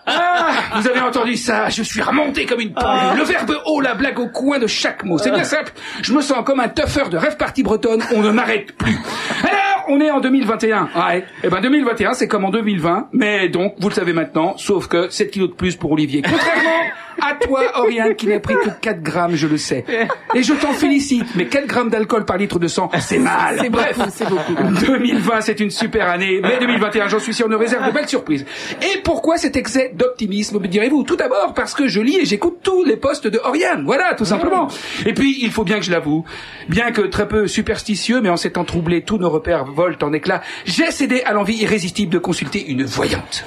Ah, 0.06 0.54
vous 0.76 0.88
avez 0.88 1.00
entendu 1.00 1.36
ça, 1.36 1.68
je 1.68 1.82
suis 1.82 2.02
remonté 2.02 2.46
comme 2.46 2.60
une 2.60 2.74
pendule. 2.74 3.18
Le 3.18 3.24
verbe 3.24 3.56
haut, 3.66 3.80
la 3.80 3.94
blague 3.94 4.18
au 4.18 4.28
coin 4.28 4.58
de 4.58 4.66
chaque 4.66 5.04
mot. 5.04 5.18
C'est 5.18 5.30
bien 5.30 5.44
simple, 5.44 5.72
je 6.02 6.12
me 6.12 6.20
sens 6.20 6.44
comme 6.44 6.58
un 6.58 6.68
tougher 6.68 7.10
de 7.10 7.16
rêve 7.16 7.36
partie 7.36 7.62
bretonne, 7.62 8.02
on 8.12 8.22
ne 8.22 8.30
m'arrête 8.30 8.76
plus. 8.76 8.98
Alors, 9.44 9.63
on 9.88 10.00
est 10.00 10.10
en 10.10 10.20
2021. 10.20 10.88
Ouais. 10.96 11.24
Eh 11.42 11.48
ben 11.48 11.60
2021, 11.60 12.14
c'est 12.14 12.28
comme 12.28 12.44
en 12.44 12.50
2020, 12.50 13.08
mais 13.12 13.48
donc, 13.48 13.74
vous 13.78 13.88
le 13.88 13.94
savez 13.94 14.12
maintenant, 14.12 14.56
sauf 14.56 14.88
que 14.88 15.08
7 15.08 15.30
kilos 15.30 15.50
de 15.50 15.54
plus 15.54 15.76
pour 15.76 15.92
Olivier. 15.92 16.22
Contrairement 16.22 16.70
à 17.20 17.34
toi, 17.34 17.62
Oriane, 17.78 18.14
qui 18.14 18.26
n'a 18.26 18.40
pris 18.40 18.54
que 18.54 18.70
4 18.80 19.02
grammes, 19.02 19.34
je 19.34 19.46
le 19.46 19.56
sais. 19.56 19.84
Et 20.34 20.42
je 20.42 20.54
t'en 20.54 20.72
félicite, 20.72 21.26
mais 21.34 21.46
4 21.46 21.66
grammes 21.66 21.90
d'alcool 21.90 22.24
par 22.24 22.36
litre 22.36 22.58
de 22.58 22.68
sang, 22.68 22.90
c'est 22.98 23.18
mal. 23.18 23.58
C'est 23.60 23.70
Bref, 23.70 23.98
c'est 24.10 24.28
beaucoup. 24.28 24.54
2020, 24.54 25.40
c'est 25.40 25.60
une 25.60 25.70
super 25.70 26.08
année, 26.08 26.40
mais 26.42 26.58
2021, 26.60 27.08
j'en 27.08 27.18
suis 27.18 27.34
sûr, 27.34 27.48
nous 27.48 27.58
réserve 27.58 27.86
de 27.86 27.92
belles 27.92 28.08
surprises. 28.08 28.44
Et 28.82 28.98
pourquoi 29.02 29.36
cet 29.36 29.56
excès 29.56 29.92
d'optimisme, 29.94 30.60
me 30.60 30.68
direz-vous? 30.68 31.02
Tout 31.02 31.16
d'abord, 31.16 31.54
parce 31.54 31.74
que 31.74 31.88
je 31.88 32.00
lis 32.00 32.18
et 32.18 32.24
j'écoute 32.24 32.58
tous 32.62 32.84
les 32.84 32.96
posts 32.96 33.26
de 33.26 33.40
Oriane, 33.42 33.84
voilà, 33.84 34.14
tout 34.14 34.24
simplement. 34.24 34.68
Et 35.06 35.12
puis, 35.12 35.38
il 35.42 35.50
faut 35.50 35.64
bien 35.64 35.78
que 35.78 35.84
je 35.84 35.90
l'avoue, 35.90 36.24
bien 36.68 36.92
que 36.92 37.02
très 37.02 37.26
peu 37.26 37.46
superstitieux, 37.46 38.20
mais 38.20 38.28
en 38.28 38.36
s'étant 38.36 38.64
troublé, 38.64 39.02
tous 39.02 39.18
nos 39.18 39.30
repères 39.30 39.64
volent 39.64 39.98
en 40.02 40.12
éclats, 40.12 40.42
j'ai 40.64 40.90
cédé 40.90 41.22
à 41.22 41.32
l'envie 41.32 41.56
irrésistible 41.56 42.12
de 42.12 42.18
consulter 42.18 42.64
une 42.66 42.84
voyante. 42.84 43.44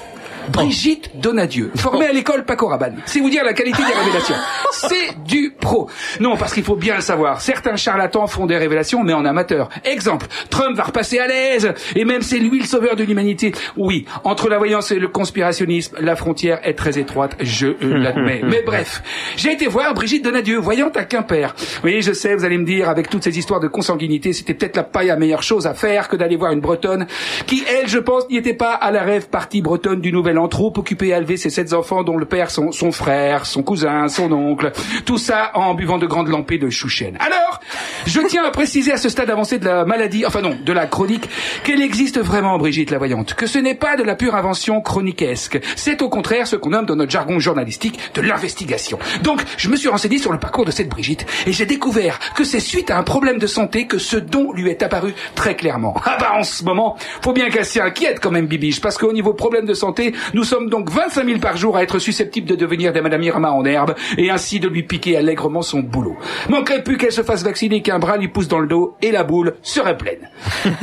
Brigitte 0.50 1.10
Donadieu, 1.20 1.70
formée 1.76 2.06
à 2.06 2.12
l'école 2.12 2.44
Paco 2.44 2.66
Rabanne. 2.66 2.96
C'est 3.06 3.20
vous 3.20 3.30
dire 3.30 3.44
la 3.44 3.52
qualité 3.52 3.82
des 3.82 3.92
révélations. 3.98 4.34
C'est 4.72 5.22
du 5.24 5.52
pro. 5.58 5.88
Non, 6.20 6.36
parce 6.36 6.52
qu'il 6.54 6.64
faut 6.64 6.76
bien 6.76 6.96
le 6.96 7.00
savoir. 7.00 7.40
Certains 7.40 7.76
charlatans 7.76 8.26
font 8.26 8.46
des 8.46 8.56
révélations, 8.56 9.02
mais 9.04 9.12
en 9.12 9.24
amateur. 9.24 9.68
Exemple, 9.84 10.26
Trump 10.50 10.76
va 10.76 10.84
repasser 10.84 11.18
à 11.18 11.26
l'aise, 11.26 11.72
et 11.94 12.04
même 12.04 12.22
c'est 12.22 12.38
lui 12.38 12.60
le 12.60 12.64
sauveur 12.64 12.96
de 12.96 13.04
l'humanité. 13.04 13.52
Oui, 13.76 14.06
entre 14.24 14.48
la 14.48 14.58
voyance 14.58 14.90
et 14.90 14.98
le 14.98 15.08
conspirationnisme, 15.08 15.96
la 16.00 16.16
frontière 16.16 16.60
est 16.62 16.74
très 16.74 16.98
étroite, 16.98 17.36
je 17.40 17.68
l'admets. 17.80 18.40
Mais 18.44 18.62
bref, 18.62 19.02
j'ai 19.36 19.52
été 19.52 19.66
voir 19.66 19.94
Brigitte 19.94 20.24
Donadieu, 20.24 20.58
voyante 20.58 20.96
à 20.96 21.04
Quimper. 21.04 21.54
Oui, 21.84 22.02
je 22.02 22.12
sais, 22.12 22.34
vous 22.34 22.44
allez 22.44 22.58
me 22.58 22.64
dire, 22.64 22.88
avec 22.88 23.10
toutes 23.10 23.24
ces 23.24 23.38
histoires 23.38 23.60
de 23.60 23.68
consanguinité, 23.68 24.32
c'était 24.32 24.54
peut-être 24.54 24.76
la 24.76 24.84
paille 24.84 25.10
à 25.10 25.16
meilleure 25.16 25.42
chose 25.42 25.66
à 25.66 25.74
faire 25.74 26.08
que 26.08 26.16
d'aller 26.16 26.36
voir 26.36 26.52
une 26.52 26.60
Bretonne, 26.60 27.06
qui, 27.46 27.64
elle, 27.68 27.88
je 27.88 27.98
pense, 27.98 28.28
n'y 28.30 28.36
était 28.36 28.54
pas 28.54 28.72
à 28.72 28.90
la 28.90 29.02
rêve 29.02 29.28
partie 29.28 29.62
bretonne 29.62 30.00
du 30.00 30.12
Nouvel 30.12 30.37
An, 30.38 30.48
trop 30.48 30.72
occupée 30.76 31.12
à 31.12 31.18
élever 31.18 31.36
ses 31.36 31.50
sept 31.50 31.72
enfants 31.72 32.02
dont 32.02 32.16
le 32.16 32.26
père, 32.26 32.50
son, 32.50 32.72
son 32.72 32.92
frère, 32.92 33.46
son 33.46 33.62
cousin, 33.62 34.08
son 34.08 34.30
oncle, 34.32 34.72
tout 35.04 35.18
ça 35.18 35.50
en 35.54 35.74
buvant 35.74 35.98
de 35.98 36.06
grandes 36.06 36.28
lampées 36.28 36.58
de 36.58 36.70
chouchen. 36.70 37.16
Alors, 37.20 37.60
je 38.06 38.20
tiens 38.20 38.44
à 38.44 38.50
préciser 38.50 38.92
à 38.92 38.96
ce 38.96 39.08
stade 39.08 39.30
avancé 39.30 39.58
de 39.58 39.64
la 39.64 39.84
maladie, 39.84 40.24
enfin 40.26 40.40
non, 40.40 40.56
de 40.64 40.72
la 40.72 40.86
chronique, 40.86 41.28
qu'elle 41.64 41.82
existe 41.82 42.18
vraiment, 42.18 42.58
Brigitte 42.58 42.90
la 42.90 42.98
voyante, 42.98 43.34
que 43.34 43.46
ce 43.46 43.58
n'est 43.58 43.74
pas 43.74 43.96
de 43.96 44.02
la 44.02 44.14
pure 44.14 44.34
invention 44.34 44.80
chroniquesque, 44.80 45.60
c'est 45.76 46.02
au 46.02 46.08
contraire 46.08 46.46
ce 46.46 46.56
qu'on 46.56 46.70
nomme 46.70 46.86
dans 46.86 46.96
notre 46.96 47.10
jargon 47.10 47.38
journalistique 47.38 47.98
de 48.14 48.20
l'investigation. 48.20 48.98
Donc, 49.22 49.42
je 49.56 49.68
me 49.68 49.76
suis 49.76 49.88
renseigné 49.88 50.18
sur 50.18 50.32
le 50.32 50.38
parcours 50.38 50.64
de 50.64 50.70
cette 50.70 50.88
Brigitte, 50.88 51.26
et 51.46 51.52
j'ai 51.52 51.66
découvert 51.66 52.18
que 52.34 52.44
c'est 52.44 52.60
suite 52.60 52.90
à 52.90 52.98
un 52.98 53.02
problème 53.02 53.38
de 53.38 53.46
santé 53.46 53.86
que 53.86 53.98
ce 53.98 54.16
don 54.16 54.52
lui 54.52 54.70
est 54.70 54.82
apparu 54.82 55.14
très 55.34 55.56
clairement. 55.56 55.94
Ah 56.04 56.16
bah 56.20 56.32
en 56.34 56.44
ce 56.44 56.64
moment, 56.64 56.96
faut 57.22 57.32
bien 57.32 57.50
qu'elle 57.50 57.64
s'y 57.64 57.80
inquiète 57.80 58.20
quand 58.20 58.30
même, 58.30 58.46
Bibiche, 58.46 58.80
parce 58.80 58.98
qu'au 58.98 59.12
niveau 59.12 59.34
problème 59.34 59.66
de 59.66 59.74
santé, 59.74 60.14
nous 60.34 60.44
sommes 60.44 60.68
donc 60.68 60.90
25 60.90 61.26
000 61.26 61.38
par 61.38 61.56
jour 61.56 61.76
à 61.76 61.82
être 61.82 61.98
susceptibles 61.98 62.48
de 62.48 62.54
devenir 62.54 62.92
des 62.92 63.00
Madame 63.00 63.22
Irma 63.22 63.50
en 63.50 63.64
herbe, 63.64 63.94
et 64.16 64.30
ainsi 64.30 64.60
de 64.60 64.68
lui 64.68 64.82
piquer 64.82 65.16
allègrement 65.16 65.62
son 65.62 65.80
boulot. 65.80 66.16
Manquerait 66.48 66.82
plus 66.82 66.96
qu'elle 66.96 67.12
se 67.12 67.22
fasse 67.22 67.42
vacciner 67.42 67.82
qu'un 67.82 67.98
bras 67.98 68.16
lui 68.16 68.28
pousse 68.28 68.48
dans 68.48 68.58
le 68.58 68.68
dos, 68.68 68.96
et 69.02 69.10
la 69.10 69.24
boule 69.24 69.54
serait 69.62 69.96
pleine. 69.96 70.28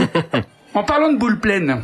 en 0.73 0.83
parlant 0.83 1.11
de 1.11 1.17
boule 1.17 1.39
pleine, 1.39 1.83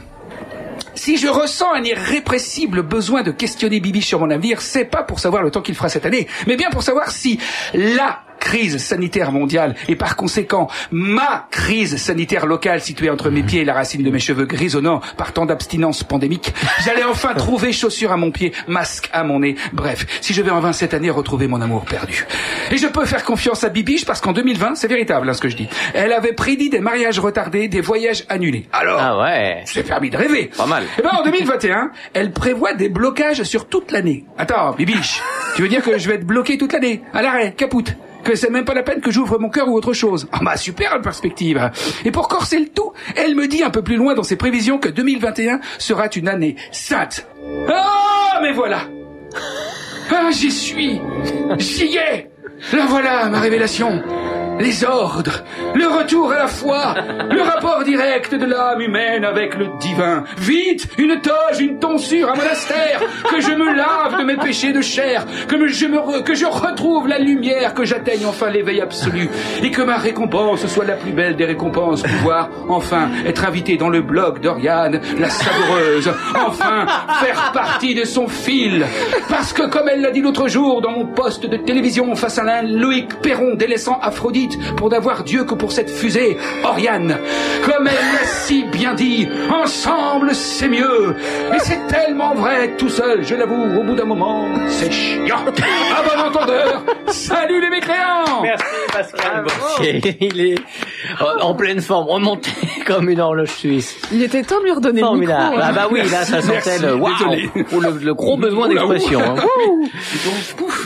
si 0.95 1.17
je 1.17 1.27
ressens 1.27 1.73
un 1.73 1.83
irrépressible 1.83 2.83
besoin 2.83 3.23
de 3.23 3.31
questionner 3.31 3.79
Bibi 3.79 4.01
sur 4.01 4.19
mon 4.19 4.29
avenir, 4.29 4.61
c'est 4.61 4.85
pas 4.85 5.03
pour 5.03 5.19
savoir 5.19 5.41
le 5.41 5.51
temps 5.51 5.61
qu'il 5.61 5.75
fera 5.75 5.89
cette 5.89 6.05
année, 6.05 6.27
mais 6.47 6.57
bien 6.57 6.69
pour 6.69 6.83
savoir 6.83 7.11
si 7.11 7.39
la 7.73 8.21
crise 8.41 8.77
sanitaire 8.79 9.31
mondiale 9.31 9.75
et 9.87 9.95
par 9.95 10.15
conséquent 10.17 10.67
ma 10.91 11.47
crise 11.51 11.95
sanitaire 11.95 12.45
locale 12.47 12.81
située 12.81 13.09
entre 13.09 13.29
mes 13.29 13.43
pieds 13.43 13.61
et 13.61 13.65
la 13.65 13.73
racine 13.73 14.03
de 14.03 14.09
mes 14.09 14.19
cheveux 14.19 14.45
grisonnants 14.45 14.99
par 15.15 15.31
tant 15.31 15.45
d'abstinence 15.45 16.03
pandémique, 16.03 16.53
j'allais 16.83 17.03
enfin 17.05 17.33
trouver 17.35 17.71
chaussures 17.71 18.11
à 18.11 18.17
mon 18.17 18.31
pied, 18.31 18.51
masque 18.67 19.09
à 19.13 19.23
mon 19.23 19.39
nez. 19.39 19.55
Bref, 19.71 20.05
si 20.21 20.33
je 20.33 20.41
vais 20.41 20.49
en 20.51 20.59
vain 20.59 20.73
cette 20.73 20.93
année 20.93 21.09
retrouver 21.11 21.47
mon 21.47 21.61
amour 21.61 21.85
perdu. 21.85 22.25
Et 22.71 22.77
je 22.77 22.87
peux 22.87 23.05
faire 23.05 23.23
confiance 23.23 23.63
à 23.63 23.69
Bibiche 23.69 24.05
parce 24.05 24.19
qu'en 24.21 24.33
2020, 24.33 24.75
c'est 24.75 24.87
véritable 24.87 25.29
hein, 25.29 25.33
ce 25.33 25.39
que 25.41 25.49
je 25.49 25.55
dis. 25.55 25.69
Elle 25.93 26.11
avait 26.11 26.33
prédit 26.33 26.69
des 26.69 26.79
mariages 26.79 27.19
retardés, 27.19 27.67
des 27.67 27.81
voyages 27.81 28.25
annulés. 28.27 28.67
Alors, 28.73 28.99
Ah 28.99 29.19
ouais. 29.21 29.61
c'est 29.65 29.83
permis 29.83 30.09
de 30.09 30.17
rêver. 30.17 30.49
Pas 30.57 30.65
mal. 30.65 30.83
Eh 30.97 31.01
ben, 31.03 31.11
en 31.13 31.23
2021, 31.23 31.91
elle 32.15 32.31
prévoit 32.31 32.73
des 32.73 32.89
blocages 32.89 33.43
sur 33.43 33.67
toute 33.67 33.91
l'année. 33.91 34.25
Attends, 34.37 34.71
Bibiche, 34.71 35.21
tu 35.55 35.61
veux 35.61 35.67
dire 35.69 35.83
que 35.83 35.97
je 35.99 36.09
vais 36.09 36.15
être 36.15 36.25
bloqué 36.25 36.57
toute 36.57 36.73
l'année 36.73 37.01
À 37.13 37.21
l'arrêt, 37.21 37.53
capoute 37.55 37.93
que 38.23 38.35
c'est 38.35 38.49
même 38.49 38.65
pas 38.65 38.73
la 38.73 38.83
peine 38.83 39.01
que 39.01 39.11
j'ouvre 39.11 39.39
mon 39.39 39.49
cœur 39.49 39.67
ou 39.67 39.75
autre 39.75 39.93
chose. 39.93 40.27
Ah 40.31 40.39
bah 40.41 40.57
super 40.57 40.93
la 40.93 40.99
perspective. 40.99 41.71
Et 42.05 42.11
pour 42.11 42.27
corser 42.27 42.59
le 42.59 42.67
tout, 42.67 42.91
elle 43.15 43.35
me 43.35 43.47
dit 43.47 43.63
un 43.63 43.69
peu 43.69 43.81
plus 43.81 43.97
loin 43.97 44.13
dans 44.13 44.23
ses 44.23 44.35
prévisions 44.35 44.77
que 44.77 44.89
2021 44.89 45.59
sera 45.77 46.07
une 46.15 46.27
année 46.27 46.55
sainte. 46.71 47.27
Ah 47.67 48.39
mais 48.41 48.51
voilà. 48.51 48.81
Ah 50.11 50.29
j'y 50.31 50.51
suis. 50.51 51.01
J'y 51.57 51.97
ai. 51.97 52.29
La 52.73 52.85
voilà 52.85 53.29
ma 53.29 53.39
révélation. 53.39 54.01
Les 54.59 54.83
ordres, 54.83 55.43
le 55.73 55.87
retour 55.87 56.31
à 56.31 56.37
la 56.37 56.47
foi, 56.47 56.93
le 57.31 57.41
rapport 57.41 57.83
direct 57.83 58.35
de 58.35 58.45
l'âme 58.45 58.81
humaine 58.81 59.25
avec 59.25 59.55
le 59.57 59.67
divin. 59.79 60.23
Vite, 60.37 60.87
une 60.97 61.19
toge, 61.19 61.59
une 61.59 61.79
tonsure, 61.79 62.29
un 62.29 62.35
monastère, 62.35 63.01
que 63.29 63.41
je 63.41 63.51
me 63.51 63.73
lave 63.73 64.19
de 64.19 64.23
mes 64.23 64.37
péchés 64.37 64.71
de 64.71 64.81
chair, 64.81 65.25
que 65.47 65.67
je, 65.67 65.85
me 65.87 66.21
que 66.21 66.35
je 66.35 66.45
retrouve 66.45 67.07
la 67.07 67.17
lumière, 67.17 67.73
que 67.73 67.85
j'atteigne 67.85 68.25
enfin 68.25 68.49
l'éveil 68.49 68.81
absolu, 68.81 69.29
et 69.63 69.71
que 69.71 69.81
ma 69.81 69.97
récompense 69.97 70.67
soit 70.67 70.85
la 70.85 70.95
plus 70.95 71.11
belle 71.11 71.35
des 71.35 71.45
récompenses, 71.45 72.03
pouvoir 72.03 72.49
enfin 72.69 73.09
être 73.25 73.45
invité 73.45 73.77
dans 73.77 73.89
le 73.89 74.01
blog 74.01 74.41
d'Oriane, 74.41 75.01
la 75.17 75.29
savoureuse, 75.29 76.11
enfin 76.35 76.85
faire 77.23 77.51
partie 77.53 77.95
de 77.95 78.03
son 78.03 78.27
fil. 78.27 78.85
Parce 79.29 79.53
que 79.53 79.63
comme 79.63 79.89
elle 79.89 80.01
l'a 80.01 80.11
dit 80.11 80.21
l'autre 80.21 80.47
jour 80.47 80.81
dans 80.81 80.91
mon 80.91 81.05
poste 81.05 81.47
de 81.47 81.57
télévision 81.57 82.13
face 82.15 82.37
à 82.37 82.43
l'un 82.43 82.61
Loïc 82.61 83.21
Perron 83.21 83.55
délaissant 83.55 83.97
Aphrodite 84.01 84.40
pour 84.77 84.89
n'avoir 84.89 85.23
Dieu 85.23 85.43
que 85.43 85.53
pour 85.53 85.71
cette 85.71 85.89
fusée, 85.89 86.37
Oriane, 86.63 87.17
comme 87.65 87.87
elle 87.87 87.93
l'a 87.93 88.25
si 88.25 88.63
bien 88.65 88.93
dit, 88.93 89.27
ensemble 89.51 90.33
c'est 90.33 90.67
mieux. 90.67 91.15
Mais 91.51 91.59
c'est 91.59 91.87
tellement 91.87 92.33
vrai, 92.33 92.75
tout 92.77 92.89
seul, 92.89 93.23
je 93.23 93.35
l'avoue, 93.35 93.79
au 93.79 93.83
bout 93.83 93.95
d'un 93.95 94.05
moment, 94.05 94.47
c'est 94.67 94.91
chiant. 94.91 95.45
À 95.95 96.03
bon 96.03 96.29
entendeur, 96.29 96.83
salut 97.07 97.61
les 97.61 97.69
mécréants 97.69 98.41
Merci 98.43 98.65
Pascal. 98.91 99.45
Il 100.19 100.39
est 100.39 100.55
en 101.41 101.53
pleine 101.55 101.81
forme, 101.81 102.07
remonté 102.07 102.51
comme 102.85 103.09
une 103.09 103.19
horloge 103.19 103.49
suisse. 103.51 103.99
Il 104.11 104.21
était 104.23 104.43
temps 104.43 104.59
de 104.59 104.65
lui 104.65 104.71
redonner 104.71 105.01
le 105.01 105.07
micro. 105.19 105.33
Formidable. 105.35 105.55
hein. 105.61 105.65
Ah 105.69 105.71
bah 105.73 105.87
oui, 105.91 105.99
là 106.11 106.23
ça 106.23 106.41
sentait 106.41 106.79
le 106.79 106.95
ou 106.95 107.79
le, 107.79 107.99
le 108.03 108.13
gros 108.13 108.37
besoin 108.37 108.67
d'expression. 108.67 109.21
hein. 109.21 109.35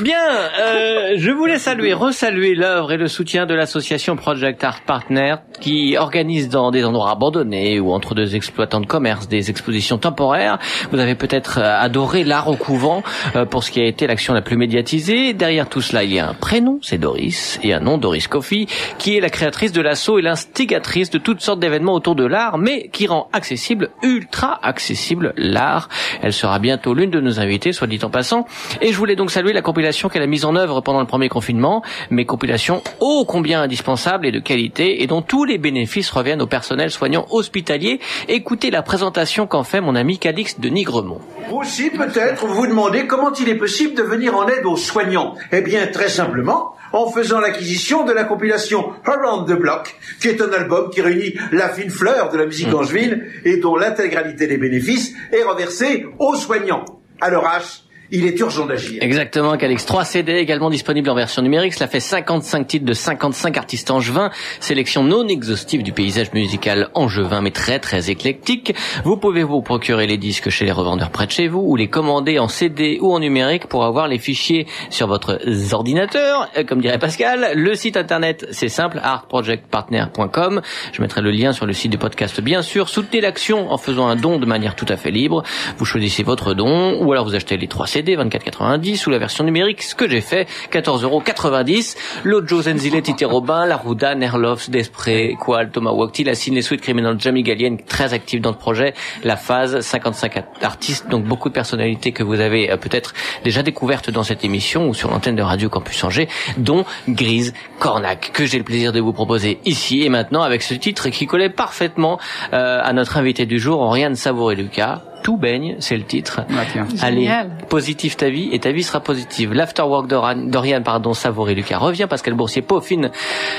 Bien, 0.02 0.18
euh, 0.60 1.14
je 1.18 1.32
voulais 1.32 1.58
saluer, 1.58 1.94
resaluer 1.94 2.56
l'œuvre 2.56 2.92
et 2.92 2.98
le 2.98 3.08
soutien 3.08 3.46
de 3.46 3.54
l'association 3.54 4.16
Project 4.16 4.64
Art 4.64 4.82
Partner 4.86 5.36
qui 5.62 5.96
organise 5.98 6.50
dans 6.50 6.72
des 6.72 6.84
endroits 6.84 7.12
abandonnés 7.12 7.80
ou 7.80 7.92
entre 7.94 8.14
deux 8.14 8.36
exploitants 8.36 8.82
de 8.82 8.86
commerce 8.86 9.28
des 9.28 9.50
expositions 9.50 9.98
temporaires. 9.98 10.60
Vous 10.92 11.00
avez 11.00 11.16
peut-être 11.16 11.60
euh, 11.62 11.80
adoré 11.80 12.24
l'art 12.24 12.48
au 12.50 12.56
couvent 12.56 13.04
euh, 13.36 13.46
pour 13.46 13.64
ce 13.64 13.72
qui 13.72 13.80
a 13.80 13.86
été 13.86 14.06
l'action 14.08 14.34
la 14.34 14.42
plus 14.42 14.58
médiatisée. 14.58 15.34
Derrière 15.34 15.70
tout 15.70 15.82
cela, 15.82 16.04
il 16.04 16.14
y 16.14 16.20
a 16.20 16.28
un 16.28 16.34
prénom, 16.34 16.80
c'est 16.82 16.98
Doris, 16.98 17.60
et 17.64 17.74
un 17.74 17.80
nom, 17.80 17.98
Doris 17.98 18.28
Coffey, 18.28 18.66
qui 18.98 19.16
est 19.18 19.22
la 19.22 19.30
créatrice 19.30 19.72
de 19.72 19.82
et 20.18 20.22
l'instigatrice 20.22 21.10
de 21.10 21.18
toutes 21.18 21.42
sortes 21.42 21.60
d'événements 21.60 21.94
autour 21.94 22.16
de 22.16 22.26
l'art, 22.26 22.58
mais 22.58 22.90
qui 22.90 23.08
rend 23.08 23.28
accessible, 23.34 23.90
ultra 24.04 24.60
accessible 24.64 25.34
l'art. 25.36 25.90
Elle 26.22 26.34
sera 26.34 26.60
bientôt 26.60 26.94
l'une 26.94 27.10
de 27.10 27.20
nos 27.20 27.40
invitées, 27.40 27.74
soit 27.74 27.88
dit 27.88 28.00
en 28.04 28.10
passant. 28.10 28.46
Et 28.82 28.92
je 28.92 28.98
voulais 28.98 29.16
donc 29.16 29.32
saluer 29.32 29.54
la 29.54 29.62
compilation 29.62 30.08
qu'elle 30.08 30.22
a 30.22 30.28
mise 30.28 30.46
en 30.46 30.56
œuvre 30.56 30.82
pendant 30.82 31.02
le 31.02 31.08
premier 31.08 31.30
confinement, 31.30 31.82
mais 32.12 32.26
compilation 32.26 32.84
ô 33.00 33.26
combien 33.26 33.62
indispensable 33.62 34.28
et 34.28 34.32
de 34.32 34.40
qualité, 34.40 35.02
et 35.02 35.08
dont 35.08 35.22
tous 35.22 35.44
les 35.44 35.58
bénéfices 35.58 36.12
reviennent 36.12 36.42
au 36.42 36.48
personnel 36.48 36.92
soignant 36.92 37.26
hospitalier. 37.32 38.00
Écoutez 38.28 38.70
la 38.70 38.84
présentation 38.84 39.48
qu'en 39.48 39.64
fait 39.64 39.82
mon 39.82 39.96
ami 39.96 40.20
Calix 40.20 40.60
de 40.60 40.70
Nigremont. 40.70 41.20
Aussi, 41.52 41.90
peut-être, 41.90 42.46
vous 42.46 42.68
demandez 42.68 43.08
comment 43.08 43.32
il 43.34 43.50
est 43.50 43.56
possible 43.56 43.96
de 43.96 44.04
venir 44.04 44.36
en 44.36 44.48
aide 44.48 44.66
aux 44.66 44.78
soignants. 44.78 45.36
Eh 45.52 45.62
bien, 45.62 45.88
très 45.88 46.10
simplement, 46.10 46.76
en 46.92 47.10
faisant 47.10 47.40
l'acquisition 47.40 48.06
de 48.06 48.14
la 48.14 48.24
compilation 48.24 48.92
Around 49.06 49.48
the 49.48 49.60
Block, 49.60 49.96
qui 50.20 50.28
est 50.28 50.42
un 50.42 50.52
album 50.52 50.90
qui 50.90 51.02
réunit 51.02 51.36
la 51.52 51.70
fine 51.70 51.90
fleur 51.90 52.30
de 52.30 52.38
la 52.38 52.46
musique 52.46 52.74
angevine 52.74 53.26
et 53.44 53.58
dont 53.58 53.76
l'intégralité 53.76 54.48
des 54.48 54.58
bénéfices 54.58 55.14
est 55.32 55.44
reversée 55.44 56.06
aux 56.20 56.36
soignants. 56.36 56.86
À 57.22 57.30
leur 57.30 57.46
âge, 57.46 57.85
il 58.12 58.26
est 58.26 58.40
urgent 58.40 58.66
d'agir. 58.66 59.02
Exactement, 59.02 59.58
Calix. 59.58 59.86
3 59.86 60.06
CD 60.06 60.34
également 60.34 60.70
disponibles 60.70 61.10
en 61.10 61.16
version 61.16 61.42
numérique. 61.42 61.74
Cela 61.74 61.88
fait 61.88 62.00
55 62.00 62.68
titres 62.68 62.86
de 62.86 62.94
55 62.94 63.58
artistes 63.58 63.92
angevins. 63.92 64.30
Sélection 64.60 65.04
non 65.04 65.28
exhaustive 65.28 65.84
du 65.84 65.92
paysage 65.92 66.32
musical 66.34 66.90
angevin, 66.94 67.42
mais 67.42 67.52
très 67.52 67.80
très 67.80 68.10
éclectique. 68.10 68.76
Vous 69.04 69.18
pouvez 69.18 69.44
vous 69.44 69.62
procurer 69.62 70.08
les 70.08 70.18
disques 70.18 70.50
chez 70.50 70.66
les 70.66 70.72
revendeurs 70.72 71.10
près 71.10 71.26
de 71.26 71.32
chez 71.32 71.48
vous 71.48 71.64
ou 71.66 71.76
les 71.76 71.88
commander 71.88 72.40
en 72.40 72.48
CD 72.48 73.00
ou 73.02 73.14
en 73.14 73.20
numérique 73.20 73.68
pour 73.68 73.86
avoir 73.86 74.08
les 74.08 74.20
fichiers 74.20 74.68
sur 74.90 75.08
votre 75.08 75.40
ordinateur. 75.74 76.50
Euh, 76.58 76.64
Comme 76.64 76.82
dirait 76.82 77.00
Pascal, 77.00 77.54
le 77.56 77.76
site 77.76 77.98
internet, 77.98 78.46
c'est 78.52 78.70
simple, 78.70 79.00
artprojectpartner.com. 79.02 80.62
Je 80.94 81.02
mettrai 81.02 81.22
le 81.22 81.32
lien 81.32 81.54
sur 81.54 81.66
le 81.66 81.74
site 81.74 81.92
du 81.92 81.98
podcast, 81.98 82.40
bien 82.42 82.62
sûr. 82.62 82.90
Soutenez 82.90 83.22
l'action 83.22 83.72
en 83.72 83.78
faisant 83.78 84.08
un 84.08 84.16
don 84.16 84.38
de 84.38 84.46
manière 84.46 84.76
tout 84.76 84.86
à 84.90 84.98
fait 84.98 85.12
libre. 85.12 85.44
Vous 85.78 85.86
choisissez 85.86 86.24
votre 86.24 86.54
don 86.54 87.04
ou 87.04 87.12
alors 87.12 87.26
vous 87.26 87.36
achetez 87.36 87.58
les 87.58 87.68
3 87.68 87.88
CD 87.96 88.18
24,90 88.18 89.08
ou 89.08 89.10
la 89.10 89.20
version 89.20 89.46
numérique, 89.46 89.82
ce 89.82 89.96
que 89.96 90.10
j'ai 90.10 90.20
fait, 90.20 90.50
14,90€. 90.70 91.96
Lojo, 92.26 92.64
Zenzile, 92.64 93.02
Titi 93.02 93.24
Robin, 93.24 93.66
La 93.66 93.78
Rouda, 93.78 94.16
Nerlof, 94.16 94.70
Desprez, 94.70 95.38
Qual, 95.40 95.70
Thomas 95.70 95.92
Wakti, 95.92 96.26
La 96.26 96.36
Cine, 96.36 96.62
Sweet 96.62 96.82
Criminal, 96.82 97.16
Jamie 97.18 97.42
Gallienne, 97.42 97.78
très 97.78 98.14
actif 98.14 98.42
dans 98.42 98.50
le 98.50 98.58
projet. 98.58 98.94
La 99.24 99.38
phase, 99.38 99.80
55 99.80 100.44
artistes, 100.62 101.08
donc 101.08 101.24
beaucoup 101.24 101.48
de 101.48 101.54
personnalités 101.54 102.12
que 102.12 102.22
vous 102.22 102.42
avez 102.42 102.70
euh, 102.70 102.76
peut-être 102.76 103.14
déjà 103.46 103.64
découvertes 103.64 104.10
dans 104.10 104.24
cette 104.24 104.44
émission 104.44 104.90
ou 104.90 104.94
sur 104.94 105.10
l'antenne 105.10 105.38
de 105.38 105.42
Radio 105.42 105.70
Campus 105.70 106.04
Angers, 106.04 106.28
dont 106.58 106.84
Grise 107.08 107.54
Cornac, 107.80 108.32
que 108.34 108.46
j'ai 108.46 108.58
le 108.58 108.66
plaisir 108.66 108.92
de 108.92 109.00
vous 109.00 109.14
proposer 109.14 109.60
ici 109.64 110.04
et 110.04 110.10
maintenant 110.10 110.42
avec 110.42 110.64
ce 110.64 110.74
titre 110.74 111.08
qui 111.08 111.28
collait 111.28 111.50
parfaitement 111.50 112.20
euh, 112.52 112.82
à 112.84 112.92
notre 112.92 113.16
invité 113.16 113.46
du 113.46 113.58
jour, 113.58 113.80
Oriane 113.80 114.16
Savouré-Lucas. 114.16 115.02
Tout 115.26 115.38
baigne, 115.38 115.76
c'est 115.80 115.98
le 115.98 116.04
titre. 116.04 116.42
Ah. 116.52 116.62
Allez, 117.02 117.22
Génial. 117.22 117.50
positive 117.68 118.16
ta 118.16 118.30
vie 118.30 118.50
et 118.52 118.60
ta 118.60 118.72
vie 118.72 118.84
sera 118.84 119.00
positive. 119.00 119.54
L'afterwork 119.54 120.06
d'Oriane, 120.08 120.84
pardon, 120.84 121.16
Savouré 121.16 121.56
Lucas 121.56 121.80
revient. 121.80 122.06
Pascal 122.08 122.36
Boursier 122.36 122.62
peaufine 122.62 123.10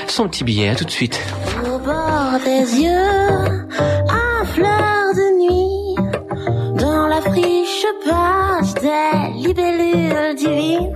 son 0.07 0.29
petit 0.29 0.45
billet. 0.45 0.69
À 0.69 0.75
tout 0.75 0.85
de 0.85 0.89
suite. 0.91 1.19
Au 1.65 1.77
bord 1.79 2.39
des 2.45 2.83
yeux, 2.83 3.67
à 4.07 4.45
fleur 4.45 5.11
de 5.13 5.27
nuit, 5.43 6.79
dans 6.79 7.07
la 7.07 7.19
friche 7.19 7.85
page 8.05 8.73
des 8.81 9.47
libellules 9.47 10.35
divines, 10.37 10.95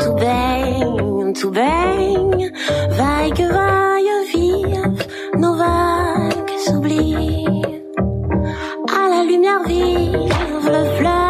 tout 0.00 0.12
baigne, 0.16 1.32
tout 1.32 1.50
baigne, 1.50 2.52
vaille 2.90 3.30
que 3.32 3.50
vaille 3.50 4.04
vive, 4.34 4.47
lumière 9.28 9.62
vive 9.66 10.16
le 10.64 10.96
fleuve, 10.96 11.27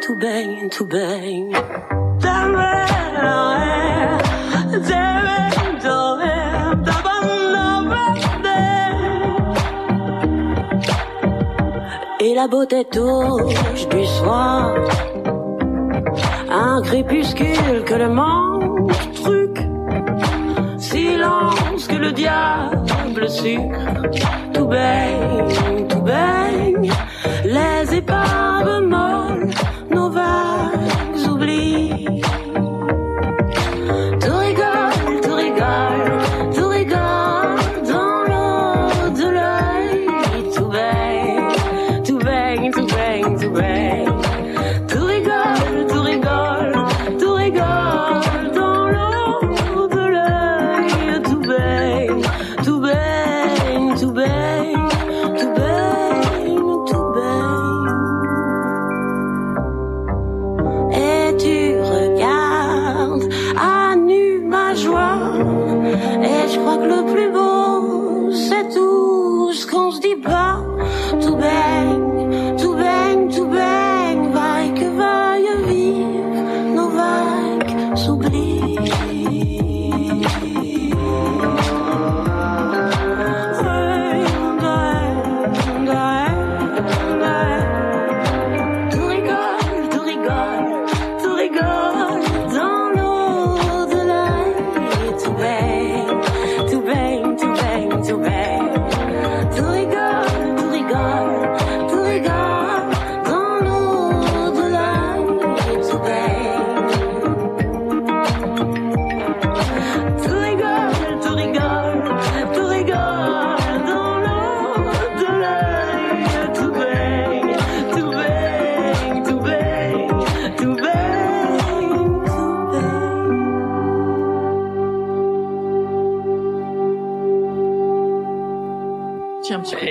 tout 0.00 0.16
baigne, 0.16 0.68
tout 0.68 0.86
baigne. 0.86 1.52
Et 12.20 12.34
la 12.34 12.48
beauté 12.48 12.84
touche 12.84 13.88
du 13.88 14.04
soir 14.04 14.74
Un 16.50 16.82
crépuscule 16.82 17.84
que 17.84 17.94
le 17.94 18.08
manque 18.08 18.92
truc. 19.22 19.58
Silence 20.78 21.86
que 21.86 21.96
le 21.96 22.12
diable 22.12 23.30
sucre. 23.30 23.80
Tout 24.52 24.66
baigne, 24.66 25.86
tout 25.88 26.02
baigne 26.02 26.90
Les 27.44 27.94
épaves 27.94 28.80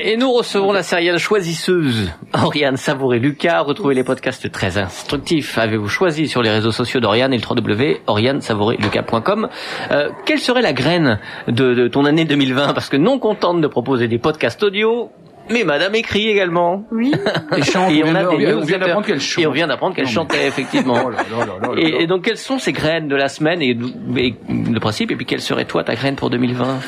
Et 0.09 0.15
nous 0.15 0.31
recevons 0.31 0.71
la 0.71 0.83
céréale 0.83 1.19
choisisseuse, 1.19 2.09
Oriane 2.33 2.77
Savouré-Lucas. 2.77 3.59
Retrouvez 3.59 3.93
les 3.93 4.05
podcasts 4.05 4.49
très 4.49 4.77
instructifs. 4.77 5.57
Avez-vous 5.57 5.89
choisi 5.89 6.29
sur 6.29 6.41
les 6.41 6.49
réseaux 6.49 6.71
sociaux 6.71 7.01
d'Oriane 7.01 7.33
et 7.33 7.37
le 7.37 7.43
www.orianesavourelucas.com. 7.45 9.49
Euh, 9.91 10.09
quelle 10.25 10.39
serait 10.39 10.61
la 10.61 10.71
graine 10.71 11.19
de, 11.49 11.73
de 11.73 11.89
ton 11.89 12.05
année 12.05 12.23
2020 12.23 12.73
Parce 12.73 12.87
que 12.87 12.95
non 12.95 13.19
contente 13.19 13.59
de 13.59 13.67
proposer 13.67 14.07
des 14.07 14.17
podcasts 14.17 14.63
audio, 14.63 15.11
mais 15.49 15.63
Madame 15.63 15.95
écrit 15.95 16.27
également. 16.29 16.83
Oui. 16.91 17.11
Et 17.55 17.61
chante, 17.63 17.91
Et 17.91 18.03
on 18.03 18.07
on 18.07 18.15
a 18.15 18.19
vient- 18.19 18.29
des 18.29 18.35
on 18.35 18.37
vient 18.37 18.55
newsletters. 18.55 18.79
d'apprendre 18.79 19.05
qu'elle 19.07 19.19
chante. 19.21 19.43
Et 19.43 19.47
on 19.47 19.51
vient 19.51 19.67
d'apprendre 19.67 19.95
qu'elle 19.95 20.07
chantait 20.07 20.47
effectivement. 20.47 20.97
Oh 21.05 21.09
là 21.09 21.17
là 21.31 21.45
là 21.45 21.53
là 21.61 21.75
là 21.75 21.81
Et, 22.01 22.07
donc 22.07 22.23
quelles 22.23 22.37
sont 22.37 22.59
ces 22.59 22.71
graines 22.73 23.07
de 23.07 23.15
la 23.15 23.29
semaine 23.29 23.61
et, 23.61 23.77
et 24.17 24.35
le 24.49 24.79
principe 24.79 25.11
et 25.11 25.15
puis 25.15 25.25
quelle 25.25 25.41
serait 25.41 25.65
toi 25.65 25.83
ta 25.83 25.95
graine 25.95 26.15
pour 26.15 26.29
2020 26.29 26.79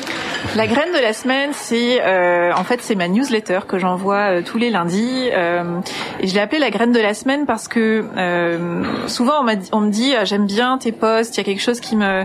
La 0.56 0.66
graine 0.66 0.92
de 0.92 1.00
la 1.02 1.12
semaine, 1.12 1.50
c'est 1.52 2.00
euh, 2.02 2.52
en 2.54 2.64
fait 2.64 2.80
c'est 2.82 2.94
ma 2.94 3.08
newsletter 3.08 3.60
que 3.68 3.78
j'envoie 3.78 4.38
euh, 4.38 4.42
tous 4.44 4.58
les 4.58 4.70
lundis. 4.70 5.28
euh, 5.32 5.62
et 6.20 6.26
je 6.26 6.34
l'ai 6.34 6.40
appelée 6.40 6.58
la 6.58 6.70
graine 6.70 6.92
de 6.92 7.00
la 7.00 7.14
semaine 7.14 7.46
parce 7.46 7.68
que 7.68 8.04
euh, 8.16 8.82
souvent 9.06 9.40
on, 9.40 9.44
m'a 9.44 9.56
dit- 9.56 9.68
on 9.72 9.80
me 9.80 9.90
dit 9.90 10.12
ah, 10.18 10.24
j'aime 10.24 10.46
bien 10.46 10.78
tes 10.78 10.92
posts, 10.92 11.36
il 11.36 11.38
y 11.38 11.40
a 11.40 11.44
quelque 11.44 11.62
chose 11.62 11.80
qui 11.80 11.96
me 11.96 12.24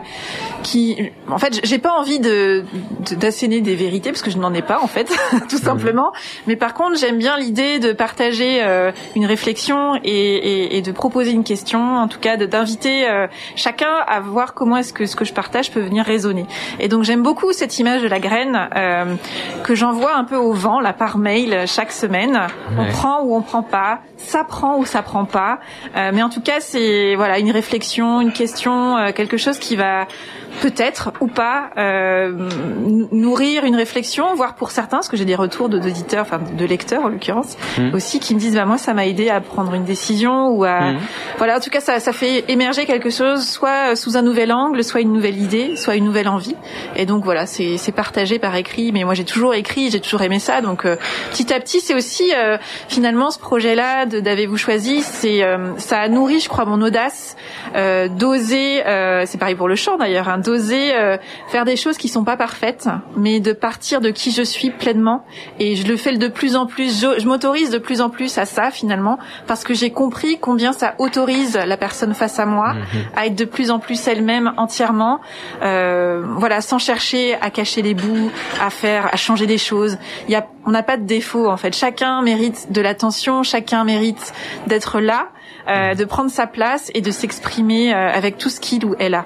qui 0.64 0.98
en 1.30 1.38
fait 1.38 1.60
j'ai 1.64 1.78
pas 1.80 1.92
envie 1.92 2.20
de 2.20 2.64
de- 3.10 3.16
d'asséner 3.16 3.62
des 3.62 3.76
vérités 3.76 4.10
parce 4.12 4.22
que 4.22 4.32
je 4.32 4.38
n'en 4.38 4.54
ai 4.54 4.62
pas 4.62 4.80
en 4.82 4.88
fait 4.88 5.08
tout 5.50 5.58
simplement. 5.58 6.12
Mais 6.48 6.56
par 6.56 6.74
contre 6.74 6.98
j'aime 6.98 7.18
bien 7.18 7.38
l'idée 7.38 7.80
de 7.80 7.92
partager 7.94 8.60
euh, 8.64 8.92
une 9.16 9.26
réflexion 9.26 9.96
et, 10.04 10.10
et, 10.10 10.78
et 10.78 10.82
de 10.82 10.92
proposer 10.92 11.32
une 11.32 11.44
question, 11.44 11.98
en 11.98 12.08
tout 12.08 12.20
cas 12.20 12.38
d'inviter 12.38 13.10
euh, 13.10 13.28
chacun 13.56 13.94
à 14.08 14.20
voir 14.20 14.54
comment 14.54 14.78
est-ce 14.78 14.94
que 14.94 15.06
ce 15.06 15.16
que 15.16 15.26
je 15.26 15.34
partage 15.34 15.72
peut 15.72 15.80
venir 15.82 16.06
résonner. 16.06 16.46
Et 16.80 16.88
donc 16.88 17.04
j'aime 17.04 17.24
beaucoup 17.24 17.52
cette 17.54 17.80
image 17.80 18.02
de 18.02 18.08
la 18.08 18.20
graine 18.20 18.70
euh, 18.76 19.16
que 19.64 19.76
j'envoie 19.76 20.16
un 20.16 20.24
peu 20.24 20.36
au 20.36 20.54
vent 20.54 20.80
là 20.80 20.94
par 20.94 21.18
mail 21.18 21.66
chaque 21.68 21.92
semaine. 21.92 22.40
On 22.78 22.86
prend 22.92 23.22
ou 23.24 23.36
on 23.36 23.42
prend 23.42 23.64
pas, 23.64 24.00
ça 24.18 24.44
prend 24.44 24.78
ou 24.78 24.86
ça 24.86 25.02
prend 25.02 25.26
pas. 25.26 25.60
Euh, 25.96 26.12
mais 26.14 26.24
en 26.24 26.30
tout 26.30 26.42
cas 26.42 26.60
c'est 26.60 27.16
voilà 27.16 27.40
une 27.40 27.52
réflexion, 27.52 28.22
une 28.22 28.34
question, 28.34 28.98
euh, 28.98 29.12
quelque 29.12 29.38
chose 29.38 29.60
qui 29.60 29.76
va 29.76 30.08
peut-être 30.62 31.12
ou 31.20 31.28
pas 31.28 31.70
euh, 31.78 32.32
nou- 32.32 33.10
nourrir 33.12 33.66
une 33.66 33.76
réflexion, 33.76 34.36
voire 34.36 34.56
pour 34.56 34.72
certains, 34.72 34.98
parce 34.98 35.10
que 35.10 35.18
j'ai 35.18 35.26
des 35.26 35.36
retours 35.36 35.68
de 35.68 35.80
enfin 36.22 36.40
de 36.58 36.66
lecteurs 36.66 37.04
en 37.06 37.10
l'occurrence, 37.10 37.58
Mhm. 37.78 37.94
aussi 37.94 38.20
qui 38.20 38.36
me 38.36 38.40
disent 38.40 38.56
bah 38.56 38.66
moi 38.66 38.78
ça 38.78 38.94
m'a 38.94 39.06
aidé 39.06 39.30
à 39.30 39.42
prendre 39.42 39.74
une 39.74 39.86
décision 39.86 40.50
ou 40.50 40.64
à 40.64 40.92
Mhm. 40.92 41.00
voilà 41.38 41.58
en 41.58 41.60
tout 41.60 41.70
cas 41.70 41.80
ça 41.82 42.00
ça 42.00 42.14
fait 42.14 42.46
émerger 42.48 42.86
quelque 42.86 43.10
chose, 43.10 43.48
soit 43.48 43.96
sous 43.96 44.18
un 44.18 44.22
nouvel 44.22 44.52
angle, 44.52 44.84
soit 44.84 45.02
une 45.02 45.14
nouvelle 45.14 45.38
idée, 45.42 45.76
soit 45.76 45.96
une 45.96 46.06
nouvelle 46.06 46.28
envie. 46.28 46.56
Et 46.96 47.06
donc 47.06 47.24
voilà 47.24 47.46
c'est 47.46 47.78
c'est 47.78 47.92
partagé 47.92 48.40
par 48.40 48.56
écrit, 48.56 48.92
mais 48.92 49.04
moi 49.04 49.14
j'ai 49.14 49.26
toujours 49.26 49.54
écrit, 49.54 49.90
j'ai 49.92 50.00
toujours 50.00 50.22
aimé 50.22 50.40
ça, 50.40 50.62
donc 50.62 50.86
euh, 50.86 50.96
petit 51.32 51.54
à 51.54 51.60
petit 51.60 51.80
c'est 51.82 51.94
aussi 51.94 52.32
euh, 52.36 52.58
finalement 52.90 53.32
ce 53.32 53.40
projet-là 53.40 54.06
de 54.06 54.20
d'avez-vous 54.20 54.58
choisi, 54.58 55.02
c'est 55.02 55.44
euh, 55.44 55.78
ça 55.78 56.00
a 56.00 56.08
nourri 56.10 56.40
je 56.40 56.50
crois 56.50 56.66
mon 56.66 56.82
audace 56.82 57.36
euh, 57.76 58.08
d'oser, 58.08 58.86
euh, 58.86 59.24
c'est 59.26 59.38
pareil 59.38 59.56
pour 59.56 59.68
le 59.68 59.76
chant 59.76 59.98
d'ailleurs, 59.98 60.30
hein, 60.30 60.38
d'oser 60.38 60.94
euh, 60.96 61.18
faire 61.48 61.66
des 61.66 61.76
choses 61.76 61.98
qui 61.98 62.08
sont 62.08 62.24
pas 62.24 62.38
parfaites, 62.38 62.88
mais 63.16 63.40
de 63.40 63.54
partir 63.54 64.02
de 64.02 64.10
qui 64.10 64.32
je 64.32 64.42
suis 64.42 64.70
pleinement. 64.70 65.26
Et 65.60 65.76
je 65.76 65.88
le 65.88 65.98
fais 65.98 66.05
de 66.14 66.28
plus 66.28 66.56
en 66.56 66.66
plus, 66.66 67.02
je, 67.02 67.20
je 67.20 67.28
m'autorise 67.28 67.70
de 67.70 67.78
plus 67.78 68.02
en 68.02 68.10
plus 68.10 68.38
à 68.38 68.46
ça 68.46 68.72
finalement, 68.72 69.18
parce 69.48 69.64
que 69.64 69.74
j'ai 69.74 69.92
compris 69.92 70.38
combien 70.40 70.72
ça 70.74 70.96
autorise 71.00 71.58
la 71.58 71.78
personne 71.78 72.14
face 72.14 72.40
à 72.40 72.46
moi 72.46 72.76
à 73.16 73.26
être 73.26 73.36
de 73.36 73.46
plus 73.46 73.72
en 73.72 73.80
plus 73.80 74.08
elle-même 74.08 74.54
entièrement, 74.58 75.20
euh, 75.62 76.24
voilà, 76.38 76.62
sans 76.62 76.80
chercher 76.80 77.36
à 77.36 77.50
cacher 77.50 77.82
les 77.82 77.94
bouts, 77.94 78.32
à 78.62 78.70
faire, 78.70 79.10
à 79.12 79.18
changer 79.18 79.48
des 79.48 79.58
choses. 79.58 79.98
Il 80.28 80.32
y 80.32 80.36
a, 80.36 80.48
on 80.66 80.72
n'a 80.72 80.84
pas 80.84 80.98
de 80.98 81.04
défaut 81.04 81.50
en 81.50 81.58
fait. 81.58 81.76
Chacun 81.76 82.22
mérite 82.22 82.72
de 82.72 82.82
l'attention, 82.82 83.44
chacun 83.44 83.84
mérite 83.84 84.34
d'être 84.68 85.00
là, 85.00 85.30
euh, 85.68 85.96
de 85.96 86.06
prendre 86.06 86.30
sa 86.30 86.48
place 86.48 86.92
et 86.94 87.02
de 87.02 87.12
s'exprimer 87.12 87.94
euh, 87.94 88.12
avec 88.12 88.38
tout 88.38 88.50
ce 88.50 88.60
qu'il 88.60 88.86
ou 88.86 88.96
elle 89.00 89.16
a. 89.16 89.26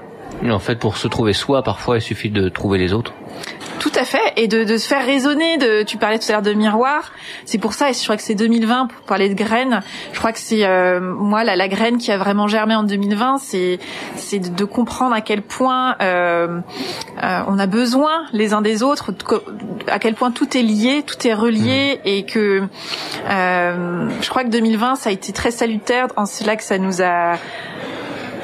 En 0.49 0.59
fait, 0.59 0.75
pour 0.75 0.97
se 0.97 1.07
trouver 1.07 1.33
soi, 1.33 1.63
parfois, 1.63 1.97
il 1.97 2.01
suffit 2.01 2.29
de 2.29 2.47
trouver 2.49 2.77
les 2.77 2.93
autres. 2.93 3.13
Tout 3.79 3.91
à 3.95 4.03
fait, 4.03 4.33
et 4.35 4.47
de, 4.47 4.63
de 4.63 4.77
se 4.77 4.87
faire 4.87 5.05
résonner. 5.05 5.57
De, 5.57 5.83
tu 5.83 5.97
parlais 5.97 6.19
tout 6.19 6.25
à 6.29 6.33
l'heure 6.33 6.41
de 6.41 6.53
miroir, 6.53 7.11
c'est 7.45 7.57
pour 7.57 7.73
ça. 7.73 7.89
Et 7.89 7.93
je 7.93 8.03
crois 8.03 8.17
que 8.17 8.23
c'est 8.23 8.35
2020 8.35 8.87
pour 8.87 9.01
parler 9.05 9.29
de 9.29 9.33
graines. 9.33 9.81
Je 10.11 10.19
crois 10.19 10.31
que 10.33 10.39
c'est 10.39 10.65
euh, 10.65 10.99
moi 10.99 11.43
la, 11.43 11.55
la 11.55 11.67
graine 11.67 11.97
qui 11.97 12.11
a 12.11 12.17
vraiment 12.17 12.47
germé 12.47 12.75
en 12.75 12.83
2020, 12.83 13.37
c'est 13.37 13.79
c'est 14.15 14.39
de, 14.39 14.49
de 14.49 14.65
comprendre 14.65 15.13
à 15.15 15.21
quel 15.21 15.41
point 15.41 15.95
euh, 16.01 16.59
euh, 17.23 17.41
on 17.47 17.57
a 17.57 17.67
besoin 17.67 18.25
les 18.33 18.53
uns 18.53 18.61
des 18.61 18.83
autres, 18.83 19.11
à 19.87 19.99
quel 19.99 20.15
point 20.15 20.31
tout 20.31 20.57
est 20.57 20.61
lié, 20.61 21.03
tout 21.05 21.25
est 21.27 21.33
relié, 21.33 22.01
et 22.05 22.25
que 22.25 22.63
euh, 23.29 24.09
je 24.21 24.29
crois 24.29 24.43
que 24.43 24.49
2020 24.49 24.95
ça 24.95 25.09
a 25.09 25.13
été 25.13 25.31
très 25.31 25.51
salutaire 25.51 26.07
en 26.17 26.25
cela 26.25 26.55
que 26.55 26.63
ça 26.63 26.77
nous 26.77 27.01
a 27.01 27.35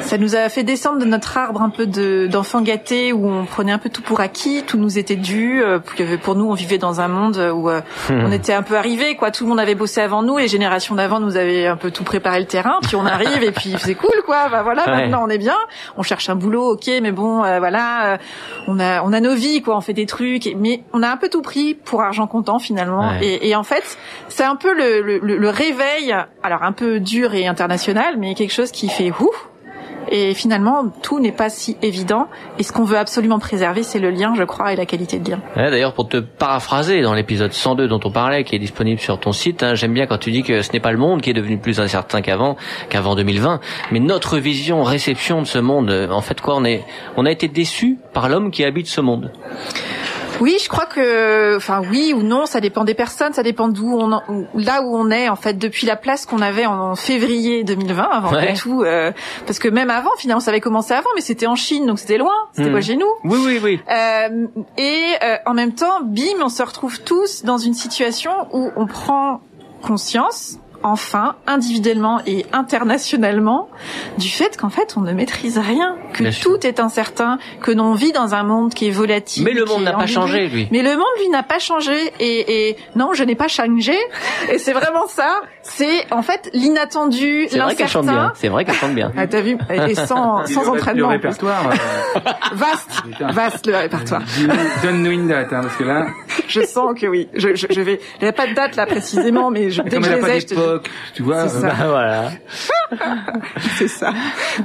ça 0.01 0.17
nous 0.17 0.35
a 0.35 0.49
fait 0.49 0.63
descendre 0.63 0.99
de 0.99 1.05
notre 1.05 1.37
arbre 1.37 1.61
un 1.61 1.69
peu 1.69 1.85
de- 1.87 2.27
d'enfants 2.27 2.61
gâtés 2.61 3.11
où 3.13 3.27
on 3.27 3.45
prenait 3.45 3.71
un 3.71 3.77
peu 3.77 3.89
tout 3.89 4.01
pour 4.01 4.19
acquis, 4.19 4.63
tout 4.65 4.77
nous 4.77 4.97
était 4.97 5.15
dû. 5.15 5.61
euh, 5.63 5.79
Pour 6.23 6.35
nous, 6.35 6.45
on 6.49 6.53
vivait 6.53 6.77
dans 6.77 7.01
un 7.01 7.07
monde 7.07 7.37
où 7.55 7.69
euh, 7.69 7.81
on 8.09 8.31
était 8.31 8.53
un 8.53 8.61
peu 8.61 8.75
arrivé, 8.77 9.15
quoi. 9.15 9.31
Tout 9.31 9.43
le 9.45 9.49
monde 9.49 9.59
avait 9.59 9.75
bossé 9.75 10.01
avant 10.01 10.21
nous, 10.23 10.37
les 10.37 10.47
générations 10.47 10.95
d'avant 10.95 11.19
nous 11.19 11.37
avaient 11.37 11.67
un 11.67 11.75
peu 11.77 11.91
tout 11.91 12.03
préparé 12.03 12.39
le 12.39 12.45
terrain. 12.45 12.79
Puis 12.83 12.95
on 12.95 13.05
arrive 13.05 13.43
et 13.43 13.51
puis 13.51 13.75
c'est 13.79 13.95
cool, 13.95 14.21
quoi. 14.25 14.49
Bah 14.49 14.61
voilà, 14.63 14.83
Ouais. 14.85 14.91
maintenant 15.01 15.23
on 15.25 15.29
est 15.29 15.37
bien. 15.37 15.55
On 15.97 16.03
cherche 16.03 16.29
un 16.29 16.35
boulot, 16.35 16.73
ok, 16.73 16.89
mais 17.01 17.11
bon, 17.11 17.43
euh, 17.43 17.59
voilà, 17.59 18.13
euh, 18.13 18.17
on 18.67 18.79
a 18.79 19.01
on 19.03 19.13
a 19.13 19.19
nos 19.19 19.35
vies, 19.35 19.61
quoi. 19.61 19.75
On 19.77 19.81
fait 19.81 19.93
des 19.93 20.05
trucs, 20.05 20.47
et- 20.47 20.55
mais 20.55 20.83
on 20.93 21.01
a 21.03 21.09
un 21.09 21.17
peu 21.17 21.29
tout 21.29 21.41
pris 21.41 21.73
pour 21.73 22.01
argent 22.01 22.27
comptant 22.27 22.59
finalement. 22.59 23.09
Ouais. 23.09 23.25
Et, 23.25 23.49
et 23.49 23.55
en 23.55 23.63
fait, 23.63 23.97
c'est 24.29 24.43
un 24.43 24.55
peu 24.55 24.73
le, 24.73 25.01
le, 25.01 25.19
le- 25.19 25.37
le 25.37 25.49
réveil, 25.49 26.15
alors 26.43 26.63
un 26.63 26.71
peu 26.71 26.99
dur 26.99 27.33
et 27.33 27.47
international, 27.47 28.15
mais 28.17 28.33
quelque 28.35 28.53
chose 28.53 28.71
qui 28.71 28.89
fait 28.89 29.11
ouf. 29.19 29.49
Et 30.09 30.33
finalement, 30.33 30.85
tout 31.01 31.19
n'est 31.19 31.31
pas 31.31 31.49
si 31.49 31.77
évident. 31.81 32.27
Et 32.59 32.63
ce 32.63 32.71
qu'on 32.71 32.83
veut 32.83 32.97
absolument 32.97 33.39
préserver, 33.39 33.83
c'est 33.83 33.99
le 33.99 34.09
lien, 34.11 34.33
je 34.35 34.43
crois, 34.43 34.73
et 34.73 34.75
la 34.75 34.85
qualité 34.85 35.19
de 35.19 35.31
lien. 35.31 35.39
Ouais, 35.55 35.69
D'ailleurs, 35.69 35.93
pour 35.93 36.07
te 36.07 36.17
paraphraser 36.17 37.01
dans 37.01 37.13
l'épisode 37.13 37.53
102 37.53 37.87
dont 37.87 37.99
on 38.03 38.11
parlait, 38.11 38.43
qui 38.43 38.55
est 38.55 38.59
disponible 38.59 38.99
sur 38.99 39.19
ton 39.19 39.31
site, 39.31 39.63
hein, 39.63 39.75
j'aime 39.75 39.93
bien 39.93 40.05
quand 40.07 40.17
tu 40.17 40.31
dis 40.31 40.43
que 40.43 40.61
ce 40.61 40.71
n'est 40.73 40.79
pas 40.79 40.91
le 40.91 40.97
monde 40.97 41.21
qui 41.21 41.29
est 41.29 41.33
devenu 41.33 41.57
plus 41.57 41.79
incertain 41.79 42.21
qu'avant, 42.21 42.55
qu'avant 42.89 43.15
2020, 43.15 43.59
mais 43.91 43.99
notre 43.99 44.37
vision, 44.37 44.83
réception 44.83 45.41
de 45.41 45.47
ce 45.47 45.57
monde. 45.59 45.89
Euh, 45.89 46.09
En 46.09 46.21
fait, 46.21 46.39
quoi, 46.41 46.55
on 46.55 46.63
est, 46.65 46.83
on 47.17 47.25
a 47.25 47.31
été 47.31 47.47
déçu 47.47 47.97
par 48.13 48.29
l'homme 48.29 48.51
qui 48.51 48.63
habite 48.63 48.87
ce 48.87 49.01
monde. 49.01 49.31
Oui, 50.41 50.57
je 50.61 50.67
crois 50.69 50.85
que, 50.85 51.55
enfin, 51.57 51.81
oui 51.89 52.13
ou 52.15 52.21
non, 52.23 52.45
ça 52.45 52.59
dépend 52.59 52.83
des 52.83 52.93
personnes, 52.93 53.33
ça 53.33 53.43
dépend 53.43 53.67
d'où 53.67 53.97
on, 53.97 54.11
en- 54.11 54.23
là 54.53 54.81
où 54.83 54.95
on 54.95 55.09
est 55.09 55.29
en 55.29 55.35
fait 55.35 55.53
depuis 55.57 55.87
la 55.87 55.95
place 55.95 56.25
qu'on 56.25 56.41
avait 56.41 56.65
en 56.65 56.95
février 56.95 57.63
2020, 57.63 58.03
avant 58.03 58.31
Ouais. 58.33 58.53
tout, 58.53 58.83
euh, 58.83 59.11
parce 59.47 59.59
que 59.59 59.67
même 59.69 59.89
avant, 59.89 60.09
finalement, 60.17 60.39
ça 60.41 60.51
avait 60.51 60.59
commencé 60.61 60.93
avant, 60.93 61.09
mais 61.15 61.21
c'était 61.21 61.47
en 61.47 61.55
Chine, 61.55 61.85
donc 61.85 61.99
c'était 61.99 62.17
loin, 62.17 62.33
c'était 62.53 62.69
Mhm. 62.69 62.75
pas 62.75 62.81
chez 62.81 62.95
nous. 62.97 63.07
Oui, 63.23 63.39
oui, 63.45 63.59
oui. 63.63 63.79
Euh, 63.89 64.47
et 64.77 65.03
euh, 65.23 65.37
en 65.45 65.53
même 65.53 65.73
temps, 65.73 66.01
bim, 66.03 66.41
on 66.43 66.49
se 66.49 66.63
retrouve 66.63 67.01
tous 67.01 67.43
dans 67.43 67.57
une 67.57 67.73
situation 67.73 68.31
où 68.51 68.69
on 68.75 68.87
prend 68.87 69.41
conscience, 69.81 70.57
enfin, 70.83 71.35
individuellement 71.47 72.21
et 72.25 72.45
internationalement, 72.53 73.69
du 74.17 74.29
fait 74.29 74.57
qu'en 74.57 74.69
fait, 74.69 74.95
on 74.97 75.01
ne 75.01 75.11
maîtrise 75.13 75.57
rien, 75.57 75.95
que 76.13 76.23
Bien 76.23 76.31
sûr. 76.31 76.51
tout 76.57 76.67
est 76.67 76.79
incertain, 76.79 77.37
que 77.61 77.71
l'on 77.71 77.93
vit 77.93 78.11
dans 78.11 78.33
un 78.35 78.43
monde 78.43 78.73
qui 78.73 78.87
est 78.87 78.91
volatile. 78.91 79.43
Mais 79.43 79.53
le 79.53 79.65
monde 79.65 79.83
n'a 79.83 79.93
pas 79.93 80.05
changé, 80.07 80.47
lui. 80.47 80.67
Mais 80.71 80.81
le 80.81 80.91
monde, 80.95 81.05
lui, 81.19 81.29
n'a 81.29 81.43
pas 81.43 81.59
changé. 81.59 81.95
Et, 82.19 82.69
et 82.69 82.77
non, 82.95 83.13
je 83.13 83.23
n'ai 83.23 83.35
pas 83.35 83.47
changé. 83.47 83.95
Et 84.51 84.57
c'est 84.57 84.73
vraiment 84.73 85.07
ça. 85.07 85.41
C'est 85.63 86.11
en 86.11 86.21
fait 86.21 86.49
l'inattendu, 86.53 87.47
C'est 87.49 87.57
vrai 87.59 87.75
qu'elle 87.75 87.87
chante 87.87 88.03
bien. 88.05 88.13
l'incertain. 88.13 88.33
C'est 88.39 88.49
vrai 88.49 88.65
qu'elle 88.65 88.75
chante 88.75 88.93
bien. 88.93 89.11
Ah, 89.17 89.27
t'as 89.27 89.41
vu? 89.41 89.57
Et 89.73 89.95
sans, 89.95 90.45
sans 90.45 90.69
entraînement. 90.69 90.95
Le 91.09 91.13
répertoire. 91.15 91.69
euh, 91.71 92.19
Vaste, 92.53 93.03
vaste 93.33 93.67
le 93.67 93.75
répertoire. 93.77 94.21
dis-nous- 94.37 94.53
Donne-nous 94.83 95.11
une 95.11 95.27
date, 95.27 95.51
hein, 95.53 95.61
parce 95.63 95.75
que 95.75 95.83
là, 95.83 96.07
Je 96.47 96.61
sens 96.61 96.99
que 96.99 97.07
oui. 97.07 97.27
Je, 97.33 97.55
je, 97.55 97.67
je 97.69 97.81
vais. 97.81 97.99
Il 98.19 98.23
n'y 98.23 98.29
a 98.29 98.33
pas 98.33 98.47
de 98.47 98.53
date 98.53 98.75
là 98.75 98.85
précisément, 98.85 99.49
mais 99.51 99.71
je, 99.71 99.81
dès 99.81 99.97
que 99.97 100.03
je 100.03 100.11
les 100.13 100.29
ai, 100.29 100.39
je 100.41 100.45
te 100.47 100.53
tu 101.13 101.23
vois. 101.23 101.47
C'est 101.47 101.59
ça. 101.61 101.67
Bah, 101.79 101.87
voilà. 101.87 102.31
C'est 103.77 103.87
ça. 103.87 104.13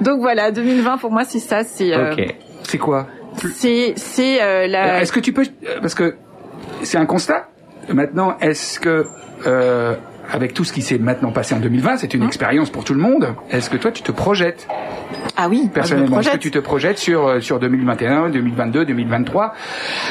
Donc 0.00 0.20
voilà, 0.20 0.50
2020 0.50 0.98
pour 0.98 1.10
moi 1.10 1.24
c'est 1.24 1.38
ça. 1.38 1.64
C'est 1.64 1.94
euh, 1.94 2.12
Ok. 2.12 2.34
C'est 2.64 2.78
quoi? 2.78 3.06
c'est 3.54 3.94
c'est 3.96 4.42
euh, 4.42 4.66
la. 4.66 5.00
Est-ce 5.02 5.12
que 5.12 5.20
tu 5.20 5.32
peux, 5.32 5.44
parce 5.80 5.94
que 5.94 6.16
c'est 6.82 6.98
un 6.98 7.06
constat. 7.06 7.48
Maintenant, 7.92 8.36
est-ce 8.40 8.78
que 8.78 9.06
euh, 9.46 9.96
avec 10.32 10.54
tout 10.54 10.64
ce 10.64 10.72
qui 10.72 10.82
s'est 10.82 10.98
maintenant 10.98 11.32
passé 11.32 11.54
en 11.54 11.60
2020, 11.60 11.98
c'est 11.98 12.14
une 12.14 12.22
Hein 12.22 12.26
expérience 12.26 12.70
pour 12.70 12.84
tout 12.84 12.94
le 12.94 13.00
monde. 13.00 13.34
Est-ce 13.50 13.70
que 13.70 13.76
toi, 13.76 13.90
tu 13.90 14.02
te 14.02 14.12
projettes 14.12 14.68
Ah 15.36 15.48
oui, 15.48 15.68
personnellement 15.72 16.20
Est-ce 16.20 16.30
que 16.30 16.36
tu 16.36 16.50
te 16.50 16.58
projettes 16.58 16.98
sur 16.98 17.26
euh, 17.26 17.40
sur 17.40 17.58
2021, 17.58 18.30
2022, 18.30 18.84
2023 18.84 19.54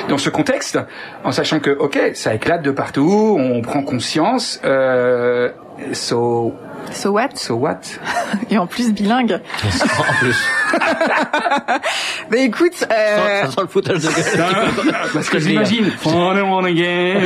dans 0.09 0.17
ce 0.17 0.29
contexte, 0.29 0.79
en 1.23 1.31
sachant 1.31 1.59
que 1.59 1.69
ok, 1.71 2.11
ça 2.13 2.33
éclate 2.33 2.61
de 2.61 2.71
partout, 2.71 3.37
on 3.39 3.61
prend 3.61 3.83
conscience. 3.83 4.59
Euh, 4.63 5.49
so 5.93 6.53
So 6.91 7.11
what? 7.11 7.29
So 7.35 7.55
what? 7.55 7.79
Et 8.49 8.57
en 8.57 8.67
plus 8.67 8.91
bilingue. 8.91 9.39
en 9.63 10.13
plus. 10.19 10.35
Mais 12.31 12.45
écoute, 12.45 12.85
euh, 12.91 13.41
ça 13.43 13.51
sent 13.51 13.61
le 13.61 13.67
foutage 13.67 13.99
de 13.99 14.07
gueule. 14.07 14.95
Parce 15.13 15.29
que 15.29 15.37
dire. 15.37 15.49
j'imagine. 15.49 15.91
Fun 15.91 16.37
and 16.37 16.63
again, 16.65 17.21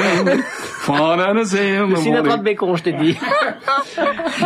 fun 0.79 1.19
and 1.19 1.37
again, 1.37 1.87
Le 1.87 1.95
cinéma 1.95 2.37
de 2.37 2.43
Bacon, 2.43 2.75
je 2.75 2.83
t'ai 2.83 2.93
dit. 2.93 3.17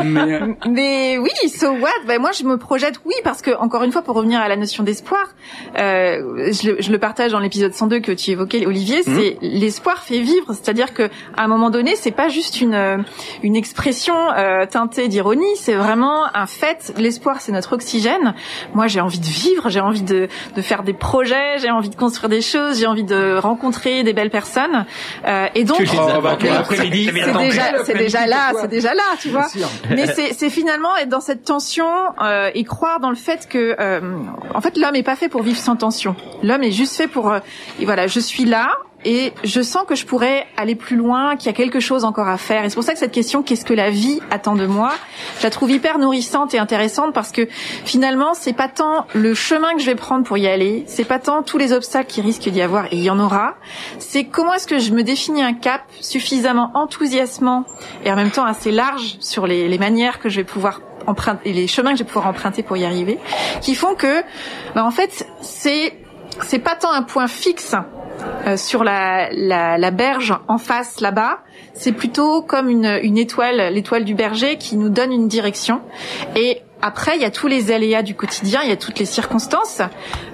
Mais, 0.03 0.33
euh, 0.33 0.53
mais 0.69 1.17
oui, 1.17 1.31
so 1.49 1.71
what? 1.71 1.89
Ben 2.05 2.19
moi 2.19 2.31
je 2.31 2.43
me 2.43 2.57
projette, 2.57 2.99
oui, 3.05 3.13
parce 3.23 3.41
que 3.41 3.51
encore 3.57 3.83
une 3.83 3.91
fois, 3.91 4.01
pour 4.01 4.15
revenir 4.15 4.39
à 4.39 4.47
la 4.47 4.55
notion 4.55 4.83
d'espoir, 4.83 5.23
euh, 5.77 6.51
je, 6.51 6.71
le, 6.71 6.81
je 6.81 6.91
le 6.91 6.99
partage 6.99 7.31
dans 7.31 7.39
l'épisode 7.39 7.73
102 7.73 7.99
que 7.99 8.11
tu 8.11 8.31
évoquais, 8.31 8.65
Olivier. 8.65 9.03
C'est 9.03 9.37
l'espoir 9.41 10.03
fait 10.03 10.19
vivre, 10.19 10.47
c'est-à-dire 10.49 10.93
que 10.93 11.03
à 11.35 11.43
un 11.43 11.47
moment 11.47 11.69
donné, 11.69 11.95
c'est 11.95 12.11
pas 12.11 12.29
juste 12.29 12.61
une 12.61 12.75
euh, 12.75 12.97
une 13.43 13.55
expression 13.55 14.15
euh, 14.37 14.65
teintée 14.65 15.07
d'ironie, 15.07 15.55
c'est 15.55 15.75
vraiment 15.75 16.25
un 16.33 16.45
fait. 16.45 16.93
L'espoir, 16.97 17.41
c'est 17.41 17.51
notre 17.51 17.73
oxygène. 17.73 18.33
Moi, 18.73 18.86
j'ai 18.87 19.01
envie 19.01 19.19
de 19.19 19.25
vivre, 19.25 19.69
j'ai 19.69 19.81
envie 19.81 20.01
de 20.01 20.27
de 20.55 20.61
faire 20.61 20.83
des 20.83 20.93
projets, 20.93 21.59
j'ai 21.59 21.69
envie 21.69 21.89
de 21.89 21.95
construire 21.95 22.29
des 22.29 22.41
choses, 22.41 22.79
j'ai 22.79 22.87
envie 22.87 23.03
de 23.03 23.37
rencontrer 23.37 24.03
des 24.03 24.13
belles 24.13 24.29
personnes, 24.29 24.85
euh, 25.27 25.47
et 25.55 25.63
donc 25.63 25.77
Oh, 26.17 26.21
bah, 26.21 26.37
c'est 26.69 26.89
déjà, 26.89 27.83
c'est 27.83 27.97
déjà 27.97 28.25
là, 28.25 28.51
c'est 28.59 28.67
déjà 28.67 28.93
là, 28.93 29.03
tu 29.19 29.29
vois. 29.29 29.47
Mais 29.89 30.07
c'est, 30.07 30.33
c'est 30.33 30.49
finalement 30.49 30.95
être 30.97 31.09
dans 31.09 31.21
cette 31.21 31.43
tension 31.43 31.87
euh, 32.21 32.49
et 32.53 32.63
croire 32.63 32.99
dans 32.99 33.09
le 33.09 33.15
fait 33.15 33.47
que, 33.47 33.75
euh, 33.79 34.01
en 34.53 34.61
fait, 34.61 34.77
l'homme 34.77 34.95
est 34.95 35.03
pas 35.03 35.15
fait 35.15 35.29
pour 35.29 35.43
vivre 35.43 35.59
sans 35.59 35.75
tension. 35.75 36.15
L'homme 36.43 36.63
est 36.63 36.71
juste 36.71 36.95
fait 36.95 37.07
pour, 37.07 37.31
euh, 37.31 37.39
et 37.79 37.85
voilà, 37.85 38.07
je 38.07 38.19
suis 38.19 38.45
là 38.45 38.69
et 39.07 39.31
je 39.45 39.61
sens 39.61 39.85
que 39.87 39.95
je 39.95 40.05
pourrais 40.05 40.45
aller 40.57 40.75
plus 40.75 40.97
loin, 40.97 41.37
qu'il 41.37 41.45
y 41.45 41.49
a 41.49 41.53
quelque 41.53 41.79
chose 41.79 42.03
encore 42.03 42.27
à 42.27 42.37
faire. 42.37 42.65
Et 42.65 42.69
c'est 42.69 42.75
pour 42.75 42.83
ça 42.83 42.91
que 42.91 42.99
cette 42.99 43.13
question, 43.13 43.41
qu'est-ce 43.41 43.63
que 43.63 43.73
la 43.73 43.89
vie 43.89 44.19
attend 44.31 44.55
de 44.55 44.65
moi, 44.65 44.91
je 45.37 45.43
la 45.43 45.49
trouve 45.49 45.71
hyper 45.71 45.97
nourrissante 45.97 46.53
et 46.53 46.59
intéressante 46.59 47.13
parce 47.13 47.31
que 47.31 47.47
finalement, 47.85 48.33
c'est 48.33 48.51
pas 48.51 48.67
tant 48.67 49.07
le 49.15 49.33
chemin 49.33 49.75
que 49.75 49.79
je 49.79 49.85
vais 49.85 49.95
prendre 49.95 50.25
pour 50.25 50.37
y 50.37 50.45
aller, 50.45 50.83
c'est 50.87 51.05
pas 51.05 51.19
tant 51.19 51.41
tous 51.41 51.57
les 51.57 51.71
obstacles 51.71 52.09
qui 52.09 52.19
risquent 52.19 52.49
d'y 52.49 52.61
avoir 52.61 52.87
et 52.87 52.97
il 52.97 53.03
y 53.03 53.09
en 53.09 53.17
aura, 53.17 53.55
c'est 53.97 54.25
comment 54.25 54.53
est-ce 54.53 54.67
que 54.67 54.77
je 54.77 54.91
me 54.91 55.03
définis 55.03 55.41
un 55.41 55.53
cap 55.53 55.83
suffisamment 56.01 56.71
enthousiasmant 56.73 57.63
et 58.03 58.11
en 58.11 58.17
même 58.17 58.31
temps 58.31 58.45
assez 58.45 58.73
large 58.73 59.15
sur 59.21 59.47
les, 59.47 59.77
manières 59.77 60.19
que 60.19 60.27
je 60.27 60.41
vais 60.41 60.43
pouvoir 60.43 60.81
emprunter 61.05 61.49
et 61.49 61.53
les 61.53 61.67
chemins 61.67 61.91
que 61.91 61.99
je 61.99 62.03
vais 62.03 62.07
pouvoir 62.07 62.27
emprunter 62.27 62.61
pour 62.61 62.75
y 62.75 62.83
arriver, 62.83 63.19
qui 63.61 63.73
font 63.73 63.95
que, 63.95 64.21
bah, 64.75 64.83
en 64.83 64.91
fait, 64.91 65.25
c'est 65.39 65.93
c'est 66.43 66.59
pas 66.59 66.75
tant 66.75 66.91
un 66.91 67.03
point 67.03 67.27
fixe 67.27 67.75
euh, 68.45 68.57
sur 68.57 68.83
la, 68.83 69.29
la, 69.31 69.77
la 69.77 69.91
berge 69.91 70.33
en 70.47 70.57
face 70.57 71.01
là-bas, 71.01 71.39
c'est 71.73 71.91
plutôt 71.91 72.41
comme 72.41 72.69
une, 72.69 72.99
une 73.03 73.17
étoile, 73.17 73.73
l'étoile 73.73 74.03
du 74.03 74.15
berger 74.15 74.57
qui 74.57 74.77
nous 74.77 74.89
donne 74.89 75.11
une 75.11 75.27
direction. 75.27 75.81
Et 76.35 76.61
après, 76.81 77.15
il 77.15 77.21
y 77.21 77.25
a 77.25 77.31
tous 77.31 77.47
les 77.47 77.71
aléas 77.71 78.03
du 78.03 78.13
quotidien, 78.13 78.61
il 78.63 78.69
y 78.69 78.71
a 78.71 78.77
toutes 78.77 78.99
les 78.99 79.05
circonstances, 79.05 79.81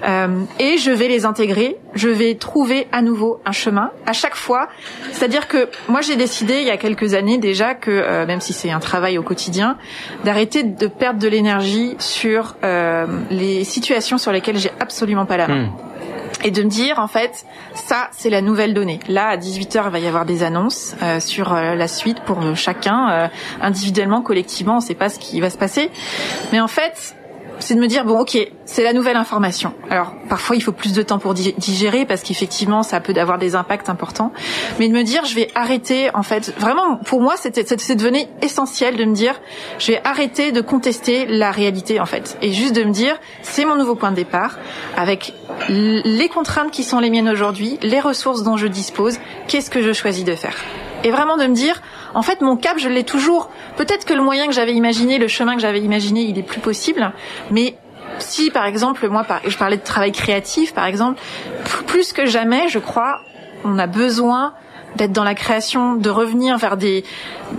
euh, 0.06 0.42
et 0.58 0.76
je 0.76 0.90
vais 0.90 1.08
les 1.08 1.24
intégrer. 1.24 1.78
Je 1.94 2.10
vais 2.10 2.34
trouver 2.34 2.86
à 2.92 3.00
nouveau 3.00 3.40
un 3.46 3.52
chemin 3.52 3.90
à 4.04 4.12
chaque 4.12 4.34
fois. 4.34 4.68
C'est-à-dire 5.12 5.48
que 5.48 5.70
moi, 5.88 6.02
j'ai 6.02 6.16
décidé 6.16 6.58
il 6.58 6.66
y 6.66 6.70
a 6.70 6.76
quelques 6.76 7.14
années 7.14 7.38
déjà 7.38 7.74
que, 7.74 7.90
euh, 7.90 8.26
même 8.26 8.40
si 8.42 8.52
c'est 8.52 8.70
un 8.70 8.80
travail 8.80 9.16
au 9.16 9.22
quotidien, 9.22 9.78
d'arrêter 10.24 10.62
de 10.62 10.86
perdre 10.86 11.18
de 11.18 11.28
l'énergie 11.28 11.96
sur 11.98 12.56
euh, 12.62 13.06
les 13.30 13.64
situations 13.64 14.18
sur 14.18 14.30
lesquelles 14.30 14.58
j'ai 14.58 14.72
absolument 14.80 15.24
pas 15.24 15.38
la 15.38 15.48
main 15.48 15.54
Hmm. 15.54 15.93
Et 16.42 16.50
de 16.50 16.62
me 16.62 16.68
dire 16.68 16.98
en 16.98 17.06
fait 17.06 17.46
ça 17.74 18.08
c'est 18.12 18.30
la 18.30 18.40
nouvelle 18.40 18.74
donnée. 18.74 19.00
Là 19.08 19.28
à 19.28 19.36
18h 19.36 19.84
il 19.86 19.90
va 19.90 19.98
y 19.98 20.06
avoir 20.06 20.24
des 20.24 20.42
annonces 20.42 20.94
euh, 21.02 21.20
sur 21.20 21.52
euh, 21.52 21.74
la 21.74 21.88
suite 21.88 22.20
pour 22.20 22.42
euh, 22.42 22.54
chacun 22.54 23.30
individuellement, 23.60 24.22
collectivement, 24.22 24.78
on 24.78 24.80
sait 24.80 24.94
pas 24.94 25.08
ce 25.08 25.18
qui 25.18 25.40
va 25.40 25.50
se 25.50 25.58
passer. 25.58 25.90
Mais 26.52 26.60
en 26.60 26.68
fait, 26.68 27.16
c'est 27.64 27.74
de 27.74 27.80
me 27.80 27.86
dire 27.86 28.04
bon 28.04 28.20
OK, 28.20 28.36
c'est 28.66 28.82
la 28.82 28.92
nouvelle 28.92 29.16
information. 29.16 29.72
Alors 29.90 30.12
parfois 30.28 30.54
il 30.54 30.62
faut 30.62 30.72
plus 30.72 30.92
de 30.92 31.02
temps 31.02 31.18
pour 31.18 31.32
di- 31.34 31.54
digérer 31.56 32.04
parce 32.04 32.22
qu'effectivement 32.22 32.82
ça 32.82 33.00
peut 33.00 33.14
avoir 33.16 33.38
des 33.38 33.56
impacts 33.56 33.88
importants, 33.88 34.32
mais 34.78 34.88
de 34.88 34.92
me 34.92 35.02
dire 35.02 35.24
je 35.24 35.34
vais 35.34 35.48
arrêter 35.54 36.10
en 36.14 36.22
fait 36.22 36.52
vraiment 36.58 36.96
pour 36.96 37.20
moi 37.22 37.34
c'était 37.36 37.64
c'est 37.66 37.96
devenu 37.96 38.20
essentiel 38.42 38.96
de 38.96 39.04
me 39.04 39.14
dire 39.14 39.40
je 39.78 39.92
vais 39.92 40.00
arrêter 40.04 40.52
de 40.52 40.60
contester 40.60 41.26
la 41.26 41.50
réalité 41.50 42.00
en 42.00 42.06
fait. 42.06 42.36
Et 42.42 42.52
juste 42.52 42.74
de 42.76 42.84
me 42.84 42.92
dire 42.92 43.16
c'est 43.42 43.64
mon 43.64 43.76
nouveau 43.76 43.94
point 43.94 44.10
de 44.10 44.16
départ 44.16 44.58
avec 44.96 45.32
les 45.68 46.28
contraintes 46.28 46.70
qui 46.70 46.82
sont 46.84 47.00
les 47.00 47.08
miennes 47.10 47.28
aujourd'hui, 47.30 47.78
les 47.82 48.00
ressources 48.00 48.42
dont 48.42 48.56
je 48.58 48.66
dispose, 48.66 49.18
qu'est-ce 49.48 49.70
que 49.70 49.82
je 49.82 49.92
choisis 49.92 50.24
de 50.24 50.34
faire? 50.34 50.56
Et 51.04 51.10
vraiment 51.10 51.36
de 51.36 51.46
me 51.46 51.54
dire, 51.54 51.82
en 52.14 52.22
fait, 52.22 52.40
mon 52.40 52.56
cap, 52.56 52.78
je 52.78 52.88
l'ai 52.88 53.04
toujours. 53.04 53.50
Peut-être 53.76 54.04
que 54.04 54.14
le 54.14 54.22
moyen 54.22 54.46
que 54.46 54.52
j'avais 54.52 54.74
imaginé, 54.74 55.18
le 55.18 55.28
chemin 55.28 55.54
que 55.54 55.60
j'avais 55.60 55.80
imaginé, 55.80 56.22
il 56.22 56.38
est 56.38 56.42
plus 56.42 56.60
possible. 56.60 57.12
Mais 57.50 57.76
si, 58.18 58.50
par 58.50 58.66
exemple, 58.66 59.08
moi, 59.08 59.26
je 59.46 59.56
parlais 59.56 59.76
de 59.76 59.82
travail 59.82 60.12
créatif, 60.12 60.74
par 60.74 60.86
exemple, 60.86 61.20
plus 61.86 62.12
que 62.12 62.26
jamais, 62.26 62.68
je 62.68 62.78
crois, 62.78 63.20
on 63.64 63.78
a 63.78 63.86
besoin 63.86 64.54
d'être 64.96 65.12
dans 65.12 65.24
la 65.24 65.34
création, 65.34 65.96
de 65.96 66.08
revenir 66.08 66.56
vers 66.56 66.76
des, 66.76 67.04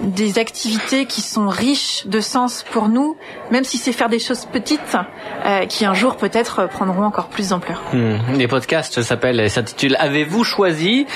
des 0.03 0.39
activités 0.39 1.05
qui 1.05 1.21
sont 1.21 1.47
riches 1.47 2.05
de 2.07 2.19
sens 2.19 2.63
pour 2.71 2.89
nous, 2.89 3.15
même 3.51 3.63
si 3.63 3.77
c'est 3.77 3.91
faire 3.91 4.09
des 4.09 4.19
choses 4.19 4.45
petites, 4.45 4.97
euh, 5.45 5.65
qui 5.65 5.85
un 5.85 5.93
jour 5.93 6.17
peut-être 6.17 6.67
prendront 6.69 7.03
encore 7.03 7.27
plus 7.27 7.49
d'ampleur. 7.49 7.81
Hmm. 7.93 8.17
Les 8.35 8.47
podcasts 8.47 9.01
s'appellent, 9.01 9.49
s'intitulent 9.49 9.97
Avez-vous 9.99 10.43
choisi? 10.43 11.07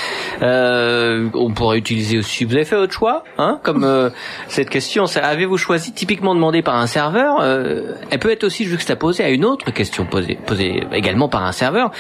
Euh, 0.42 1.30
On 1.34 1.52
pourrait 1.52 1.78
utiliser 1.78 2.18
aussi. 2.18 2.46
Vous 2.46 2.56
avez 2.56 2.66
fait 2.66 2.76
votre 2.76 2.94
choix, 2.94 3.24
hein 3.38 3.60
Comme 3.64 3.84
euh, 3.84 4.10
cette 4.48 4.70
question, 4.70 5.06
avez-vous 5.06 5.58
choisi? 5.58 5.92
Typiquement 5.92 6.36
demandée 6.36 6.62
par 6.62 6.76
un 6.76 6.88
serveur, 6.88 7.40
euh, 7.42 7.96
elle 8.10 8.20
peut 8.20 8.32
être 8.32 8.44
aussi 8.44 8.66
juxtaposée 8.66 9.24
à 9.24 9.30
une 9.30 9.46
autre 9.46 9.72
question 9.72 10.06
posée, 10.06 10.38
posée 10.46 10.84
également 10.94 11.30
par 11.30 11.44
un 11.44 11.52
serveur, 11.52 11.92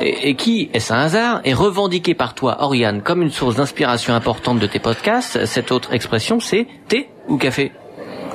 et, 0.00 0.30
et 0.30 0.34
qui, 0.34 0.70
est-ce 0.74 0.92
un 0.92 0.98
hasard, 0.98 1.40
est 1.44 1.54
revendiquée 1.54 2.14
par 2.14 2.34
toi, 2.34 2.56
Oriane, 2.60 3.02
comme 3.02 3.22
une 3.22 3.30
source 3.30 3.56
d'inspiration 3.56 4.14
importante 4.14 4.58
de 4.58 4.66
tes 4.66 4.78
podcasts. 4.78 5.44
Cette 5.46 5.72
autre 5.72 5.92
expression, 5.92 6.15
c'est 6.40 6.66
thé 6.88 7.08
ou 7.28 7.36
café 7.36 7.72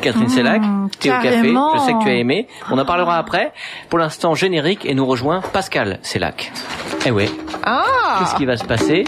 Catherine 0.02 0.26
Mmh, 0.26 0.30
Sellac, 0.30 0.62
thé 1.00 1.10
au 1.10 1.14
café, 1.22 1.54
je 1.76 1.80
sais 1.86 1.94
que 1.94 2.04
tu 2.04 2.10
as 2.10 2.14
aimé. 2.16 2.48
On 2.72 2.78
en 2.78 2.86
parlera 2.86 3.18
après. 3.18 3.52
Pour 3.90 4.00
l'instant, 4.00 4.36
générique 4.36 4.86
et 4.86 4.94
nous 4.94 5.06
rejoint 5.06 5.42
Pascal 5.54 6.00
Sellac. 6.02 6.52
Eh 7.06 7.12
ouais, 7.12 7.30
Ah 7.64 7.84
qu'est-ce 8.20 8.36
qui 8.36 8.46
va 8.46 8.58
se 8.58 8.66
passer? 8.66 9.04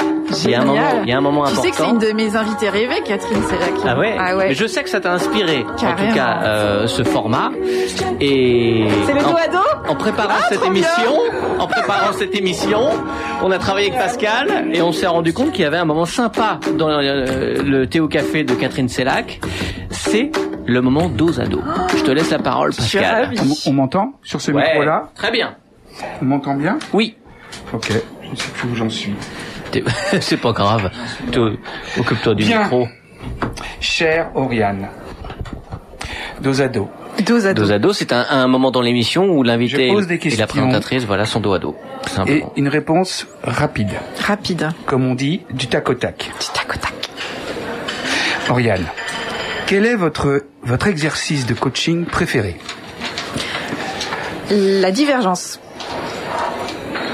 Il 0.46 0.50
y 0.52 0.56
a 0.56 0.62
un 0.62 0.66
moment, 0.66 0.82
il 1.04 1.10
y 1.10 1.12
a 1.12 1.18
un 1.18 1.22
moment 1.22 1.44
Tu 1.44 1.50
important. 1.52 1.62
sais 1.64 1.70
que 1.72 1.76
c'est 1.78 1.90
une 1.90 1.98
de 2.00 2.12
mes 2.14 2.36
invitées 2.36 2.70
rêvées, 2.70 3.02
Catherine 3.06 3.44
Sellac. 3.44 3.72
Ah 3.86 3.98
ouais, 4.00 4.16
Ah 4.18 4.36
ouais. 4.38 4.48
Mais 4.50 4.54
je 4.56 4.66
sais 4.66 4.82
que 4.84 4.90
ça 4.90 5.00
t'a 5.00 5.12
inspiré, 5.14 5.64
en 5.70 5.76
Carrément. 5.76 6.10
tout 6.10 6.16
cas, 6.16 6.40
euh, 6.44 6.88
ce 6.88 7.04
format. 7.04 7.52
Et 8.20 8.86
C'est 9.06 9.14
le 9.14 9.20
en, 9.20 9.32
dos 9.32 9.38
à 9.38 9.48
dos 9.48 9.90
en 9.90 9.96
préparant 9.96 10.34
Ah, 10.40 10.46
cette 10.50 10.66
émission, 10.66 11.12
en 11.60 11.68
préparant 11.68 12.14
cette 12.14 12.36
émission, 12.36 12.80
on 13.44 13.52
a 13.52 13.58
travaillé 13.60 13.90
avec 13.90 14.00
Pascal 14.00 14.70
et 14.74 14.82
on 14.82 14.92
s'est 14.92 15.08
rendu 15.08 15.34
compte 15.34 15.52
qu'il 15.52 15.64
y 15.64 15.68
avait 15.68 15.78
un 15.78 15.86
moment 15.86 16.06
sympa 16.06 16.60
dans 16.78 16.90
euh, 16.90 17.62
le 17.64 17.88
thé 17.88 18.00
au 18.00 18.08
café 18.08 18.44
de 18.44 18.54
Catherine 18.56 18.90
Sellac. 18.90 19.40
C'est 19.92 20.32
le 20.66 20.82
moment 20.82 21.10
dos 21.10 21.40
à 21.40 21.46
dos. 21.46 21.62
Je 21.98 22.04
te 22.04 22.12
laisse 22.12 22.30
la 22.32 22.40
parole, 22.40 22.74
Pascal. 22.74 23.26
ravie. 23.26 23.40
on, 23.66 23.70
on 23.70 23.74
m'entend 23.74 24.14
sur 24.24 24.42
ce 24.42 24.52
Ouais, 24.52 24.64
micro-là 24.64 25.10
très 25.16 25.32
bien. 25.32 25.56
On 26.22 26.26
m'entend 26.26 26.56
bien 26.56 26.78
Oui. 26.94 27.16
Ok, 27.74 27.92
je 28.24 28.30
ne 28.32 28.36
sais 28.36 28.50
plus 28.52 28.70
où 28.70 28.76
j'en 28.76 28.90
suis. 28.90 29.14
T'es- 29.72 29.84
C'est 30.22 30.38
pas 30.38 30.52
grave. 30.52 30.90
Toi, 31.32 31.52
Occupe-toi 32.00 32.36
du 32.36 32.46
Bien. 32.46 32.64
micro. 32.64 32.88
Cher 33.80 34.32
Oriane, 34.36 34.88
dos 36.42 36.62
à 36.62 36.68
dos. 36.68 36.90
Dos 37.26 37.46
à 37.46 37.54
dos. 37.54 37.64
Dos 37.66 37.72
à 37.72 37.80
dos, 37.80 37.94
c'est 37.94 38.12
un, 38.12 38.26
un 38.30 38.48
moment 38.48 38.72
dans 38.72 38.82
l'émission 38.82 39.26
où 39.30 39.44
l'invité 39.44 39.88
Je 39.90 39.94
pose 39.94 40.08
des 40.08 40.16
et 40.16 40.18
la 40.18 40.22
questions. 40.24 40.48
présentatrice, 40.48 41.06
voilà, 41.06 41.26
sont 41.26 41.40
dos 41.40 41.54
à 41.54 41.60
dos. 41.60 41.76
tout 42.02 42.10
Et 42.10 42.12
Simplement. 42.16 42.54
une 42.56 42.68
réponse 42.68 43.28
rapide, 43.44 43.92
Rapide. 44.20 44.70
comme 44.88 45.06
on 45.06 45.14
dit, 45.14 45.42
du 45.52 45.68
tac 45.68 45.88
au 45.90 45.94
tac. 45.94 46.18
Du 46.40 46.48
tac 46.54 46.76
au 46.76 46.80
tac. 46.80 46.94
Oriane, 48.50 48.86
quel 49.66 49.86
est 49.86 49.96
votre, 49.96 50.44
votre 50.64 50.88
exercice 50.88 51.46
de 51.46 51.54
coaching 51.54 52.06
préféré 52.06 52.58
La 54.50 54.92
divergence. 54.92 55.60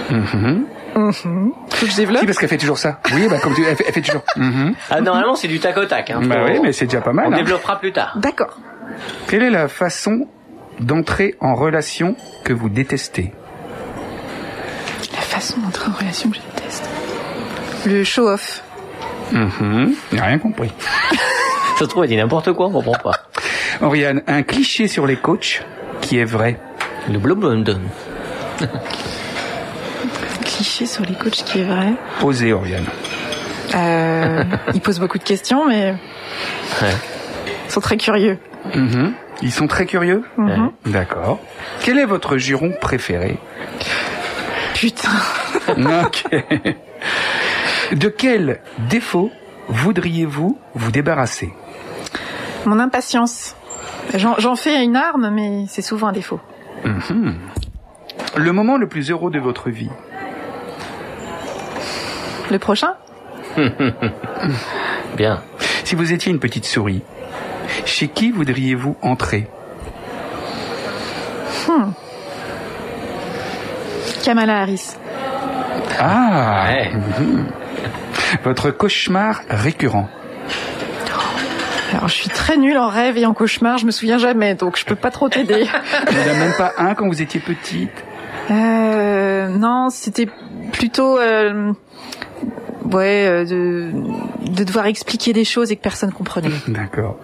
Mhm. 0.10 0.66
Faut 0.96 1.86
que 1.86 1.92
je 1.92 1.96
développe 1.96 2.20
Si, 2.22 2.26
parce 2.26 2.38
qu'elle 2.40 2.50
fait 2.50 2.58
toujours 2.58 2.78
ça. 2.78 3.00
Oui, 3.14 3.28
bah, 3.30 3.38
comme 3.42 3.54
tu, 3.54 3.64
elle 3.64 3.76
fait, 3.76 3.86
elle 3.88 3.94
fait 3.94 4.02
toujours. 4.02 4.24
Mhm. 4.36 4.74
Ah, 4.90 5.02
normalement, 5.02 5.36
c'est 5.36 5.48
du 5.48 5.60
tac 5.60 5.78
au 5.78 5.86
tac. 5.86 6.10
Hein, 6.10 6.22
Bah 6.26 6.44
oui, 6.46 6.60
mais 6.62 6.74
c'est 6.74 6.86
déjà 6.86 7.02
pas 7.02 7.12
On 7.12 7.14
mal. 7.14 7.34
hein. 7.34 7.38
développera 7.38 7.80
plus 7.80 7.92
tard. 7.94 8.14
D'accord. 8.18 8.58
Quelle 9.28 9.44
est 9.44 9.50
la 9.50 9.68
façon 9.68 10.28
d'entrer 10.80 11.36
en 11.40 11.56
relation 11.56 12.16
que 12.44 12.54
vous 12.54 12.70
détestez 12.70 13.32
La 15.14 15.22
façon 15.22 15.60
d'entrer 15.60 15.90
en 15.90 15.94
relation 16.00 16.30
que 16.30 16.36
je 16.38 16.42
déteste. 16.56 16.90
Le 17.86 18.04
show-off. 18.04 18.64
Mhm. 19.32 19.94
J'ai 20.12 20.20
rien 20.22 20.40
compris. 20.40 20.72
Ça 21.80 21.86
se 21.86 21.90
trouve, 21.92 22.04
elle 22.04 22.10
dit 22.10 22.18
n'importe 22.18 22.52
quoi, 22.52 22.66
on 22.68 22.72
comprend 22.72 22.92
pas. 23.02 23.12
Oriane, 23.82 24.22
un 24.28 24.44
cliché 24.44 24.90
sur 24.90 25.08
les 25.08 25.16
coachs 25.16 25.64
qui 26.02 26.18
est 26.20 26.26
vrai. 26.26 26.60
Le 27.10 27.18
Blue 27.20 27.36
London. 27.40 27.80
Cliché 30.44 30.86
sur 30.86 31.06
les 31.06 31.14
coachs 31.14 31.44
qui 31.46 31.60
est 31.60 31.64
vrai. 31.64 31.94
Posez, 32.20 32.52
Oriane. 32.52 32.84
Euh, 33.76 34.44
ils 34.74 34.82
posent 34.82 35.00
beaucoup 35.00 35.20
de 35.20 35.24
questions, 35.24 35.66
mais 35.68 35.96
Ouais. 36.82 36.94
ils 37.66 37.72
sont 37.72 37.80
très 37.80 37.96
curieux. 37.96 38.40
Mhm. 38.76 39.14
Ils 39.42 39.52
sont 39.54 39.68
très 39.68 39.86
curieux 39.86 40.24
Mhm. 40.38 40.72
D'accord. 40.88 41.40
Quel 41.80 41.98
est 41.98 42.06
votre 42.06 42.38
juron 42.38 42.74
préféré? 42.82 43.38
Putain. 44.74 45.10
Ok. 45.70 46.26
De 47.94 48.10
quel 48.10 48.60
défaut 48.90 49.32
voudriez-vous 49.70 50.60
vous 50.76 50.92
débarrasser? 50.92 51.54
Mon 52.66 52.80
impatience. 52.80 53.56
J'en 54.16 54.56
fais 54.56 54.84
une 54.84 54.96
arme, 54.96 55.30
mais 55.32 55.66
c'est 55.68 55.82
souvent 55.82 56.08
un 56.08 56.12
défaut. 56.12 56.40
Mhm. 56.84 57.36
Le 58.38 58.52
moment 58.52 58.78
le 58.78 58.88
plus 58.88 59.10
heureux 59.12 59.32
de 59.32 59.40
votre 59.40 59.70
vie 59.70 59.90
Le 62.50 62.60
prochain? 62.60 62.94
Bien. 65.18 65.42
Si 65.84 65.96
vous 65.96 66.14
étiez 66.14 66.32
une 66.32 66.40
petite 66.40 66.66
souris, 66.66 67.02
chez 67.86 68.08
qui 68.08 68.32
voudriez-vous 68.32 68.96
entrer? 69.02 69.48
Kamala 74.24 74.62
Harris. 74.62 74.96
Ah 76.00 76.66
Ouais. 76.68 76.92
Mhm. 76.94 77.46
Votre 78.44 78.72
cauchemar 78.72 79.42
récurrent 79.50 80.10
Alors, 81.92 82.08
je 82.08 82.14
suis 82.14 82.30
très 82.30 82.58
nulle 82.58 82.78
en 82.78 82.88
rêve 82.88 83.18
et 83.18 83.26
en 83.26 83.34
cauchemar, 83.34 83.78
je 83.78 83.86
me 83.86 83.92
souviens 83.92 84.18
jamais, 84.18 84.54
donc 84.56 84.78
je 84.78 84.86
peux 84.86 84.96
pas 84.96 85.12
trop 85.12 85.28
t'aider. 85.30 85.68
Il 86.12 86.18
n'y 86.18 86.30
en 86.30 86.34
a 86.34 86.38
même 86.38 86.54
pas 86.58 86.74
un 86.78 86.94
quand 86.96 87.08
vous 87.08 87.22
étiez 87.22 87.40
petite 87.40 87.90
Euh, 88.52 89.48
non, 89.50 89.90
c'était 89.90 90.28
plutôt 90.72 91.18
euh, 91.18 91.74
ouais 92.92 93.26
euh, 93.28 93.44
de, 93.46 93.92
de 94.52 94.64
devoir 94.64 94.86
expliquer 94.86 95.34
des 95.34 95.46
choses 95.46 95.72
et 95.72 95.76
que 95.76 95.82
personne 95.82 96.12
comprenait. 96.12 96.50
D'accord. 96.68 97.18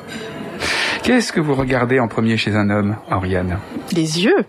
Qu'est-ce 1.03 1.31
que 1.31 1.39
vous 1.39 1.53
regardez 1.53 1.99
en 1.99 2.07
premier 2.07 2.35
chez 2.37 2.55
un 2.55 2.69
homme, 2.71 2.95
Oriane? 3.11 3.59
Les 3.91 4.23
yeux, 4.23 4.45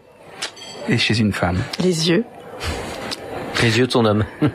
Et 0.89 0.97
chez 0.97 1.19
une 1.19 1.33
femme 1.35 1.59
les 1.81 2.09
yeux, 2.09 2.25
Les 3.63 3.79
yeux 3.79 3.87
de 3.87 3.93
son 3.93 4.05
homme. 4.07 4.25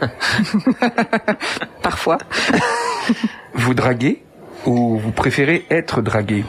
parfois. 1.83 2.17
Vous 3.53 3.73
draguez? 3.75 4.23
Ou 4.65 4.97
vous 4.97 5.11
préférez 5.11 5.65
être 5.69 6.01
dragué 6.01 6.45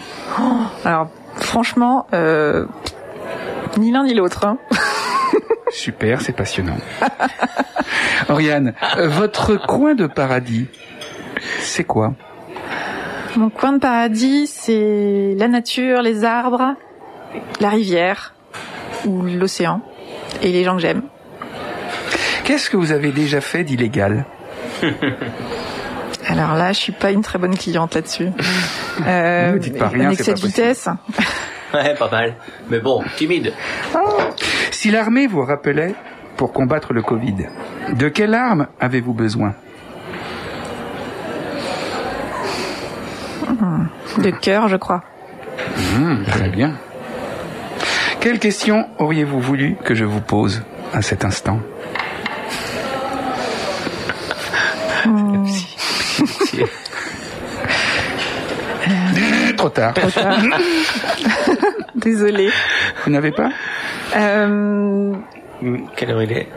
Alors, 0.85 1.09
franchement, 1.37 2.07
euh, 2.13 2.67
ni 3.79 3.91
l'un 3.93 4.05
ni 4.05 4.15
l'autre. 4.15 4.45
Hein. 4.45 4.59
Super, 5.71 6.21
c'est 6.21 6.37
passionnant. 6.37 6.77
Oriane, 8.29 8.75
votre 8.99 9.57
coin 9.57 9.95
de 9.95 10.07
paradis, 10.07 10.69
c'est 11.61 11.85
quoi? 11.85 12.15
Mon 13.37 13.49
coin 13.49 13.73
de 13.73 13.79
paradis, 13.79 14.47
c'est 14.47 15.35
la 15.39 15.49
nature, 15.49 16.03
les 16.03 16.25
arbres, 16.25 16.75
la 17.61 17.71
rivière 17.71 18.35
ou 19.07 19.23
l'océan 19.23 19.81
et 20.43 20.53
les 20.53 20.65
gens 20.65 20.77
que 20.77 20.83
j'aime. 20.83 21.03
Qu'est-ce 22.45 22.69
que 22.69 22.77
vous 22.77 22.93
avez 22.93 23.11
déjà 23.11 23.41
fait 23.41 23.65
d'illégal? 23.65 24.27
Alors 26.29 26.55
là, 26.55 26.73
je 26.73 26.79
suis 26.79 26.93
pas 26.93 27.11
une 27.11 27.23
très 27.23 27.39
bonne 27.39 27.57
cliente 27.57 27.95
là-dessus. 27.95 28.29
Euh, 29.07 29.57
dites 29.59 29.79
pas 29.79 29.89
rien, 29.89 30.09
un 30.09 30.11
excès 30.13 30.35
de 30.35 30.41
vitesse. 30.41 30.89
Ouais, 31.75 31.95
pas 31.95 32.11
mal. 32.11 32.35
Mais 32.69 32.79
bon, 32.81 33.03
timide. 33.17 33.55
Si 34.71 34.91
l'armée 34.91 35.27
vous 35.27 35.43
rappelait 35.43 35.95
pour 36.37 36.53
combattre 36.53 36.93
le 36.93 37.01
Covid, 37.01 37.47
de 37.95 38.09
quelle 38.11 38.35
arme 38.35 38.67
avez-vous 38.79 39.15
besoin? 39.15 39.55
De 44.19 44.31
cœur, 44.31 44.69
je 44.69 44.77
crois. 44.77 45.03
Hmm, 45.97 46.23
Très 46.25 46.49
bien. 46.51 46.75
Quelle 48.21 48.39
question 48.39 48.87
auriez-vous 48.99 49.41
voulu 49.41 49.77
que 49.83 49.95
je 49.95 50.05
vous 50.05 50.21
pose 50.21 50.63
à 50.93 51.01
cet 51.01 51.25
instant? 51.25 51.61
Trop 59.63 59.71
tard. 59.71 59.95
Désolée. 61.95 62.51
Vous 63.05 63.11
n'avez 63.13 63.31
pas? 63.33 63.51
Euh, 64.17 65.13
Quelle 65.97 66.11
heure 66.11 66.23
il 66.23 66.33
est? 66.33 66.49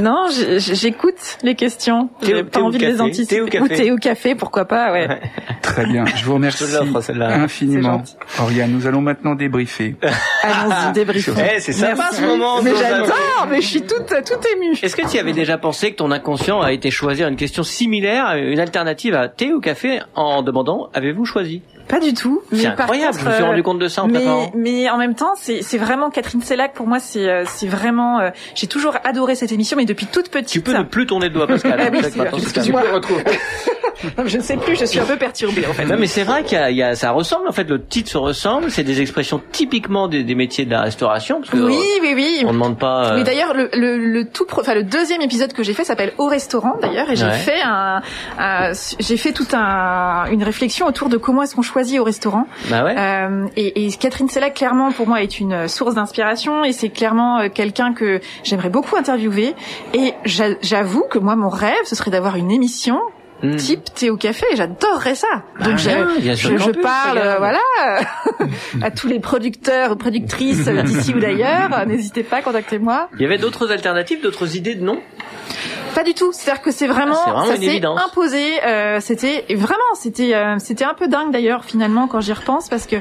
Non, 0.00 0.26
j'écoute 0.58 1.38
les 1.42 1.54
questions. 1.54 2.08
J'ai 2.22 2.40
ou- 2.40 2.44
pas 2.44 2.50
thé 2.50 2.60
ou 2.60 2.64
envie 2.66 2.78
de 2.78 2.86
les 2.86 3.00
anticiper. 3.00 3.36
Thé 3.36 3.40
ou 3.42 3.46
café 3.46 3.74
thé 3.76 3.92
ou 3.92 3.96
café, 3.96 4.34
pourquoi 4.34 4.64
pas, 4.64 4.92
ouais. 4.92 5.20
Très 5.62 5.86
bien. 5.86 6.04
Je 6.06 6.24
vous 6.24 6.34
remercie 6.34 6.64
Je 6.66 7.20
infiniment. 7.22 8.02
Oriane, 8.40 8.72
nous 8.72 8.86
allons 8.88 9.02
maintenant 9.02 9.34
débriefer. 9.36 9.94
Allons-y, 10.42 10.92
débriefons. 10.92 11.34
Eh, 11.54 11.60
c'est 11.60 11.72
sympa 11.72 11.94
Merci. 11.96 12.16
ce 12.16 12.22
moment. 12.26 12.60
Mais 12.62 12.72
j'adore, 12.74 13.46
mais 13.48 13.60
je 13.60 13.66
suis 13.66 13.82
toute, 13.82 14.06
toute 14.08 14.46
émue. 14.56 14.76
Est-ce 14.82 14.96
que 14.96 15.08
tu 15.08 15.16
y 15.16 15.20
avais 15.20 15.32
déjà 15.32 15.58
pensé 15.58 15.92
que 15.92 15.96
ton 15.96 16.10
inconscient 16.10 16.60
a 16.60 16.72
été 16.72 16.90
choisir 16.90 17.28
une 17.28 17.36
question 17.36 17.62
similaire, 17.62 18.34
une 18.36 18.58
alternative 18.58 19.14
à 19.14 19.28
thé 19.28 19.52
ou 19.52 19.60
café 19.60 20.00
en 20.16 20.42
demandant 20.42 20.88
avez-vous 20.94 21.24
choisi? 21.24 21.62
Pas 21.90 22.00
du 22.00 22.14
tout. 22.14 22.42
C'est 22.52 22.66
incroyable, 22.66 23.12
contre, 23.12 23.20
je 23.20 23.28
me 23.28 23.34
suis 23.34 23.42
euh, 23.42 23.46
rendu 23.46 23.62
compte 23.62 23.78
de 23.78 23.88
ça 23.88 24.02
en 24.02 24.06
mais, 24.06 24.14
préparant. 24.14 24.52
mais 24.54 24.88
en 24.90 24.96
même 24.98 25.14
temps, 25.14 25.32
c'est 25.36 25.62
c'est 25.62 25.78
vraiment 25.78 26.10
Catherine 26.10 26.42
Sellac 26.42 26.72
pour 26.72 26.86
moi. 26.86 27.00
C'est 27.00 27.28
euh, 27.28 27.44
c'est 27.46 27.66
vraiment. 27.66 28.20
euh, 28.20 28.30
J'ai 28.54 28.66
toujours 28.66 28.96
adoré 29.04 29.34
cette 29.34 29.52
émission, 29.52 29.76
mais 29.76 29.84
depuis 29.84 30.06
toute 30.06 30.28
petite. 30.30 30.48
Tu 30.48 30.60
peux 30.60 30.76
ne 30.76 30.82
plus 30.84 31.06
tourner 31.06 31.28
le 31.28 31.34
doigt, 31.34 31.46
Pascal. 31.46 31.80
Ah 31.80 31.88
oui, 31.92 31.98
c'est 32.02 32.38
excuse-moi. 32.38 32.82
Non, 34.18 34.24
je 34.26 34.36
ne 34.38 34.42
sais 34.42 34.56
plus. 34.56 34.76
Je 34.76 34.84
suis 34.84 34.98
un 34.98 35.04
peu 35.04 35.16
perturbée 35.16 35.66
en 35.66 35.72
fait. 35.72 35.84
Non, 35.84 35.96
mais 35.98 36.06
c'est 36.06 36.22
vrai 36.24 36.42
qu'il 36.44 36.58
y 36.70 36.74
y 36.76 36.82
a- 36.82 36.94
ça 36.94 37.10
ressemble, 37.12 37.48
en 37.48 37.52
fait, 37.52 37.68
le 37.68 37.82
titre 37.84 38.10
se 38.10 38.18
ressemble, 38.18 38.70
c'est 38.70 38.84
des 38.84 39.00
expressions 39.00 39.40
typiquement 39.52 40.08
des, 40.08 40.22
des 40.24 40.34
métiers 40.34 40.64
de 40.64 40.70
la 40.70 40.80
restauration, 40.82 41.40
parce 41.40 41.50
que 41.50 41.56
Oui, 41.58 41.74
euh, 41.74 42.00
oui, 42.02 42.12
oui. 42.14 42.42
on 42.46 42.52
demande 42.52 42.78
pas... 42.78 43.12
euh, 43.12 43.16
Mais 43.16 43.24
d'ailleurs, 43.24 43.54
le, 43.54 43.68
le, 43.74 43.96
le 43.98 44.24
tout, 44.28 44.46
enfin 44.58 44.74
le 44.74 44.82
deuxième 44.84 45.20
épisode 45.22 45.52
que 45.52 45.62
j'ai 45.62 45.74
fait 45.74 45.84
s'appelle 45.84 46.12
Au 46.18 46.26
restaurant 46.26 46.74
d'ailleurs, 46.80 47.10
et 47.10 47.16
j'ai 47.16 47.26
Ouais. 47.26 47.32
fait 47.38 47.60
un, 47.62 48.00
un- 48.38 48.72
j'ai 48.98 49.16
fait 49.16 49.32
toute 49.32 49.54
un, 49.54 50.24
une 50.30 50.42
réflexion 50.42 50.86
autour 50.86 51.08
de 51.08 51.16
comment 51.16 51.42
est-ce 51.42 51.54
qu'on 51.54 51.62
choisit 51.62 51.98
au 52.00 52.04
restaurant. 52.04 52.46
Bah 52.70 52.84
ouais. 52.84 52.94
Euh, 52.98 53.46
et, 53.56 53.86
et 53.86 53.90
Catherine 53.92 54.28
Sellac, 54.28 54.54
clairement, 54.54 54.90
pour 54.92 55.06
moi, 55.06 55.22
est 55.22 55.38
une 55.40 55.68
source 55.68 55.94
d'inspiration 55.94 56.64
et 56.64 56.72
c'est 56.72 56.88
clairement 56.88 57.38
euh, 57.40 57.48
quelqu'un 57.52 57.92
que 57.94 58.20
j'aimerais 58.44 58.70
beaucoup 58.70 58.96
interviewer. 58.96 59.54
Et 59.94 60.14
j'a- 60.24 60.56
j'avoue 60.62 61.04
que 61.10 61.18
moi, 61.18 61.36
mon 61.36 61.48
rêve, 61.48 61.74
ce 61.84 61.94
serait 61.94 62.10
d'avoir 62.10 62.36
une 62.36 62.50
émission 62.50 62.98
Hmm. 63.42 63.56
type 63.56 63.84
thé 63.94 64.10
au 64.10 64.16
café. 64.16 64.46
J'adorerais 64.54 65.14
ça. 65.14 65.28
Donc 65.60 65.74
Ah, 65.74 65.76
je, 65.76 66.34
je, 66.34 66.48
qu'en 66.48 66.58
je 66.66 66.70
plus, 66.72 66.82
parle, 66.82 67.18
euh, 67.18 67.38
voilà, 67.38 67.60
à 68.82 68.90
tous 68.90 69.06
les 69.08 69.18
producteurs, 69.20 69.96
productrices 69.96 70.68
d'ici 70.84 71.14
ou 71.14 71.20
d'ailleurs. 71.20 71.86
N'hésitez 71.86 72.22
pas, 72.22 72.42
contactez-moi. 72.42 73.08
Il 73.16 73.22
y 73.22 73.24
avait 73.24 73.38
d'autres 73.38 73.72
alternatives, 73.72 74.22
d'autres 74.22 74.56
idées 74.56 74.74
de 74.74 74.82
noms 74.84 75.00
Pas 75.94 76.04
du 76.04 76.14
tout. 76.14 76.32
C'est-à-dire 76.32 76.62
que 76.62 76.70
c'est 76.70 76.86
vraiment, 76.86 77.16
Ah, 77.26 77.30
vraiment 77.30 77.46
ça 77.46 77.56
s'est 77.56 77.84
imposé. 77.84 78.62
Euh, 78.66 78.98
c'était 79.00 79.44
vraiment, 79.54 79.94
c'était, 79.94 80.34
euh, 80.34 80.56
c'était 80.58 80.84
un 80.84 80.94
peu 80.94 81.08
dingue 81.08 81.32
d'ailleurs 81.32 81.64
finalement 81.64 82.06
quand 82.08 82.20
j'y 82.20 82.32
repense 82.32 82.68
parce 82.68 82.86
que 82.86 82.96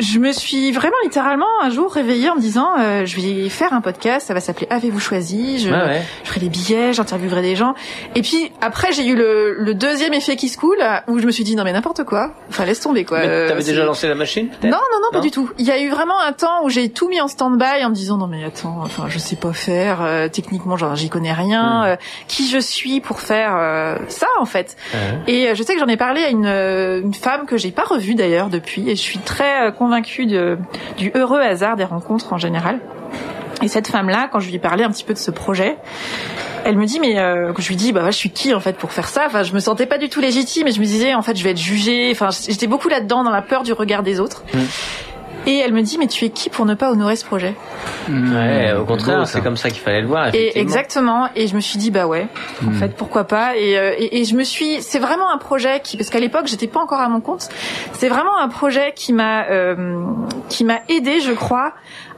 je 0.00 0.18
me 0.18 0.32
suis 0.32 0.72
vraiment 0.72 0.96
littéralement 1.04 1.46
un 1.62 1.70
jour 1.70 1.92
réveillée 1.92 2.30
en 2.30 2.36
me 2.36 2.40
disant, 2.40 2.70
euh, 2.78 3.04
je 3.06 3.16
vais 3.20 3.48
faire 3.48 3.72
un 3.72 3.80
podcast, 3.80 4.26
ça 4.28 4.34
va 4.34 4.40
s'appeler 4.40 4.66
Avez-vous 4.70 5.00
choisi? 5.00 5.58
Je, 5.58 5.70
Ouais, 5.70 5.76
ouais. 5.76 6.02
je 6.24 6.28
ferai 6.28 6.40
des 6.40 6.48
billets, 6.48 6.92
j'interviewerai 6.92 7.40
des 7.42 7.56
gens. 7.56 7.74
Et 8.14 8.22
puis 8.22 8.52
après, 8.60 8.92
j'ai 8.92 9.06
eu 9.06 9.14
le, 9.16 9.54
le 9.54 9.74
deuxième 9.74 10.12
effet 10.14 10.36
qui 10.36 10.48
se 10.48 10.58
coule 10.58 10.78
où 11.08 11.18
je 11.18 11.26
me 11.26 11.30
suis 11.30 11.44
dit 11.44 11.56
non 11.56 11.64
mais 11.64 11.72
n'importe 11.72 12.04
quoi. 12.04 12.32
Enfin 12.50 12.64
laisse 12.64 12.80
tomber 12.80 13.04
quoi. 13.04 13.18
Euh, 13.18 13.48
T'avais 13.48 13.62
déjà 13.64 13.84
lancé 13.84 14.08
la 14.08 14.14
machine 14.14 14.48
peut-être? 14.48 14.64
Non, 14.70 14.78
non, 14.92 14.98
non, 15.02 15.08
pas 15.12 15.18
Non? 15.18 15.22
du 15.24 15.30
tout. 15.30 15.50
Il 15.58 15.66
y 15.66 15.70
a 15.70 15.80
eu 15.80 15.88
vraiment 15.88 16.20
un 16.20 16.32
temps 16.32 16.64
où 16.64 16.68
j'ai 16.70 16.88
tout 16.90 17.08
mis 17.08 17.20
en 17.20 17.28
stand-by 17.28 17.84
en 17.84 17.88
me 17.90 17.94
disant 17.94 18.18
non 18.18 18.26
mais 18.26 18.44
attends, 18.44 18.80
enfin 18.82 19.04
je 19.08 19.18
sais 19.18 19.36
pas 19.36 19.52
faire, 19.52 20.02
euh, 20.02 20.28
techniquement 20.28 20.76
genre 20.76 20.94
j'y 20.96 21.08
connais 21.08 21.32
rien, 21.32 21.84
euh, 21.84 21.96
qui 22.28 22.48
je 22.48 22.58
suis 22.58 23.00
pour 23.00 23.20
faire 23.20 23.52
euh, 23.56 23.96
ça 24.08 24.26
en 24.40 24.44
fait. 24.44 24.76
Ouais. 24.92 25.32
Et 25.32 25.48
euh, 25.48 25.54
je 25.54 25.62
sais 25.62 25.74
que 25.74 25.80
j'en 25.80 25.88
ai 25.88 25.96
parlé 25.96 26.22
à 26.22 26.28
une, 26.28 26.46
une 26.46 27.14
femme 27.14 27.46
que 27.46 27.56
j'ai 27.56 27.70
pas 27.70 27.84
revue 27.84 28.14
d'ailleurs 28.14 28.48
depuis 28.48 28.90
et 28.90 28.96
je 28.96 29.00
suis 29.00 29.18
très 29.18 29.61
euh, 29.66 29.70
convaincue 29.70 30.26
du 30.26 31.12
heureux 31.14 31.40
hasard 31.40 31.76
des 31.76 31.84
rencontres 31.84 32.32
en 32.32 32.38
général. 32.38 32.80
Et 33.62 33.68
cette 33.68 33.86
femme-là, 33.86 34.28
quand 34.32 34.40
je 34.40 34.48
lui 34.48 34.56
ai 34.56 34.58
parlé 34.58 34.82
un 34.82 34.90
petit 34.90 35.04
peu 35.04 35.12
de 35.14 35.18
ce 35.18 35.30
projet, 35.30 35.76
elle 36.64 36.76
me 36.76 36.84
dit 36.84 36.98
mais 37.00 37.18
euh, 37.18 37.52
je 37.58 37.68
lui 37.68 37.76
dis 37.76 37.92
bah 37.92 38.06
je 38.06 38.16
suis 38.16 38.30
qui 38.30 38.52
en 38.54 38.60
fait 38.60 38.76
pour 38.76 38.92
faire 38.92 39.08
ça? 39.08 39.22
Enfin 39.26 39.42
je 39.42 39.52
me 39.52 39.60
sentais 39.60 39.86
pas 39.86 39.98
du 39.98 40.08
tout 40.08 40.20
légitime 40.20 40.66
et 40.68 40.72
je 40.72 40.80
me 40.80 40.84
disais 40.84 41.14
en 41.14 41.22
fait 41.22 41.36
je 41.36 41.44
vais 41.44 41.50
être 41.50 41.60
jugée 41.60 42.10
enfin 42.12 42.30
j'étais 42.30 42.66
beaucoup 42.66 42.88
là-dedans 42.88 43.24
dans 43.24 43.30
la 43.30 43.42
peur 43.42 43.62
du 43.62 43.72
regard 43.72 44.02
des 44.02 44.20
autres 44.20 44.42
Mm. 44.54 44.58
Et 45.46 45.58
elle 45.58 45.72
me 45.72 45.82
dit 45.82 45.98
mais 45.98 46.06
tu 46.06 46.24
es 46.24 46.30
qui 46.30 46.50
pour 46.50 46.66
ne 46.66 46.74
pas 46.74 46.90
honorer 46.90 47.16
ce 47.16 47.24
projet 47.24 47.54
Ouais, 48.08 48.72
au 48.78 48.84
contraire, 48.84 49.26
c'est 49.28 49.40
comme 49.40 49.56
ça 49.56 49.70
qu'il 49.70 49.80
fallait 49.80 50.00
le 50.00 50.06
voir. 50.08 50.34
et 50.34 50.58
exactement. 50.58 51.28
Et 51.36 51.46
je 51.46 51.54
me 51.54 51.60
suis 51.60 51.78
dit 51.78 51.90
bah 51.90 52.06
ouais 52.06 52.26
en 52.66 52.70
Mm. 52.70 52.74
fait 52.74 52.96
pourquoi 52.96 53.24
pas. 53.24 53.56
Et, 53.56 53.78
euh, 53.78 53.92
et, 53.98 54.20
et 54.20 54.24
je 54.24 54.34
me 54.34 54.44
suis 54.44 54.82
c'est 54.82 54.98
vraiment 54.98 55.30
un 55.30 55.38
projet 55.38 55.80
qui 55.82 55.96
parce 55.96 56.10
qu'à 56.10 56.18
l'époque 56.20 56.46
j'étais 56.46 56.66
pas 56.66 56.80
encore 56.80 57.00
à 57.00 57.08
mon 57.08 57.20
compte. 57.20 57.48
C'est 57.92 58.08
vraiment 58.08 58.38
un 58.38 58.48
projet 58.48 58.92
qui 58.94 59.12
m'a 59.12 59.44
euh, 59.50 60.04
qui 60.52 60.64
m'a 60.64 60.80
aidé 60.88 61.20
je 61.20 61.32
crois 61.32 61.72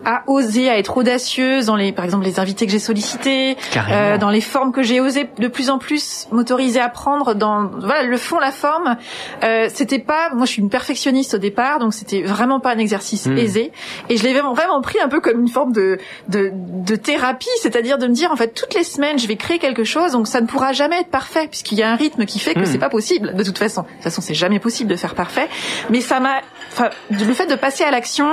à 0.06 0.22
oser, 0.26 0.68
à 0.68 0.76
être 0.78 0.98
audacieuse 0.98 1.64
dans 1.64 1.76
les, 1.76 1.90
par 1.90 2.04
exemple, 2.04 2.26
les 2.26 2.38
invités 2.38 2.66
que 2.66 2.72
j'ai 2.72 2.78
sollicités, 2.78 3.56
euh, 3.90 4.18
dans 4.18 4.28
les 4.28 4.42
formes 4.42 4.70
que 4.70 4.82
j'ai 4.82 5.00
osé 5.00 5.30
de 5.38 5.48
plus 5.48 5.70
en 5.70 5.78
plus 5.78 6.26
m'autoriser 6.30 6.78
à 6.78 6.90
prendre 6.90 7.34
dans, 7.34 7.68
voilà, 7.78 8.02
le 8.02 8.16
fond, 8.18 8.38
la 8.38 8.52
forme. 8.52 8.98
Euh, 9.42 9.70
c'était 9.72 9.98
pas, 9.98 10.28
moi, 10.34 10.44
je 10.44 10.50
suis 10.52 10.60
une 10.62 10.68
perfectionniste 10.68 11.32
au 11.34 11.38
départ, 11.38 11.78
donc 11.78 11.94
c'était 11.94 12.20
vraiment 12.20 12.60
pas 12.60 12.72
un 12.74 12.78
exercice 12.78 13.24
Hmm. 13.24 13.38
aisé. 13.38 13.72
Et 14.10 14.18
je 14.18 14.24
l'ai 14.24 14.34
vraiment, 14.34 14.82
pris 14.82 15.00
un 15.00 15.08
peu 15.08 15.20
comme 15.20 15.40
une 15.40 15.48
forme 15.48 15.72
de, 15.72 15.96
de, 16.28 16.50
de 16.52 16.96
thérapie, 16.96 17.48
c'est-à-dire 17.62 17.96
de 17.96 18.06
me 18.06 18.12
dire, 18.12 18.30
en 18.30 18.36
fait, 18.36 18.48
toutes 18.48 18.74
les 18.74 18.84
semaines, 18.84 19.18
je 19.18 19.26
vais 19.26 19.36
créer 19.36 19.58
quelque 19.58 19.84
chose, 19.84 20.12
donc 20.12 20.26
ça 20.28 20.42
ne 20.42 20.46
pourra 20.46 20.74
jamais 20.74 21.00
être 21.00 21.10
parfait, 21.10 21.46
puisqu'il 21.48 21.78
y 21.78 21.82
a 21.82 21.90
un 21.90 21.96
rythme 21.96 22.26
qui 22.26 22.38
fait 22.40 22.52
que 22.52 22.60
Hmm. 22.60 22.66
c'est 22.66 22.78
pas 22.78 22.90
possible, 22.90 23.34
de 23.34 23.42
toute 23.42 23.56
façon. 23.58 23.82
De 23.82 23.86
toute 23.88 24.02
façon, 24.02 24.20
c'est 24.20 24.34
jamais 24.34 24.58
possible 24.58 24.90
de 24.90 24.96
faire 24.96 25.14
parfait. 25.14 25.48
Mais 25.88 26.02
ça 26.02 26.20
m'a, 26.20 26.42
enfin, 26.72 26.90
le 27.10 27.32
fait 27.32 27.46
de 27.46 27.54
passer 27.54 27.84
à 27.84 27.90
l'action, 27.90 28.23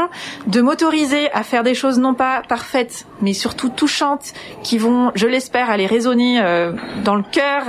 de 0.48 0.62
m'autoriser 0.62 1.32
à 1.32 1.44
faire 1.44 1.64
des 1.64 1.74
choses 1.74 2.00
non 2.00 2.14
pas 2.14 2.42
parfaites, 2.48 3.06
mais 3.22 3.34
surtout 3.34 3.70
touchantes, 3.70 4.34
qui 4.64 4.78
vont, 4.78 5.12
je 5.16 5.28
l'espère, 5.28 5.70
aller 5.70 5.86
résonner 5.86 6.42
euh, 6.42 6.74
dans 7.04 7.16
le 7.16 7.24
cœur 7.24 7.64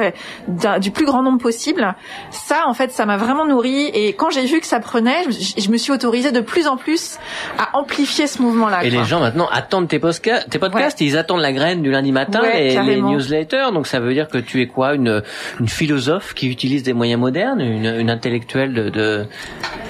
du 0.80 0.90
plus 0.90 1.04
grand 1.04 1.22
nombre 1.22 1.40
possible. 1.40 1.94
Ça, 2.30 2.64
en 2.66 2.74
fait, 2.74 2.92
ça 2.92 3.06
m'a 3.06 3.16
vraiment 3.16 3.46
nourri. 3.46 3.90
Et 3.94 4.12
quand 4.14 4.30
j'ai 4.30 4.44
vu 4.44 4.60
que 4.60 4.66
ça 4.66 4.80
prenait, 4.80 5.24
je, 5.24 5.60
je 5.62 5.70
me 5.70 5.76
suis 5.76 5.92
autorisée 5.92 6.32
de 6.32 6.40
plus 6.40 6.66
en 6.66 6.76
plus 6.76 7.18
à 7.58 7.76
amplifier 7.76 8.26
ce 8.26 8.40
mouvement-là. 8.42 8.84
Et 8.84 8.90
quoi. 8.90 9.00
les 9.00 9.04
gens 9.06 9.20
maintenant 9.20 9.48
attendent 9.50 9.88
tes, 9.88 9.98
podcasts, 9.98 11.00
ils 11.00 11.16
attendent 11.16 11.40
la 11.40 11.52
graine 11.52 11.82
du 11.82 11.90
lundi 11.90 12.12
matin, 12.12 12.40
Ouais, 12.42 12.80
les, 12.84 13.00
newsletters. 13.00 13.72
Donc 13.72 13.86
ça 13.86 14.00
veut 14.00 14.12
dire 14.12 14.28
que 14.28 14.38
tu 14.38 14.60
es 14.62 14.66
quoi, 14.66 14.94
une, 14.94 15.22
une 15.60 15.68
philosophe 15.68 16.34
qui 16.34 16.50
utilise 16.50 16.82
des 16.82 16.92
moyens 16.92 17.20
modernes, 17.20 17.60
une, 17.60 17.86
une 17.86 18.10
intellectuelle 18.10 18.72
de, 18.72 18.88
de... 18.88 19.26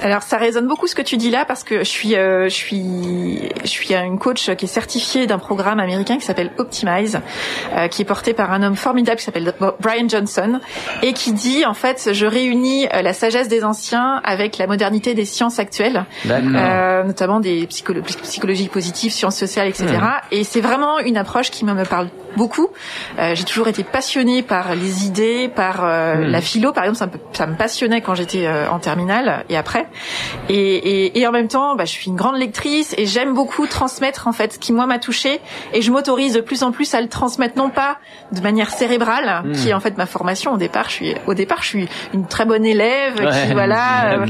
Alors 0.03 0.23
ça 0.23 0.37
résonne 0.37 0.67
beaucoup 0.67 0.87
ce 0.87 0.95
que 0.95 1.03
tu 1.03 1.17
dis 1.17 1.31
là 1.31 1.45
parce 1.45 1.65
que 1.65 1.79
je 1.79 1.89
suis 1.89 2.17
euh, 2.17 2.22
je 2.49 2.55
suis 2.55 3.51
je 3.63 3.69
suis 3.69 3.95
une 3.95 4.19
coach 4.19 4.51
qui 4.57 4.65
est 4.65 4.69
certifiée 4.69 5.27
d'un 5.27 5.39
programme 5.39 5.81
américain 5.81 6.17
qui 6.17 6.25
s'appelle 6.25 6.51
Optimize, 6.59 7.21
euh, 7.75 7.89
qui 7.89 8.03
est 8.03 8.05
porté 8.05 8.33
par 8.33 8.53
un 8.53 8.63
homme 8.63 8.77
formidable 8.77 9.19
qui 9.19 9.25
s'appelle 9.25 9.53
Brian 9.81 10.09
Johnson 10.09 10.61
et 11.03 11.13
qui 11.13 11.33
dit 11.33 11.65
en 11.67 11.75
fait 11.75 12.11
je 12.13 12.27
réunis 12.27 12.87
euh, 12.95 13.03
la 13.03 13.13
sagesse 13.13 13.49
des 13.49 13.65
anciens 13.65 14.21
avec 14.25 14.59
la 14.59 14.67
modernité 14.67 15.15
des 15.15 15.25
sciences 15.25 15.59
actuelles, 15.59 16.05
euh, 16.29 17.05
notamment 17.05 17.41
des 17.41 17.67
psycholo 17.67 18.03
psychologies 18.03 18.69
positives, 18.69 19.13
sciences 19.13 19.37
sociales, 19.37 19.69
etc. 19.69 19.87
Et 20.31 20.45
c'est 20.45 20.61
vraiment 20.61 20.99
une 20.99 21.17
approche 21.17 21.51
qui 21.51 21.65
me, 21.65 21.85
parle 21.85 22.09
beaucoup. 22.37 22.69
Euh, 23.19 23.35
J'ai 23.35 23.45
toujours 23.45 23.69
été 23.69 23.83
passionnée 23.85 24.43
par 24.43 24.75
les 24.75 25.07
idées, 25.07 25.49
par 25.55 25.85
euh, 25.85 26.13
Hmm. 26.23 26.31
la 26.31 26.41
philo, 26.41 26.73
par 26.73 26.85
exemple, 26.85 26.99
ça 26.99 27.07
me, 27.07 27.13
ça 27.33 27.47
me 27.47 27.57
passionnait 27.57 28.01
quand 28.01 28.15
j'étais 28.15 28.47
euh, 28.47 28.69
en 28.69 28.79
terminale 28.79 29.45
et 29.49 29.57
après. 29.57 29.87
Et, 30.49 30.57
et, 30.57 31.19
et 31.21 31.27
en 31.27 31.33
même 31.33 31.49
temps, 31.49 31.77
bah, 31.77 31.85
je 31.85 31.97
suis 32.03 32.11
une 32.11 32.17
grande 32.17 32.37
lectrice 32.37 32.95
et 32.99 33.07
j'aime 33.07 33.35
beaucoup 33.35 33.67
transmettre 33.67 34.29
en 34.29 34.33
fait 34.33 34.55
ce 34.55 34.59
qui 34.59 34.73
moi 34.73 34.87
m'a 34.87 34.99
touchée 34.99 35.41
et 35.73 35.83
je 35.83 35.91
m'autorise 35.91 36.35
de 36.35 36.41
plus 36.41 36.63
en 36.63 36.71
plus 36.73 36.95
à 36.95 37.01
le 37.01 37.09
transmettre 37.09 37.57
non 37.57 37.71
pas 37.71 37.99
de 38.33 38.41
manière 38.41 38.71
cérébrale, 38.71 39.43
Hmm. 39.45 39.53
qui 39.53 39.69
est 39.71 39.75
en 39.75 39.81
fait 39.81 39.97
ma 39.97 40.07
formation 40.07 40.53
au 40.53 40.57
départ. 40.57 40.87
Je 40.89 40.95
suis 40.95 41.15
au 41.27 41.35
départ, 41.35 41.63
je 41.63 41.69
suis 41.69 41.89
une 42.15 42.27
très 42.27 42.45
bonne 42.45 42.65
élève 42.65 43.17
Ouais. 43.17 43.47
qui 43.49 43.53
voilà. 43.53 44.13
euh, 44.23 44.27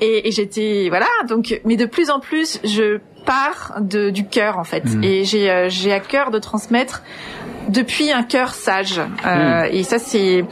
et 0.00 0.30
j'étais 0.32 0.86
voilà 0.88 1.06
donc 1.28 1.60
mais 1.64 1.76
de 1.76 1.86
plus 1.86 2.10
en 2.10 2.20
plus 2.20 2.58
je 2.64 2.98
pars 3.26 3.74
de, 3.80 4.10
du 4.10 4.26
cœur 4.26 4.58
en 4.58 4.64
fait. 4.64 4.84
Mm. 4.84 5.04
et 5.04 5.24
j'ai 5.24 5.50
euh, 5.50 5.68
j'ai 5.68 5.92
à 5.92 6.00
cœur 6.00 6.30
de 6.30 6.38
transmettre 6.38 7.02
depuis 7.68 8.12
un 8.12 8.22
cœur 8.22 8.54
sage. 8.54 9.00
Euh, 9.26 9.68
et 9.70 9.82
ça 9.82 9.98
c'est 9.98 10.44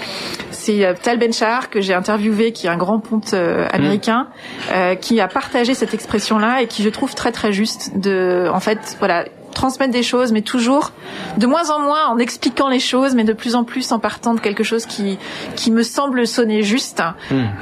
c'est 0.51 0.85
euh, 0.85 0.95
Tal 1.01 1.18
Ben-Shahar 1.18 1.70
que 1.70 1.81
j'ai 1.81 1.95
interviewé 1.95 2.53
qui 2.53 2.66
est 2.66 2.70
un 2.70 2.77
grand 2.77 2.99
ponte 2.99 3.35
euh, 3.35 3.66
américain 3.72 4.29
euh, 4.72 4.95
qui 4.95 5.20
a 5.20 5.29
partagé 5.29 5.75
cette 5.75 5.95
expression 5.95 6.39
là 6.39 6.62
et 6.62 6.66
qui 6.66 6.83
je 6.83 6.89
trouve 6.89 7.14
très 7.14 7.33
très 7.33 7.53
juste 7.53 7.93
de 7.97 8.49
en 8.53 8.61
fait 8.61 8.97
voilà 8.99 9.27
transmettre 9.53 9.93
des 9.93 10.03
choses 10.03 10.33
mais 10.33 10.43
toujours 10.43 10.91
de 11.39 11.47
moins 11.47 11.70
en 11.70 11.81
moins 11.81 12.07
en 12.09 12.18
expliquant 12.18 12.68
les 12.68 12.81
choses 12.81 13.14
mais 13.14 13.25
de 13.25 13.33
plus 13.33 13.55
en 13.55 13.62
plus 13.62 13.93
en 13.93 13.99
partant 13.99 14.35
de 14.35 14.41
quelque 14.41 14.64
chose 14.64 14.87
qui 14.87 15.18
qui 15.55 15.70
me 15.70 15.83
semble 15.83 16.27
sonner 16.27 16.62
juste 16.62 17.03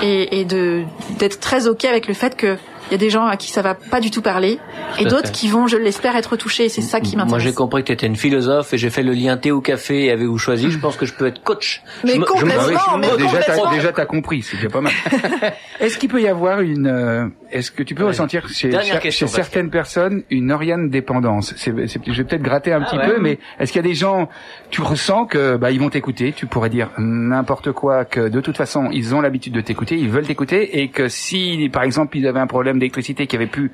et, 0.00 0.40
et 0.40 0.44
de 0.44 0.84
d'être 1.18 1.38
très 1.40 1.66
ok 1.66 1.84
avec 1.84 2.08
le 2.08 2.14
fait 2.14 2.36
que 2.36 2.56
il 2.92 2.96
y 2.96 2.96
a 2.96 2.98
des 2.98 3.08
gens 3.10 3.24
à 3.26 3.38
qui 3.38 3.50
ça 3.50 3.62
va 3.62 3.74
pas 3.74 4.00
du 4.00 4.10
tout 4.10 4.20
parler 4.20 4.58
et 4.98 5.04
d'autres 5.06 5.32
qui 5.32 5.48
vont, 5.48 5.66
je 5.66 5.78
l'espère, 5.78 6.14
être 6.14 6.36
touchés. 6.36 6.68
C'est 6.68 6.82
ça 6.82 7.00
qui 7.00 7.16
Moi, 7.16 7.24
m'intéresse. 7.24 7.44
j'ai 7.44 7.54
compris 7.54 7.80
que 7.82 7.86
tu 7.86 7.92
étais 7.94 8.06
une 8.06 8.16
philosophe 8.16 8.74
et 8.74 8.78
j'ai 8.78 8.90
fait 8.90 9.02
le 9.02 9.12
lien 9.14 9.38
thé 9.38 9.50
ou 9.50 9.62
café 9.62 10.04
et 10.04 10.10
avez-vous 10.10 10.36
choisi. 10.36 10.70
Je 10.70 10.78
pense 10.78 10.96
que 10.98 11.06
je 11.06 11.14
peux 11.14 11.26
être 11.26 11.42
coach. 11.42 11.82
Mais 12.04 12.12
Je 12.12 12.18
me- 12.18 12.20
je 12.20 12.20
me- 12.20 12.26
complètement, 12.26 12.62
oui, 12.66 12.74
mais 13.00 13.06
déjà, 13.16 13.38
complètement. 13.38 13.64
t'as, 13.70 13.74
déjà, 13.74 13.92
t'as 13.92 14.04
compris, 14.04 14.42
c'est 14.42 14.56
déjà 14.56 14.68
pas 14.68 14.82
mal. 14.82 14.92
Est-ce 15.80 15.96
qu'il 15.98 16.08
peut 16.10 16.20
y 16.20 16.28
avoir 16.28 16.60
une, 16.60 16.86
euh, 16.86 17.26
est-ce 17.50 17.70
que 17.72 17.82
tu 17.82 17.94
peux 17.94 18.02
Ouais. 18.02 18.10
ressentir 18.10 18.46
chez, 18.48 18.68
Dernière 18.68 18.94
chez- 18.96 19.00
question, 19.00 19.26
chez 19.26 19.32
certaines 19.32 19.70
personnes 19.70 20.22
une 20.30 20.52
Oriane 20.52 20.90
dépendance? 20.90 21.54
C'est- 21.56 21.72
Je 21.72 22.12
vais 22.12 22.24
peut-être 22.24 22.42
gratter 22.42 22.72
un 22.72 22.82
Ah 22.82 22.84
petit 22.84 22.96
ouais. 22.98 23.06
peu, 23.08 23.20
mais 23.20 23.38
est-ce 23.58 23.72
qu'il 23.72 23.80
y 23.82 23.84
a 23.84 23.88
des 23.88 23.94
gens, 23.94 24.28
tu 24.70 24.80
ressens 24.82 25.24
que, 25.26 25.56
bah, 25.56 25.70
ils 25.70 25.80
vont 25.80 25.88
t'écouter, 25.90 26.32
tu 26.36 26.46
pourrais 26.46 26.68
dire 26.70 26.90
n'importe 26.98 27.72
quoi, 27.72 28.04
que 28.04 28.28
de 28.28 28.40
toute 28.40 28.56
façon, 28.56 28.90
ils 28.92 29.14
ont 29.14 29.20
l'habitude 29.20 29.54
de 29.54 29.60
t'écouter, 29.60 29.96
ils 29.96 30.08
veulent 30.10 30.26
t'écouter, 30.26 30.80
et 30.82 30.88
que 30.88 31.08
si, 31.08 31.68
par 31.72 31.82
exemple, 31.82 32.16
ils 32.16 32.26
avaient 32.26 32.40
un 32.40 32.46
problème 32.46 32.78
d'électricité, 32.82 33.26
qu'il 33.26 33.38
n'y 33.38 33.44
avait 33.44 33.50
plus 33.50 33.72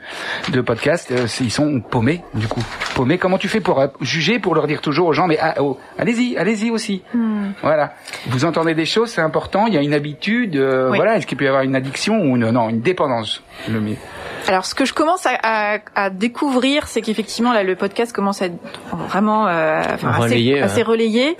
de 0.50 0.60
podcast, 0.60 1.10
euh, 1.10 1.26
ils 1.40 1.50
sont 1.50 1.80
paumés, 1.80 2.22
du 2.34 2.46
coup. 2.46 2.62
Paumés. 2.94 3.18
Comment 3.18 3.38
tu 3.38 3.48
fais 3.48 3.60
pour 3.60 3.80
euh, 3.80 3.86
juger, 4.00 4.38
pour 4.38 4.54
leur 4.54 4.66
dire 4.66 4.80
toujours 4.80 5.08
aux 5.08 5.12
gens, 5.12 5.26
mais 5.26 5.38
ah, 5.40 5.54
oh, 5.60 5.78
allez-y, 5.98 6.36
allez-y 6.36 6.70
aussi. 6.70 7.02
Hmm. 7.14 7.48
Voilà. 7.62 7.94
Vous 8.26 8.44
entendez 8.44 8.74
des 8.74 8.84
choses, 8.86 9.10
c'est 9.10 9.22
important. 9.22 9.66
Il 9.66 9.74
y 9.74 9.78
a 9.78 9.82
une 9.82 9.94
habitude. 9.94 10.56
euh, 10.56 10.90
Oui. 10.90 10.98
Voilà. 10.98 11.16
Est-ce 11.16 11.26
qu'il 11.26 11.38
peut 11.38 11.44
y 11.44 11.48
avoir 11.48 11.62
une 11.62 11.74
addiction 11.74 12.18
ou 12.20 12.36
une, 12.36 12.50
non, 12.50 12.68
une 12.68 12.80
dépendance 12.80 13.42
le 13.68 13.80
mieux? 13.80 13.96
Alors, 14.46 14.64
ce 14.64 14.74
que 14.74 14.84
je 14.86 14.94
commence 14.94 15.26
à, 15.26 15.32
à, 15.42 15.78
à 15.94 16.10
découvrir, 16.10 16.86
c'est 16.88 17.02
qu'effectivement, 17.02 17.52
là, 17.52 17.62
le 17.64 17.76
podcast 17.76 18.12
commence 18.14 18.40
à 18.40 18.46
être 18.46 18.56
vraiment 19.08 19.46
euh, 19.46 19.82
enfin, 19.92 20.08
assez, 20.10 20.20
Relayé, 20.22 20.62
assez 20.62 20.82
relayé. 20.82 21.36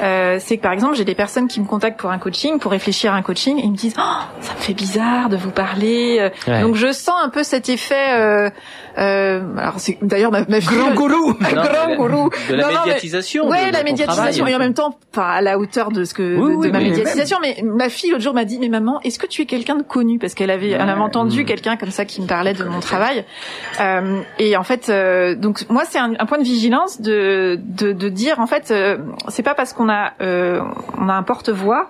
Euh, 0.00 0.36
c'est 0.38 0.58
que, 0.58 0.62
par 0.62 0.72
exemple, 0.72 0.94
j'ai 0.94 1.04
des 1.04 1.14
personnes 1.16 1.48
qui 1.48 1.60
me 1.60 1.66
contactent 1.66 1.98
pour 1.98 2.10
un 2.10 2.18
coaching, 2.18 2.58
pour 2.60 2.70
réfléchir 2.70 3.12
à 3.14 3.16
un 3.16 3.22
coaching, 3.22 3.58
et 3.58 3.62
ils 3.64 3.70
me 3.72 3.76
disent 3.76 3.96
oh, 3.98 4.02
«ça 4.40 4.54
me 4.54 4.60
fait 4.60 4.74
bizarre 4.74 5.28
de 5.28 5.36
vous 5.36 5.50
parler 5.50 6.30
Ouais. 6.46 6.60
Donc, 6.62 6.76
je 6.76 6.92
sens 6.92 7.11
un 7.18 7.28
peu 7.28 7.42
cet 7.42 7.68
effet... 7.68 8.14
Euh, 8.18 8.50
euh, 8.98 9.40
alors, 9.56 9.74
c'est 9.78 9.96
d'ailleurs 10.02 10.30
ma, 10.30 10.40
ma 10.48 10.60
fille... 10.60 10.76
Grand 10.76 10.92
gourou. 10.94 11.32
Non, 11.32 11.34
Grand 11.40 11.62
de 11.64 11.68
la- 11.90 11.96
gourou. 11.96 12.30
De 12.50 12.54
la 12.54 12.62
Non, 12.64 12.68
non, 12.68 12.78
mais- 12.80 12.86
médiatisation. 12.86 13.46
De 13.48 13.72
la 13.72 13.82
médiatisation 13.82 14.44
travail. 14.44 14.52
et 14.52 14.56
en 14.56 14.58
même 14.58 14.74
temps, 14.74 14.98
enfin 15.14 15.26
à 15.28 15.40
la 15.40 15.58
hauteur 15.58 15.90
de 15.90 16.04
ce 16.04 16.12
que 16.14 16.22
Oui, 16.36 16.50
de, 16.52 16.56
oui, 16.56 16.66
de 16.66 16.72
ma 16.72 16.78
mais 16.78 16.90
médiatisation. 16.90 17.38
Mais 17.40 17.56
ma 17.64 17.88
fille 17.88 18.10
l'autre 18.10 18.22
jour 18.22 18.34
m'a 18.34 18.44
dit, 18.44 18.58
mais 18.58 18.68
maman, 18.68 19.00
est-ce 19.02 19.18
que 19.18 19.26
tu 19.26 19.42
es 19.42 19.46
quelqu'un 19.46 19.76
de 19.76 19.82
connu? 19.82 20.18
Parce 20.18 20.34
qu'elle 20.34 20.50
avait, 20.50 20.70
elle 20.70 20.80
avait 20.80 21.00
entendu 21.00 21.44
quelqu'un 21.44 21.76
comme 21.76 21.90
ça 21.90 22.04
qui 22.04 22.20
me 22.20 22.26
parlait 22.26 22.52
de 22.54 22.64
mon 22.64 22.80
travail. 22.80 23.24
Euh, 23.80 24.20
et 24.38 24.56
en 24.56 24.62
fait, 24.62 24.88
euh, 24.90 25.34
donc 25.34 25.64
moi 25.70 25.84
c'est 25.88 25.98
un, 25.98 26.12
un 26.18 26.26
point 26.26 26.38
de 26.38 26.44
vigilance 26.44 27.00
de 27.00 27.58
de, 27.62 27.92
de 27.92 28.08
dire 28.08 28.40
en 28.40 28.46
fait, 28.46 28.70
euh, 28.70 28.98
c'est 29.28 29.42
pas 29.42 29.54
parce 29.54 29.72
qu'on 29.72 29.88
a 29.88 30.12
euh, 30.20 30.60
on 30.98 31.08
a 31.08 31.14
un 31.14 31.22
porte-voix 31.22 31.88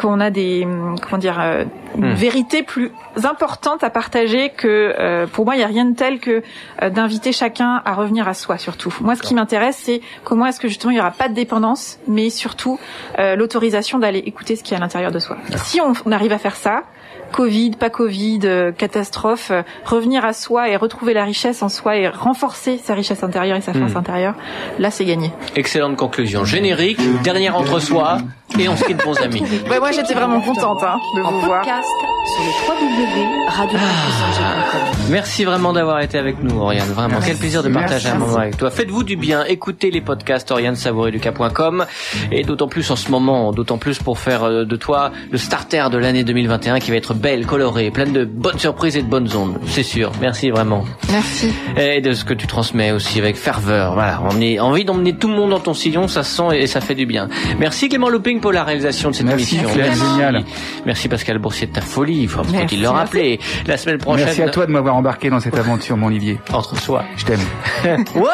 qu'on 0.00 0.20
a 0.20 0.30
des 0.30 0.66
comment 1.02 1.18
dire 1.18 1.38
euh, 1.40 1.64
une 1.96 2.12
Hmm. 2.12 2.14
vérité 2.14 2.62
plus 2.62 2.90
importante 3.22 3.84
à 3.84 3.90
partager 3.90 4.48
que 4.56 4.94
euh, 4.98 5.26
pour 5.26 5.44
moi 5.44 5.56
il 5.56 5.60
y 5.60 5.62
a 5.62 5.66
rien 5.66 5.84
de 5.84 5.94
tel 5.94 6.20
que 6.20 6.42
euh, 6.82 6.88
d'inviter 6.88 7.32
chacun 7.32 7.82
à 7.84 7.92
revenir 7.92 8.26
à 8.26 8.32
soi 8.34 8.56
surtout. 8.56 8.94
Moi 9.02 9.14
ce 9.14 9.20
qui 9.22 9.34
m'intéresse 9.34 9.76
c'est 9.78 10.00
comment 10.24 10.46
est-ce 10.46 10.58
que 10.58 10.68
justement 10.68 10.90
il 10.92 10.96
y 10.96 11.00
aura 11.00 11.10
pas 11.10 11.28
de 11.28 11.34
dépendance 11.34 11.98
mais 12.08 12.30
surtout 12.30 12.78
euh, 13.18 13.36
l'autorisation 13.36 13.98
d'aller 13.98 14.20
écouter 14.20 14.56
ce 14.56 14.62
qui 14.62 14.72
est 14.72 14.76
à 14.78 14.80
l'intérieur 14.80 15.12
de 15.12 15.18
soi. 15.18 15.36
Si 15.56 15.80
on, 15.82 15.92
on 16.06 16.12
arrive 16.12 16.32
à 16.32 16.38
faire 16.38 16.56
ça, 16.56 16.84
Covid, 17.32 17.72
pas 17.72 17.88
Covid, 17.90 18.40
euh, 18.44 18.72
catastrophe, 18.72 19.50
euh, 19.50 19.62
revenir 19.84 20.24
à 20.24 20.32
soi 20.34 20.68
et 20.70 20.76
retrouver 20.76 21.12
la 21.14 21.24
richesse 21.24 21.62
en 21.62 21.68
soi 21.68 21.96
et 21.96 22.08
renforcer 22.08 22.78
sa 22.78 22.94
richesse 22.94 23.22
intérieure 23.22 23.56
et 23.56 23.60
sa 23.62 23.72
force 23.74 23.92
Hmm. 23.92 23.98
intérieure, 23.98 24.34
là 24.78 24.90
c'est 24.90 25.04
gagné. 25.04 25.30
Excellente 25.56 25.96
conclusion. 25.96 26.44
Générique, 26.44 27.00
dernière 27.22 27.56
entre 27.56 27.78
soi 27.80 28.18
et 28.58 28.68
on 28.68 28.76
se 28.76 28.84
quitte 28.84 29.02
bons 29.04 29.16
amis. 29.20 29.42
Ouais, 29.70 29.78
moi 29.80 29.92
j'étais 29.92 30.14
vraiment 30.14 30.40
contente 30.40 30.82
hein, 30.82 30.98
de 31.16 31.20
vous 31.22 31.40
voir. 31.40 31.60
podcast 31.60 31.88
sur 32.24 32.42
le 32.42 32.50
www.radiocampusangers.com. 32.68 34.80
Merci 35.10 35.44
vraiment 35.44 35.72
d'avoir 35.72 36.00
été 36.00 36.18
avec 36.18 36.42
nous, 36.42 36.58
Oriane. 36.58 36.88
Vraiment, 36.88 37.18
quel 37.24 37.36
plaisir 37.36 37.62
de 37.62 37.68
partager 37.68 38.08
un 38.08 38.16
moment 38.16 38.36
avec 38.36 38.56
toi. 38.56 38.70
Faites-vous 38.70 39.04
du 39.04 39.16
bien, 39.16 39.44
écoutez 39.44 39.90
les 39.90 40.00
podcasts 40.00 40.50
orianesavoureducas.com 40.50 41.86
et 42.30 42.42
d'autant 42.44 42.68
plus 42.68 42.90
en 42.90 42.96
ce 42.96 43.10
moment, 43.10 43.52
d'autant 43.52 43.78
plus 43.78 43.98
pour 43.98 44.18
faire 44.18 44.44
euh, 44.44 44.64
de 44.64 44.76
toi 44.76 45.12
le 45.30 45.38
starter 45.38 45.84
de 45.90 45.98
l'année 45.98 46.24
2021 46.24 46.78
qui 46.78 46.90
va 46.90 46.96
être 46.96 47.14
belle, 47.14 47.46
colorée, 47.46 47.90
pleine 47.90 48.12
de 48.12 48.24
bonnes 48.24 48.58
surprises 48.58 48.96
et 48.96 49.02
de 49.02 49.08
bonnes 49.08 49.34
ondes. 49.34 49.58
C'est 49.66 49.82
sûr. 49.82 50.12
Merci 50.20 50.50
vraiment. 50.50 50.84
Merci. 51.10 51.52
Et 51.76 52.00
de 52.00 52.12
ce 52.12 52.24
que 52.24 52.34
tu 52.34 52.46
transmets 52.46 52.92
aussi 52.92 53.18
avec 53.18 53.36
ferveur. 53.36 53.94
Voilà, 53.94 54.22
on 54.30 54.40
est 54.40 54.60
envie 54.60 54.84
d'emmener 54.84 55.14
tout 55.14 55.28
le 55.28 55.34
monde 55.34 55.50
dans 55.50 55.60
ton 55.60 55.74
sillon, 55.74 56.08
ça 56.08 56.22
se 56.22 56.36
sent 56.36 56.58
et 56.58 56.66
ça 56.66 56.80
fait 56.80 56.94
du 56.94 57.06
bien. 57.06 57.28
Merci 57.58 57.88
Clément 57.88 58.08
Looping 58.08 58.40
pour 58.42 58.52
la 58.52 58.64
réalisation 58.64 59.08
de 59.10 59.14
cette 59.14 59.26
Merci, 59.26 59.56
émission. 59.56 59.72
Clément. 59.72 59.94
Génial. 59.94 60.44
Merci 60.84 61.08
Pascal 61.08 61.38
Boursier 61.38 61.68
de 61.68 61.72
ta 61.72 61.80
folie, 61.80 62.22
il 62.22 62.28
faut, 62.28 62.42
Merci, 62.52 62.76
le 62.76 62.88
rappeler. 62.88 63.40
La 63.66 63.78
semaine 63.78 63.96
prochaine, 63.96 64.26
Merci 64.26 64.42
à 64.42 64.50
toi 64.50 64.66
de 64.66 64.72
m'avoir 64.72 64.96
embarqué 64.96 65.30
dans 65.30 65.40
cette 65.40 65.56
aventure, 65.56 65.96
mon 65.96 66.08
Olivier. 66.08 66.38
entre 66.52 66.76
soi. 66.76 67.04
Je 67.16 67.24
t'aime. 67.24 67.40
Waouh 68.14 68.26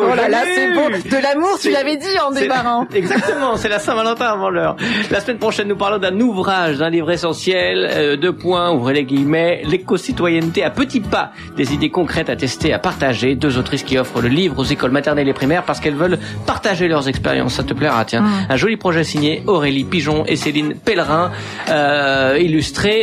Oh 0.00 0.14
là 0.14 0.28
là, 0.28 0.42
c'est 0.54 0.72
bon. 0.74 0.88
De 0.90 1.22
l'amour, 1.22 1.58
tu 1.60 1.70
l'avais 1.70 1.96
dit 1.96 2.18
en 2.24 2.30
débarrant. 2.30 2.86
Exactement, 2.94 3.56
c'est 3.56 3.68
la 3.68 3.78
Saint-Valentin 3.78 4.26
avant 4.26 4.50
l'heure. 4.50 4.76
La 5.10 5.20
semaine 5.20 5.38
prochaine, 5.38 5.68
nous 5.68 5.76
parlons 5.76 5.98
d'un 5.98 6.18
ouvrage, 6.20 6.78
d'un 6.78 6.90
livre 6.90 7.10
essentiel, 7.10 7.88
euh, 7.90 8.16
deux 8.16 8.32
points, 8.32 8.70
ouvrez 8.70 8.94
les 8.94 9.04
guillemets, 9.04 9.62
l'éco-citoyenneté 9.64 10.62
à 10.62 10.70
petits 10.70 11.00
pas, 11.00 11.32
des 11.56 11.74
idées 11.74 11.90
concrètes 11.90 12.30
à 12.30 12.36
tester, 12.36 12.72
à 12.72 12.78
partager, 12.78 13.34
deux 13.34 13.58
autrices 13.58 13.82
qui 13.82 13.98
offrent 13.98 14.20
le 14.20 14.28
livre 14.28 14.58
aux 14.58 14.64
écoles 14.64 14.92
maternelles 14.92 15.28
et 15.28 15.34
primaires 15.34 15.64
parce 15.64 15.80
qu'elles 15.80 15.94
veulent 15.96 16.18
partager 16.46 16.88
leurs 16.88 17.08
expériences. 17.08 17.54
Ça 17.54 17.64
te 17.64 17.74
plaira, 17.74 18.04
tiens. 18.04 18.24
Un 18.48 18.56
joli 18.56 18.76
projet 18.76 19.04
signé 19.04 19.41
Aurélie 19.46 19.84
Pigeon 19.84 20.24
et 20.26 20.36
Céline 20.36 20.74
Pellerin, 20.74 21.30
euh, 21.68 22.38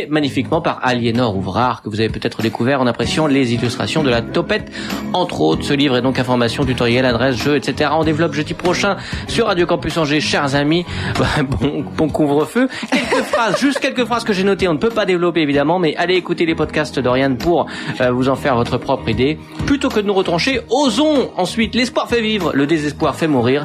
magnifiquement 0.08 0.60
par 0.60 0.80
Aliénor 0.82 1.36
Ouvrard, 1.36 1.82
que 1.82 1.88
vous 1.88 2.00
avez 2.00 2.08
peut-être 2.08 2.42
découvert 2.42 2.80
en 2.80 2.86
appréciant 2.86 3.26
les 3.26 3.54
illustrations 3.54 4.02
de 4.02 4.10
la 4.10 4.22
topette, 4.22 4.70
entre 5.12 5.40
autres. 5.40 5.64
Ce 5.64 5.72
livre 5.72 5.96
est 5.96 6.02
donc 6.02 6.18
information, 6.18 6.64
tutoriel, 6.64 7.04
adresse, 7.04 7.36
jeu, 7.36 7.56
etc. 7.56 7.90
On 7.94 8.04
développe 8.04 8.34
jeudi 8.34 8.54
prochain 8.54 8.96
sur 9.28 9.46
Radio 9.46 9.66
Campus 9.66 9.96
Angers, 9.96 10.20
chers 10.20 10.54
amis. 10.54 10.84
Bon, 11.60 11.84
bon 11.96 12.08
couvre-feu. 12.08 12.68
Quelques 12.90 13.24
phrases, 13.24 13.58
juste 13.58 13.80
quelques 13.80 14.04
phrases 14.04 14.24
que 14.24 14.32
j'ai 14.32 14.44
notées. 14.44 14.68
On 14.68 14.74
ne 14.74 14.78
peut 14.78 14.90
pas 14.90 15.06
développer 15.06 15.40
évidemment, 15.40 15.78
mais 15.78 15.96
allez 15.96 16.14
écouter 16.14 16.46
les 16.46 16.54
podcasts 16.54 16.98
d'Oriane 17.00 17.38
pour 17.38 17.66
euh, 18.00 18.10
vous 18.10 18.28
en 18.28 18.36
faire 18.36 18.56
votre 18.56 18.78
propre 18.78 19.08
idée. 19.08 19.38
Plutôt 19.66 19.88
que 19.88 20.00
de 20.00 20.06
nous 20.06 20.14
retrancher, 20.14 20.60
osons 20.70 21.30
ensuite. 21.36 21.74
L'espoir 21.74 22.08
fait 22.08 22.20
vivre, 22.20 22.52
le 22.54 22.66
désespoir 22.66 23.14
fait 23.16 23.26
mourir. 23.26 23.64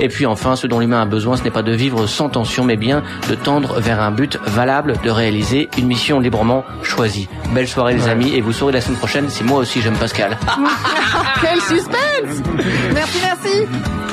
Et 0.00 0.08
puis 0.08 0.26
enfin, 0.26 0.56
ce 0.56 0.66
dont 0.66 0.80
l'humain 0.80 1.02
a 1.02 1.06
besoin, 1.06 1.36
ce 1.36 1.44
n'est 1.44 1.50
pas 1.50 1.62
de 1.62 1.72
vivre 1.72 2.01
sans 2.06 2.28
tension, 2.28 2.64
mais 2.64 2.76
bien 2.76 3.02
de 3.28 3.34
tendre 3.34 3.80
vers 3.80 4.00
un 4.00 4.10
but 4.10 4.38
valable, 4.46 4.94
de 5.02 5.10
réaliser 5.10 5.68
une 5.78 5.86
mission 5.86 6.20
librement 6.20 6.64
choisie. 6.82 7.28
Belle 7.54 7.68
soirée 7.68 7.94
les 7.94 8.08
amis, 8.08 8.34
et 8.34 8.40
vous 8.40 8.52
saurez 8.52 8.72
la 8.72 8.80
semaine 8.80 8.98
prochaine 8.98 9.28
si 9.28 9.44
moi 9.44 9.58
aussi 9.58 9.80
j'aime 9.80 9.96
Pascal. 9.96 10.38
Quel 11.40 11.60
suspense 11.60 12.42
Merci, 12.94 13.18
merci. 13.22 14.11